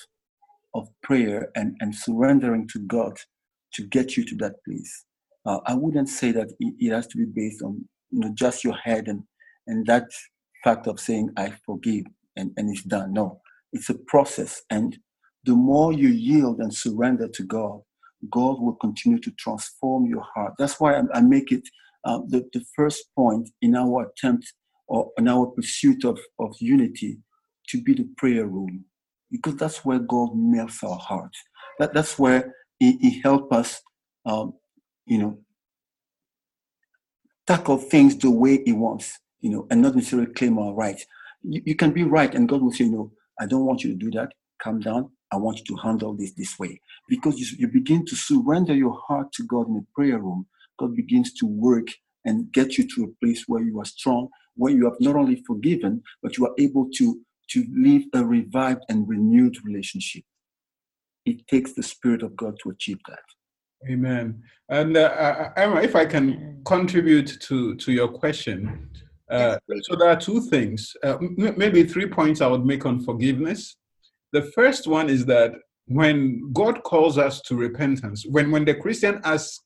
of 0.74 0.88
prayer 1.02 1.50
and, 1.56 1.76
and 1.80 1.94
surrendering 1.94 2.68
to 2.68 2.78
God 2.80 3.18
to 3.74 3.86
get 3.86 4.16
you 4.16 4.24
to 4.24 4.36
that 4.36 4.54
place. 4.64 5.04
Uh, 5.44 5.58
I 5.66 5.74
wouldn't 5.74 6.08
say 6.08 6.32
that 6.32 6.50
it, 6.60 6.74
it, 6.78 6.92
has 6.92 7.06
to 7.08 7.18
be 7.18 7.24
based 7.24 7.62
on 7.62 7.84
you 8.10 8.20
know 8.20 8.32
just 8.34 8.62
your 8.62 8.76
head 8.76 9.08
and 9.08 9.22
and 9.66 9.86
that 9.86 10.08
fact 10.62 10.86
of 10.86 11.00
saying 11.00 11.30
I 11.36 11.52
forgive 11.64 12.04
and, 12.36 12.52
and 12.56 12.70
it's 12.70 12.84
done. 12.84 13.12
No, 13.12 13.40
it's 13.72 13.90
a 13.90 13.94
process, 14.06 14.62
and 14.70 14.96
the 15.44 15.54
more 15.54 15.92
you 15.92 16.08
yield 16.08 16.58
and 16.60 16.72
surrender 16.72 17.28
to 17.28 17.42
God, 17.44 17.80
God 18.30 18.60
will 18.60 18.74
continue 18.74 19.18
to 19.20 19.30
transform 19.32 20.06
your 20.06 20.24
heart. 20.34 20.54
That's 20.58 20.78
why 20.78 20.96
I, 20.96 21.02
I 21.14 21.20
make 21.22 21.50
it 21.50 21.62
uh, 22.04 22.20
the, 22.28 22.48
the 22.52 22.62
first 22.76 23.04
point 23.16 23.48
in 23.62 23.74
our 23.74 24.10
attempt 24.10 24.52
or 24.90 25.12
in 25.18 25.28
our 25.28 25.48
pursuit 25.48 26.04
of, 26.04 26.20
of 26.40 26.56
unity 26.60 27.18
to 27.70 27.82
be 27.82 27.94
the 27.94 28.08
prayer 28.18 28.46
room 28.46 28.86
because 29.32 29.56
that's 29.56 29.84
where 29.86 30.00
God 30.00 30.30
melts 30.36 30.84
our 30.84 30.98
hearts. 30.98 31.38
That, 31.80 31.94
that's 31.94 32.18
where 32.18 32.54
He, 32.80 32.98
he 32.98 33.20
helps 33.22 33.56
us, 33.56 33.82
um, 34.26 34.54
you 35.06 35.18
know, 35.18 35.40
tackle 37.46 37.78
things 37.78 38.16
the 38.18 38.30
way 38.30 38.62
He 38.64 38.72
wants, 38.72 39.18
you 39.40 39.50
know, 39.50 39.68
and 39.70 39.82
not 39.82 39.96
necessarily 39.96 40.32
claim 40.32 40.58
our 40.58 40.74
rights. 40.74 41.06
You, 41.42 41.62
you 41.66 41.76
can 41.76 41.92
be 41.92 42.04
right, 42.04 42.34
and 42.34 42.48
God 42.48 42.62
will 42.62 42.72
say, 42.72 42.86
No, 42.86 43.12
I 43.40 43.46
don't 43.46 43.66
want 43.66 43.84
you 43.84 43.92
to 43.92 43.98
do 43.98 44.10
that. 44.12 44.30
calm 44.62 44.80
down. 44.80 45.10
I 45.32 45.36
want 45.38 45.58
you 45.60 45.64
to 45.76 45.82
handle 45.82 46.14
this 46.16 46.34
this 46.34 46.58
way. 46.58 46.80
Because 47.08 47.38
you, 47.40 47.46
you 47.60 47.68
begin 47.68 48.06
to 48.06 48.16
surrender 48.16 48.74
your 48.74 48.98
heart 49.08 49.32
to 49.34 49.44
God 49.44 49.68
in 49.68 49.74
the 49.76 49.86
prayer 49.94 50.18
room, 50.20 50.46
God 50.78 50.96
begins 50.96 51.34
to 51.34 51.46
work 51.46 51.88
and 52.24 52.52
get 52.52 52.78
you 52.78 52.88
to 52.96 53.04
a 53.04 53.24
place 53.26 53.44
where 53.48 53.62
you 53.62 53.80
are 53.80 53.86
strong, 53.86 54.28
where 54.56 54.72
you 54.72 54.84
have 54.84 55.00
not 55.00 55.16
only 55.16 55.42
forgiven, 55.46 56.02
but 56.22 56.36
you 56.36 56.46
are 56.46 56.54
able 56.58 56.88
to, 56.96 57.20
to 57.50 57.64
live 57.74 58.02
a 58.14 58.24
revived 58.24 58.84
and 58.88 59.08
renewed 59.08 59.56
relationship. 59.64 60.22
It 61.24 61.46
takes 61.48 61.72
the 61.74 61.82
Spirit 61.82 62.22
of 62.22 62.36
God 62.36 62.56
to 62.62 62.70
achieve 62.70 62.98
that. 63.08 63.22
Amen. 63.90 64.42
And 64.68 64.96
uh, 64.96 65.00
uh 65.00 65.52
Emma, 65.56 65.80
if 65.80 65.96
I 65.96 66.04
can 66.04 66.60
contribute 66.64 67.40
to, 67.42 67.74
to 67.76 67.92
your 67.92 68.08
question, 68.08 68.90
uh, 69.30 69.56
so 69.82 69.96
there 69.96 70.08
are 70.08 70.16
two 70.16 70.40
things, 70.40 70.92
uh, 71.04 71.16
m- 71.18 71.54
maybe 71.56 71.84
three 71.84 72.06
points 72.06 72.40
I 72.40 72.48
would 72.48 72.66
make 72.66 72.84
on 72.84 73.00
forgiveness. 73.04 73.76
The 74.32 74.42
first 74.42 74.86
one 74.86 75.08
is 75.08 75.24
that 75.26 75.52
when 75.86 76.52
God 76.52 76.82
calls 76.82 77.16
us 77.16 77.40
to 77.42 77.54
repentance, 77.54 78.24
when, 78.28 78.50
when 78.50 78.64
the 78.64 78.74
Christian 78.74 79.20
asks 79.24 79.60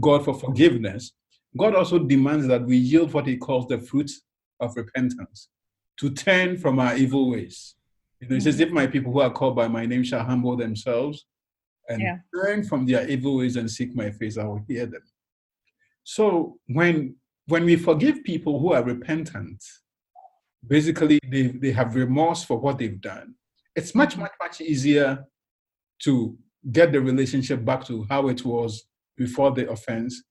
God 0.00 0.24
for 0.24 0.34
forgiveness, 0.34 1.12
God 1.56 1.74
also 1.74 1.98
demands 1.98 2.46
that 2.48 2.64
we 2.64 2.76
yield 2.76 3.12
what 3.12 3.26
he 3.26 3.36
calls 3.36 3.66
the 3.68 3.78
fruit 3.78 4.10
of 4.60 4.76
repentance, 4.76 5.48
to 5.98 6.10
turn 6.10 6.56
from 6.56 6.78
our 6.78 6.96
evil 6.96 7.30
ways. 7.30 7.76
You 8.20 8.28
know, 8.28 8.34
he 8.34 8.40
says, 8.40 8.58
if 8.60 8.70
my 8.70 8.86
people 8.86 9.12
who 9.12 9.20
are 9.20 9.30
called 9.30 9.54
by 9.54 9.68
my 9.68 9.86
name 9.86 10.02
shall 10.02 10.24
humble 10.24 10.56
themselves 10.56 11.26
and 11.88 12.00
yeah. 12.00 12.16
turn 12.34 12.64
from 12.64 12.86
their 12.86 13.08
evil 13.08 13.36
ways 13.36 13.56
and 13.56 13.70
seek 13.70 13.94
my 13.94 14.10
face, 14.10 14.38
I 14.38 14.44
will 14.44 14.64
hear 14.66 14.86
them. 14.86 15.02
So 16.02 16.58
when 16.66 17.16
when 17.46 17.64
we 17.64 17.76
forgive 17.76 18.24
people 18.24 18.58
who 18.58 18.72
are 18.72 18.82
repentant, 18.82 19.62
basically 20.66 21.20
they, 21.28 21.48
they 21.48 21.72
have 21.72 21.94
remorse 21.94 22.42
for 22.42 22.58
what 22.58 22.78
they've 22.78 23.00
done. 23.00 23.34
It's 23.76 23.94
much, 23.94 24.16
much, 24.16 24.32
much 24.40 24.60
easier 24.60 25.26
to 26.04 26.36
get 26.72 26.92
the 26.92 27.00
relationship 27.00 27.64
back 27.64 27.84
to 27.84 28.06
how 28.08 28.28
it 28.28 28.44
was 28.44 28.86
before 29.16 29.50
the 29.50 29.68
offense 29.68 30.22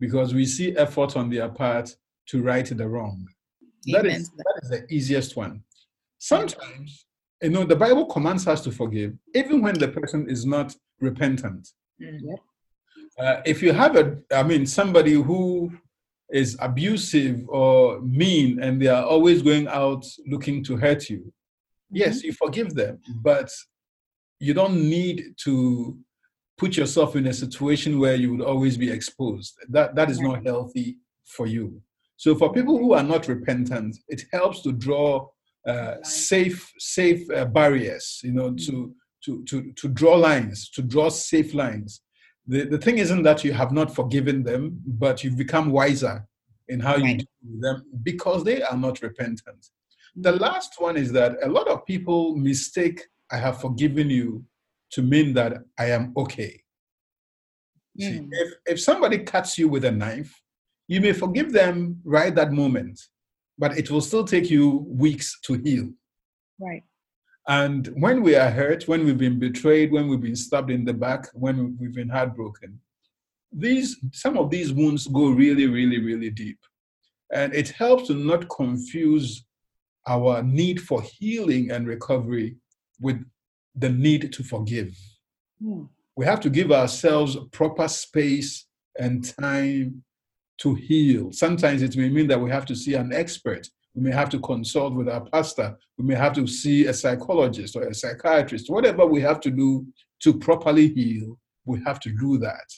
because 0.00 0.34
we 0.34 0.44
see 0.44 0.76
effort 0.76 1.16
on 1.16 1.30
their 1.30 1.48
part 1.48 1.94
to 2.26 2.42
right 2.42 2.66
the 2.66 2.88
wrong. 2.88 3.26
That 3.86 4.06
is, 4.06 4.30
that 4.30 4.60
is 4.62 4.70
the 4.70 4.86
easiest 4.92 5.36
one. 5.36 5.62
Sometimes, 6.18 7.06
you 7.42 7.50
know, 7.50 7.64
the 7.64 7.76
Bible 7.76 8.06
commands 8.06 8.46
us 8.46 8.60
to 8.62 8.72
forgive, 8.72 9.14
even 9.34 9.62
when 9.62 9.78
the 9.78 9.88
person 9.88 10.28
is 10.28 10.44
not 10.44 10.74
repentant. 11.00 11.68
Mm-hmm. 12.02 12.34
Uh, 13.18 13.40
if 13.46 13.62
you 13.62 13.72
have 13.72 13.96
a, 13.96 14.18
I 14.34 14.42
mean, 14.42 14.66
somebody 14.66 15.12
who 15.12 15.72
is 16.30 16.56
abusive 16.60 17.44
or 17.48 18.00
mean 18.00 18.60
and 18.62 18.82
they 18.82 18.88
are 18.88 19.04
always 19.04 19.42
going 19.42 19.68
out 19.68 20.04
looking 20.26 20.64
to 20.64 20.76
hurt 20.76 21.08
you, 21.08 21.32
yes, 21.90 22.18
mm-hmm. 22.18 22.26
you 22.26 22.32
forgive 22.32 22.74
them, 22.74 22.98
but 23.22 23.50
you 24.40 24.52
don't 24.52 24.76
need 24.76 25.34
to 25.44 25.98
put 26.58 26.76
yourself 26.76 27.16
in 27.16 27.26
a 27.26 27.32
situation 27.32 27.98
where 27.98 28.14
you 28.14 28.32
would 28.32 28.46
always 28.46 28.76
be 28.76 28.90
exposed. 28.90 29.54
That 29.68 29.94
that 29.94 30.10
is 30.10 30.20
not 30.20 30.44
healthy 30.44 30.98
for 31.24 31.46
you. 31.46 31.80
So 32.16 32.34
for 32.34 32.52
people 32.52 32.78
who 32.78 32.94
are 32.94 33.02
not 33.02 33.28
repentant, 33.28 33.96
it 34.08 34.22
helps 34.32 34.62
to 34.62 34.72
draw 34.72 35.28
uh, 35.66 35.96
safe 36.02 36.72
safe 36.78 37.28
uh, 37.30 37.44
barriers. 37.44 38.20
You 38.22 38.32
know, 38.32 38.54
to 38.66 38.94
to 39.24 39.44
to 39.44 39.72
to 39.72 39.88
draw 39.88 40.14
lines, 40.14 40.70
to 40.70 40.82
draw 40.82 41.08
safe 41.10 41.52
lines. 41.54 42.02
The 42.46 42.64
the 42.64 42.78
thing 42.78 42.98
isn't 42.98 43.24
that 43.24 43.44
you 43.44 43.52
have 43.52 43.72
not 43.72 43.94
forgiven 43.94 44.42
them, 44.42 44.80
but 44.86 45.22
you've 45.22 45.36
become 45.36 45.70
wiser 45.70 46.26
in 46.68 46.80
how 46.80 46.96
you 46.96 47.18
deal 47.18 47.26
with 47.42 47.62
them 47.62 47.84
because 48.02 48.44
they 48.44 48.62
are 48.62 48.76
not 48.76 49.02
repentant. 49.02 49.66
The 50.16 50.32
last 50.32 50.74
one 50.78 50.96
is 50.96 51.12
that 51.12 51.36
a 51.42 51.48
lot 51.48 51.68
of 51.68 51.84
people 51.84 52.36
mistake 52.36 53.02
"I 53.30 53.36
have 53.36 53.60
forgiven 53.60 54.08
you" 54.08 54.44
to 54.96 55.02
mean 55.02 55.34
that 55.34 55.58
I 55.78 55.90
am 55.90 56.14
okay. 56.16 56.62
Mm. 58.00 58.02
See, 58.02 58.18
hmm. 58.18 58.28
if, 58.32 58.54
if 58.64 58.80
somebody 58.80 59.18
cuts 59.18 59.58
you 59.58 59.68
with 59.68 59.84
a 59.84 59.92
knife, 59.92 60.34
you 60.88 61.02
may 61.02 61.12
forgive 61.12 61.52
them 61.52 62.00
right 62.02 62.34
that 62.34 62.52
moment, 62.52 62.98
but 63.58 63.76
it 63.76 63.90
will 63.90 64.00
still 64.00 64.24
take 64.24 64.48
you 64.48 64.86
weeks 64.88 65.38
to 65.42 65.54
heal. 65.54 65.90
Right. 66.58 66.82
And 67.46 67.88
when 67.98 68.22
we 68.22 68.36
are 68.36 68.50
hurt, 68.50 68.88
when 68.88 69.04
we've 69.04 69.18
been 69.18 69.38
betrayed, 69.38 69.92
when 69.92 70.08
we've 70.08 70.20
been 70.20 70.34
stabbed 70.34 70.70
in 70.70 70.86
the 70.86 70.94
back, 70.94 71.26
when 71.34 71.76
we've 71.78 71.94
been 71.94 72.08
heartbroken, 72.08 72.80
these 73.52 73.96
some 74.12 74.38
of 74.38 74.50
these 74.50 74.72
wounds 74.72 75.06
go 75.06 75.28
really, 75.28 75.66
really, 75.66 76.00
really 76.00 76.30
deep. 76.30 76.58
And 77.32 77.54
it 77.54 77.68
helps 77.68 78.06
to 78.06 78.14
not 78.14 78.48
confuse 78.48 79.44
our 80.08 80.42
need 80.42 80.80
for 80.80 81.02
healing 81.02 81.70
and 81.70 81.86
recovery 81.86 82.56
with 82.98 83.22
the 83.76 83.90
need 83.90 84.32
to 84.32 84.42
forgive. 84.42 84.96
Mm. 85.62 85.88
We 86.16 86.24
have 86.24 86.40
to 86.40 86.50
give 86.50 86.72
ourselves 86.72 87.36
proper 87.52 87.88
space 87.88 88.66
and 88.98 89.22
time 89.38 90.02
to 90.58 90.74
heal. 90.74 91.30
Sometimes 91.32 91.82
it 91.82 91.96
may 91.96 92.08
mean 92.08 92.26
that 92.28 92.40
we 92.40 92.50
have 92.50 92.64
to 92.66 92.74
see 92.74 92.94
an 92.94 93.12
expert. 93.12 93.68
We 93.94 94.02
may 94.02 94.12
have 94.12 94.30
to 94.30 94.40
consult 94.40 94.94
with 94.94 95.08
our 95.08 95.24
pastor. 95.26 95.76
We 95.98 96.04
may 96.04 96.14
have 96.14 96.34
to 96.34 96.46
see 96.46 96.86
a 96.86 96.94
psychologist 96.94 97.76
or 97.76 97.82
a 97.82 97.94
psychiatrist. 97.94 98.70
Whatever 98.70 99.06
we 99.06 99.20
have 99.22 99.40
to 99.40 99.50
do 99.50 99.86
to 100.20 100.38
properly 100.38 100.88
heal, 100.88 101.38
we 101.64 101.80
have 101.84 102.00
to 102.00 102.10
do 102.10 102.38
that. 102.38 102.72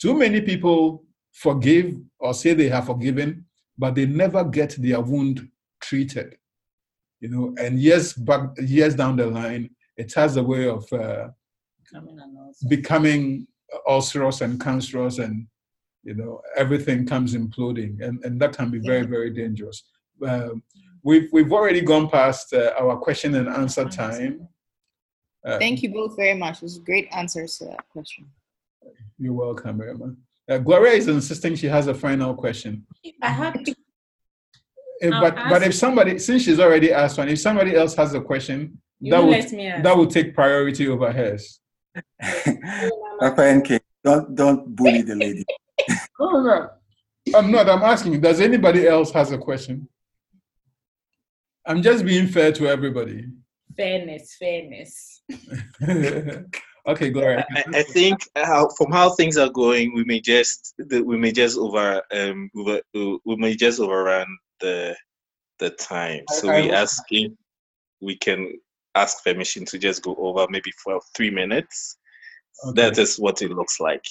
Too 0.00 0.14
many 0.14 0.40
people 0.40 1.04
forgive 1.32 1.96
or 2.18 2.34
say 2.34 2.54
they 2.54 2.68
have 2.68 2.86
forgiven, 2.86 3.44
but 3.78 3.94
they 3.94 4.06
never 4.06 4.44
get 4.44 4.76
their 4.78 5.00
wound 5.00 5.48
treated. 5.80 6.36
You 7.20 7.28
know, 7.30 7.54
and 7.58 7.78
years 7.78 8.12
back, 8.12 8.50
years 8.58 8.94
down 8.94 9.16
the 9.16 9.26
line, 9.26 9.70
it 9.96 10.12
has 10.14 10.36
a 10.36 10.42
way 10.42 10.68
of 10.68 10.90
uh, 10.92 11.28
becoming 12.68 13.46
ulcerous 13.88 14.40
and 14.40 14.60
cancerous 14.60 15.18
and 15.18 15.46
you 16.04 16.14
know 16.14 16.40
everything 16.56 17.06
comes 17.06 17.34
imploding 17.34 18.00
and, 18.00 18.24
and 18.24 18.40
that 18.40 18.56
can 18.56 18.70
be 18.70 18.78
very 18.78 19.06
very 19.06 19.30
dangerous. 19.30 19.84
Um, 20.26 20.62
we've 21.02 21.28
we've 21.32 21.52
already 21.52 21.80
gone 21.80 22.08
past 22.08 22.52
uh, 22.52 22.72
our 22.78 22.96
question 22.96 23.34
and 23.34 23.48
answer 23.48 23.84
time. 23.84 24.48
Uh, 25.44 25.58
thank 25.58 25.82
you 25.82 25.92
both 25.92 26.16
very 26.16 26.34
much. 26.34 26.60
Those 26.60 26.78
great 26.78 27.08
answers 27.12 27.58
to 27.58 27.66
that 27.66 27.88
question. 27.90 28.26
You're 29.18 29.32
welcome 29.32 29.80
Irma. 29.80 30.14
Uh, 30.48 30.58
gloria 30.58 30.92
is 30.92 31.08
insisting 31.08 31.56
she 31.56 31.66
has 31.66 31.88
a 31.88 31.94
final 31.94 32.34
question. 32.34 32.86
I 33.22 33.30
have 33.30 33.64
to 33.64 33.74
if, 35.00 35.10
but 35.10 35.34
but 35.50 35.62
if 35.62 35.74
somebody 35.74 36.18
since 36.18 36.42
she's 36.42 36.60
already 36.60 36.92
asked 36.92 37.18
one 37.18 37.28
if 37.28 37.40
somebody 37.40 37.74
else 37.74 37.94
has 37.94 38.14
a 38.14 38.20
question 38.20 38.78
you 39.00 39.10
that 39.10 39.24
would 39.24 39.84
that 39.84 39.96
would 39.96 40.10
take 40.10 40.34
priority 40.34 40.88
over 40.88 41.12
hers. 41.12 41.60
Papa 43.20 43.54
NK, 43.54 43.80
don't 44.04 44.34
don't 44.34 44.74
bully 44.74 45.02
the 45.02 45.14
lady. 45.14 45.44
no, 46.20 46.42
no, 46.42 46.70
I'm 47.34 47.50
not. 47.50 47.68
I'm 47.68 47.82
asking. 47.82 48.20
Does 48.20 48.40
anybody 48.40 48.86
else 48.86 49.10
has 49.12 49.32
a 49.32 49.38
question? 49.38 49.88
I'm 51.66 51.82
just 51.82 52.04
being 52.04 52.28
fair 52.28 52.52
to 52.52 52.68
everybody. 52.68 53.26
Fairness, 53.76 54.36
fairness. 54.38 55.22
okay, 56.86 57.10
Gloria. 57.10 57.44
I, 57.50 57.64
I 57.74 57.82
think 57.82 58.20
how, 58.36 58.68
from 58.78 58.92
how 58.92 59.10
things 59.10 59.36
are 59.36 59.50
going, 59.50 59.92
we 59.94 60.04
may 60.04 60.20
just 60.20 60.74
we 60.78 61.18
may 61.18 61.32
just 61.32 61.58
over 61.58 62.02
um 62.12 62.50
over, 62.56 62.80
we 62.94 63.36
may 63.36 63.54
just 63.56 63.80
overrun 63.80 64.26
the 64.60 64.96
the 65.58 65.70
time. 65.70 66.22
So 66.30 66.48
I, 66.48 66.62
we 66.62 66.70
asking 66.70 67.36
we 68.00 68.16
can 68.16 68.52
ask 68.96 69.22
permission 69.22 69.64
to 69.66 69.78
just 69.78 70.02
go 70.02 70.16
over 70.18 70.46
maybe 70.50 70.72
for 70.82 71.00
three 71.14 71.30
minutes. 71.30 71.98
Okay. 72.66 72.82
That 72.82 72.98
is 72.98 73.16
what 73.16 73.42
it 73.42 73.50
looks 73.50 73.78
like. 73.78 74.04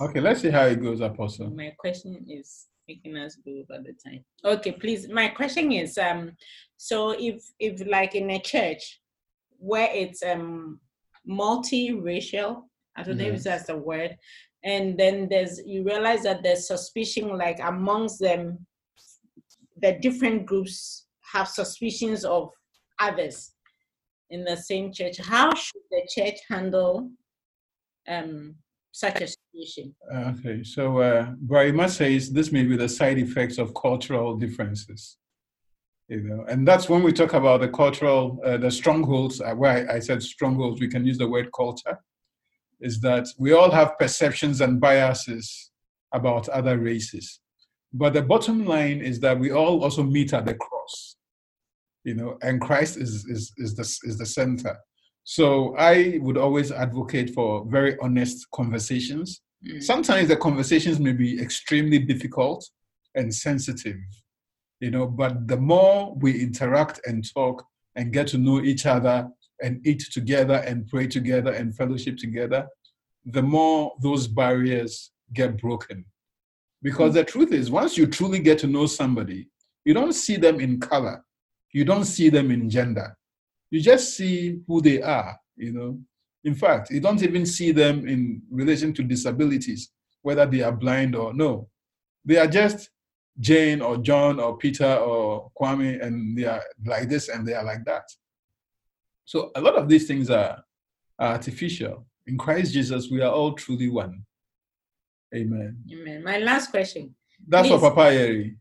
Okay, 0.00 0.20
let's 0.20 0.40
see 0.40 0.50
how 0.50 0.66
it 0.66 0.80
goes, 0.80 1.00
Apostle. 1.00 1.50
My 1.50 1.74
question 1.76 2.24
is 2.28 2.66
making 2.86 3.16
us 3.16 3.36
go 3.44 3.50
over 3.50 3.82
the 3.82 3.94
time. 4.04 4.24
Okay, 4.44 4.72
please. 4.72 5.08
My 5.08 5.28
question 5.28 5.72
is 5.72 5.98
um 5.98 6.32
so 6.76 7.10
if 7.18 7.42
if 7.58 7.86
like 7.86 8.14
in 8.14 8.30
a 8.30 8.38
church 8.38 9.00
where 9.58 9.88
it's 9.92 10.22
um 10.22 10.80
multiracial, 11.28 12.62
I 12.96 13.02
don't 13.02 13.18
know 13.18 13.24
if 13.24 13.42
that's 13.42 13.66
the 13.66 13.76
word, 13.76 14.16
and 14.62 14.96
then 14.96 15.28
there's 15.28 15.60
you 15.66 15.82
realize 15.82 16.22
that 16.22 16.42
there's 16.42 16.68
suspicion 16.68 17.36
like 17.36 17.58
amongst 17.62 18.20
them 18.20 18.66
the 19.80 19.98
different 20.00 20.46
groups 20.46 21.06
have 21.32 21.48
suspicions 21.48 22.24
of 22.24 22.50
others 22.98 23.52
in 24.30 24.44
the 24.44 24.56
same 24.56 24.92
church. 24.92 25.18
How 25.18 25.54
should 25.54 25.82
the 25.90 26.08
church 26.14 26.38
handle 26.48 27.10
um, 28.06 28.54
such 28.92 29.20
a 29.20 29.28
situation? 29.28 29.94
Okay, 30.14 30.62
so 30.62 30.98
uh, 30.98 31.32
Brahima 31.46 31.88
says 31.88 32.30
this 32.30 32.52
may 32.52 32.64
be 32.64 32.76
the 32.76 32.88
side 32.88 33.18
effects 33.18 33.58
of 33.58 33.74
cultural 33.74 34.36
differences. 34.36 35.16
You 36.08 36.22
know, 36.22 36.44
and 36.48 36.66
that's 36.66 36.88
when 36.88 37.02
we 37.02 37.12
talk 37.12 37.34
about 37.34 37.60
the 37.60 37.68
cultural, 37.68 38.40
uh, 38.44 38.56
the 38.56 38.70
strongholds. 38.70 39.40
Uh, 39.42 39.54
where 39.54 39.90
I, 39.90 39.96
I 39.96 39.98
said 39.98 40.22
strongholds, 40.22 40.80
we 40.80 40.88
can 40.88 41.04
use 41.04 41.18
the 41.18 41.28
word 41.28 41.50
culture. 41.54 41.98
Is 42.80 43.00
that 43.00 43.26
we 43.38 43.52
all 43.52 43.70
have 43.70 43.98
perceptions 43.98 44.60
and 44.60 44.80
biases 44.80 45.70
about 46.14 46.48
other 46.48 46.78
races, 46.78 47.40
but 47.92 48.14
the 48.14 48.22
bottom 48.22 48.64
line 48.64 49.00
is 49.00 49.20
that 49.20 49.38
we 49.38 49.50
all 49.50 49.82
also 49.82 50.02
meet 50.02 50.32
at 50.32 50.46
the 50.46 50.54
cross 50.54 51.17
you 52.08 52.14
know, 52.14 52.38
and 52.40 52.58
Christ 52.58 52.96
is 52.96 53.12
is 53.34 53.52
is 53.58 53.70
the 53.78 53.86
is 54.08 54.16
the 54.16 54.24
center. 54.24 54.74
So 55.24 55.76
I 55.76 56.18
would 56.22 56.38
always 56.38 56.72
advocate 56.72 57.28
for 57.36 57.66
very 57.68 57.98
honest 58.00 58.36
conversations. 58.50 59.42
Mm. 59.66 59.82
Sometimes 59.82 60.28
the 60.28 60.36
conversations 60.48 60.98
may 60.98 61.12
be 61.12 61.30
extremely 61.46 61.98
difficult 61.98 62.60
and 63.14 63.28
sensitive, 63.46 64.00
you 64.80 64.90
know, 64.90 65.06
but 65.06 65.46
the 65.52 65.60
more 65.72 66.14
we 66.22 66.30
interact 66.46 66.96
and 67.06 67.18
talk 67.34 67.62
and 67.96 68.10
get 68.16 68.26
to 68.28 68.38
know 68.38 68.58
each 68.62 68.86
other 68.86 69.28
and 69.62 69.86
eat 69.86 70.02
together 70.10 70.58
and 70.68 70.88
pray 70.88 71.06
together 71.06 71.52
and 71.52 71.76
fellowship 71.76 72.16
together, 72.16 72.66
the 73.26 73.42
more 73.42 73.92
those 74.02 74.26
barriers 74.28 75.10
get 75.34 75.60
broken. 75.60 76.06
Because 76.80 77.12
the 77.12 77.24
truth 77.24 77.52
is, 77.52 77.70
once 77.70 77.98
you 77.98 78.06
truly 78.06 78.38
get 78.38 78.58
to 78.60 78.66
know 78.66 78.86
somebody, 78.86 79.48
you 79.84 79.92
don't 79.92 80.14
see 80.14 80.36
them 80.36 80.58
in 80.60 80.80
color, 80.80 81.22
you 81.72 81.84
don't 81.84 82.04
see 82.04 82.28
them 82.28 82.50
in 82.50 82.68
gender, 82.68 83.16
you 83.70 83.80
just 83.80 84.16
see 84.16 84.60
who 84.66 84.80
they 84.80 85.02
are, 85.02 85.38
you 85.56 85.72
know. 85.72 85.98
In 86.44 86.54
fact, 86.54 86.90
you 86.90 87.00
don't 87.00 87.22
even 87.22 87.44
see 87.44 87.72
them 87.72 88.06
in 88.08 88.42
relation 88.50 88.92
to 88.94 89.02
disabilities, 89.02 89.90
whether 90.22 90.46
they 90.46 90.62
are 90.62 90.72
blind 90.72 91.14
or 91.14 91.34
no. 91.34 91.68
They 92.24 92.38
are 92.38 92.46
just 92.46 92.90
Jane 93.40 93.80
or 93.80 93.98
John 93.98 94.40
or 94.40 94.56
Peter 94.56 94.94
or 94.96 95.50
Kwame, 95.60 96.02
and 96.02 96.36
they 96.36 96.44
are 96.44 96.62
like 96.86 97.08
this 97.08 97.28
and 97.28 97.46
they 97.46 97.54
are 97.54 97.64
like 97.64 97.84
that. 97.84 98.04
So 99.24 99.50
a 99.54 99.60
lot 99.60 99.76
of 99.76 99.88
these 99.88 100.06
things 100.06 100.30
are, 100.30 100.62
are 101.18 101.32
artificial. 101.32 102.06
In 102.26 102.38
Christ 102.38 102.72
Jesus, 102.72 103.10
we 103.10 103.20
are 103.20 103.30
all 103.32 103.52
truly 103.52 103.88
one. 103.88 104.22
Amen. 105.34 105.76
Amen. 105.92 106.24
My 106.24 106.38
last 106.38 106.70
question. 106.70 107.14
That's 107.46 107.68
please, 107.68 107.78
for 107.78 107.90
Papa 107.90 108.14
Yeri. 108.14 108.56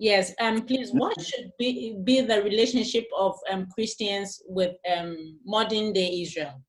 Yes. 0.00 0.32
Um. 0.40 0.62
Please, 0.64 0.92
what 0.92 1.20
should 1.20 1.52
be 1.58 1.94
be 2.04 2.22
the 2.22 2.42
relationship 2.42 3.06
of 3.14 3.36
um 3.50 3.66
Christians 3.74 4.40
with 4.46 4.74
um 4.90 5.38
modern 5.44 5.92
day 5.92 6.22
Israel? 6.22 6.62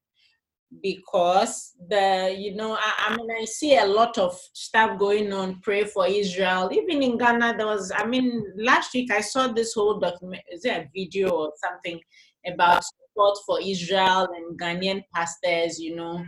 Because 0.83 1.71
the 1.89 2.35
you 2.37 2.55
know 2.55 2.73
I, 2.75 2.91
I 3.07 3.15
mean 3.15 3.29
I 3.31 3.45
see 3.45 3.77
a 3.77 3.85
lot 3.85 4.17
of 4.17 4.37
stuff 4.51 4.99
going 4.99 5.31
on. 5.31 5.61
Pray 5.61 5.85
for 5.85 6.05
Israel. 6.07 6.69
Even 6.73 7.01
in 7.01 7.17
Ghana, 7.17 7.55
there 7.55 7.67
was. 7.67 7.89
I 7.95 8.05
mean, 8.05 8.43
last 8.57 8.93
week 8.93 9.09
I 9.11 9.21
saw 9.21 9.47
this 9.47 9.75
whole 9.75 9.97
document. 9.97 10.43
Is 10.51 10.65
it 10.65 10.75
a 10.75 10.89
video 10.93 11.29
or 11.29 11.53
something 11.63 12.01
about 12.45 12.83
support 12.83 13.37
for 13.45 13.61
Israel 13.61 14.27
and 14.35 14.59
Ghanaian 14.59 15.03
pastors? 15.15 15.79
You 15.79 15.95
know, 15.95 16.25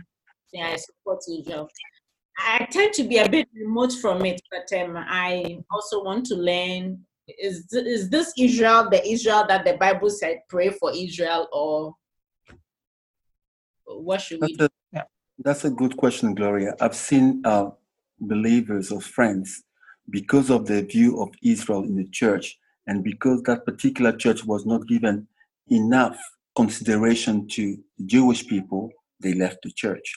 I 0.58 0.76
support 0.76 1.20
Israel. 1.30 1.68
I 2.36 2.66
tend 2.70 2.92
to 2.94 3.04
be 3.04 3.18
a 3.18 3.28
bit 3.28 3.48
remote 3.54 3.92
from 3.92 4.24
it, 4.24 4.40
but 4.50 4.72
um, 4.78 4.96
I 4.96 5.58
also 5.70 6.02
want 6.02 6.26
to 6.26 6.34
learn. 6.34 7.04
Is 7.26 7.72
is 7.72 8.10
this 8.10 8.32
Israel 8.36 8.90
the 8.90 9.06
Israel 9.06 9.44
that 9.48 9.64
the 9.64 9.74
Bible 9.74 10.10
said 10.10 10.42
pray 10.48 10.70
for 10.70 10.92
Israel, 10.94 11.48
or 11.52 11.94
what 13.86 14.20
should 14.20 14.40
that's 14.40 14.58
we? 14.58 14.66
A, 14.94 15.02
that's 15.38 15.64
a 15.64 15.70
good 15.70 15.96
question, 15.96 16.34
Gloria. 16.34 16.74
I've 16.80 16.96
seen 16.96 17.40
uh, 17.44 17.70
believers 18.20 18.92
or 18.92 19.00
friends 19.00 19.62
because 20.10 20.50
of 20.50 20.66
the 20.66 20.82
view 20.82 21.22
of 21.22 21.30
Israel 21.42 21.84
in 21.84 21.96
the 21.96 22.08
church, 22.08 22.58
and 22.86 23.02
because 23.02 23.42
that 23.44 23.64
particular 23.64 24.12
church 24.12 24.44
was 24.44 24.66
not 24.66 24.86
given 24.86 25.26
enough 25.68 26.18
consideration 26.56 27.48
to 27.48 27.78
Jewish 28.04 28.46
people, 28.46 28.90
they 29.20 29.32
left 29.32 29.62
the 29.62 29.72
church 29.72 30.14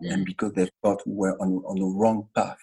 and 0.00 0.24
because 0.24 0.52
they 0.52 0.68
thought 0.82 1.02
we 1.06 1.14
were 1.14 1.36
on, 1.40 1.62
on 1.66 1.76
the 1.76 1.84
wrong 1.84 2.28
path. 2.34 2.58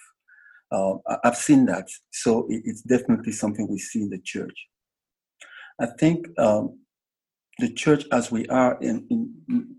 Uh, 0.72 0.94
I've 1.24 1.38
seen 1.38 1.66
that. 1.66 1.88
So 2.12 2.48
it, 2.50 2.62
it's 2.66 2.82
definitely 2.82 3.34
something 3.34 3.68
we 3.68 3.80
see 3.80 4.04
in 4.04 4.10
the 4.10 4.20
church. 4.20 4.68
I 5.80 5.88
think 5.88 6.28
um, 6.40 6.80
the 7.60 7.74
church 7.74 8.06
as 8.12 8.32
we 8.32 8.48
are 8.48 8.78
in, 8.82 9.06
in, 9.10 9.76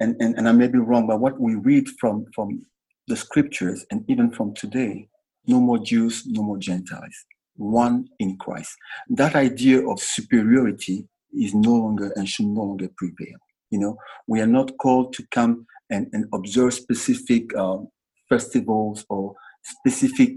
and, 0.00 0.16
and, 0.20 0.36
and 0.36 0.48
I 0.48 0.52
may 0.52 0.68
be 0.68 0.78
wrong, 0.78 1.06
but 1.06 1.20
what 1.20 1.38
we 1.38 1.54
read 1.54 1.88
from, 2.00 2.26
from 2.34 2.64
the 3.06 3.16
scriptures 3.16 3.84
and 3.90 4.04
even 4.08 4.30
from 4.30 4.54
today, 4.54 5.08
no 5.46 5.60
more 5.60 5.78
Jews, 5.78 6.24
no 6.26 6.42
more 6.42 6.58
Gentiles, 6.58 7.14
one 7.56 8.08
in 8.18 8.36
Christ. 8.38 8.74
That 9.10 9.34
idea 9.34 9.86
of 9.88 10.00
superiority 10.00 11.06
is 11.32 11.54
no 11.54 11.72
longer 11.72 12.12
and 12.16 12.28
should 12.28 12.46
no 12.46 12.62
longer 12.62 12.88
prevail. 12.96 13.38
You 13.70 13.78
know, 13.78 13.96
we 14.26 14.40
are 14.40 14.46
not 14.46 14.76
called 14.78 15.12
to 15.14 15.26
come 15.30 15.66
and, 15.90 16.08
and 16.12 16.26
observe 16.32 16.74
specific 16.74 17.54
um, 17.56 17.88
festivals 18.28 19.04
or 19.08 19.34
specific 19.62 20.34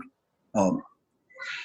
um, 0.55 0.81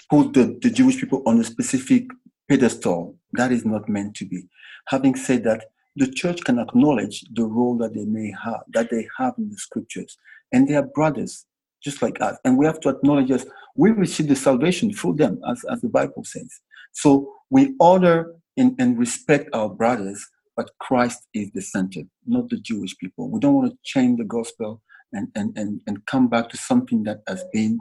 put 0.08 0.32
the, 0.32 0.58
the 0.62 0.70
Jewish 0.70 0.98
people 0.98 1.22
on 1.26 1.40
a 1.40 1.44
specific 1.44 2.06
pedestal. 2.48 3.16
That 3.32 3.52
is 3.52 3.64
not 3.64 3.88
meant 3.88 4.14
to 4.16 4.24
be. 4.26 4.46
Having 4.88 5.16
said 5.16 5.44
that, 5.44 5.64
the 5.96 6.10
church 6.10 6.42
can 6.44 6.58
acknowledge 6.58 7.24
the 7.32 7.44
role 7.44 7.76
that 7.78 7.94
they 7.94 8.04
may 8.04 8.32
have, 8.44 8.60
that 8.72 8.90
they 8.90 9.08
have 9.18 9.34
in 9.38 9.50
the 9.50 9.56
scriptures, 9.56 10.16
and 10.52 10.68
they 10.68 10.74
are 10.74 10.82
brothers 10.82 11.46
just 11.82 12.02
like 12.02 12.20
us. 12.20 12.36
And 12.44 12.58
we 12.58 12.66
have 12.66 12.80
to 12.80 12.90
acknowledge 12.90 13.28
that 13.28 13.46
we 13.74 13.90
receive 13.90 14.28
the 14.28 14.36
salvation 14.36 14.92
through 14.92 15.14
them, 15.14 15.40
as, 15.48 15.64
as 15.70 15.80
the 15.80 15.88
Bible 15.88 16.24
says. 16.24 16.60
So 16.92 17.32
we 17.50 17.74
honor 17.80 18.34
and, 18.56 18.74
and 18.78 18.98
respect 18.98 19.48
our 19.52 19.68
brothers 19.68 20.26
but 20.61 20.76
Christ 20.78 21.26
is 21.32 21.50
the 21.52 21.62
center, 21.62 22.02
not 22.26 22.50
the 22.50 22.58
Jewish 22.58 22.94
people. 22.98 23.30
We 23.30 23.40
don't 23.40 23.54
want 23.54 23.72
to 23.72 23.78
change 23.82 24.18
the 24.18 24.26
gospel 24.26 24.82
and, 25.11 25.28
and, 25.34 25.56
and, 25.56 25.80
and 25.86 26.04
come 26.04 26.28
back 26.28 26.50
to 26.50 26.58
something 26.58 27.02
that 27.04 27.20
has 27.26 27.42
been, 27.50 27.78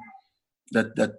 that, 0.72 0.96
that 0.96 1.16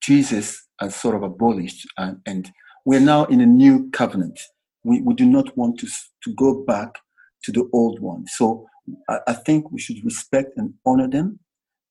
Jesus 0.00 0.66
has 0.80 0.96
sort 0.96 1.14
of 1.14 1.22
abolished. 1.22 1.86
And, 1.98 2.20
and 2.24 2.50
we're 2.86 3.00
now 3.00 3.26
in 3.26 3.42
a 3.42 3.46
new 3.62 3.90
covenant. 3.90 4.40
We, 4.82 5.02
we 5.02 5.12
do 5.12 5.26
not 5.26 5.54
want 5.58 5.78
to, 5.80 5.88
to 5.88 6.34
go 6.34 6.64
back 6.64 6.94
to 7.42 7.52
the 7.52 7.68
old 7.74 8.00
one. 8.00 8.24
So 8.26 8.66
I, 9.10 9.18
I 9.26 9.32
think 9.34 9.70
we 9.70 9.78
should 9.78 10.02
respect 10.06 10.52
and 10.56 10.72
honor 10.86 11.10
them, 11.10 11.38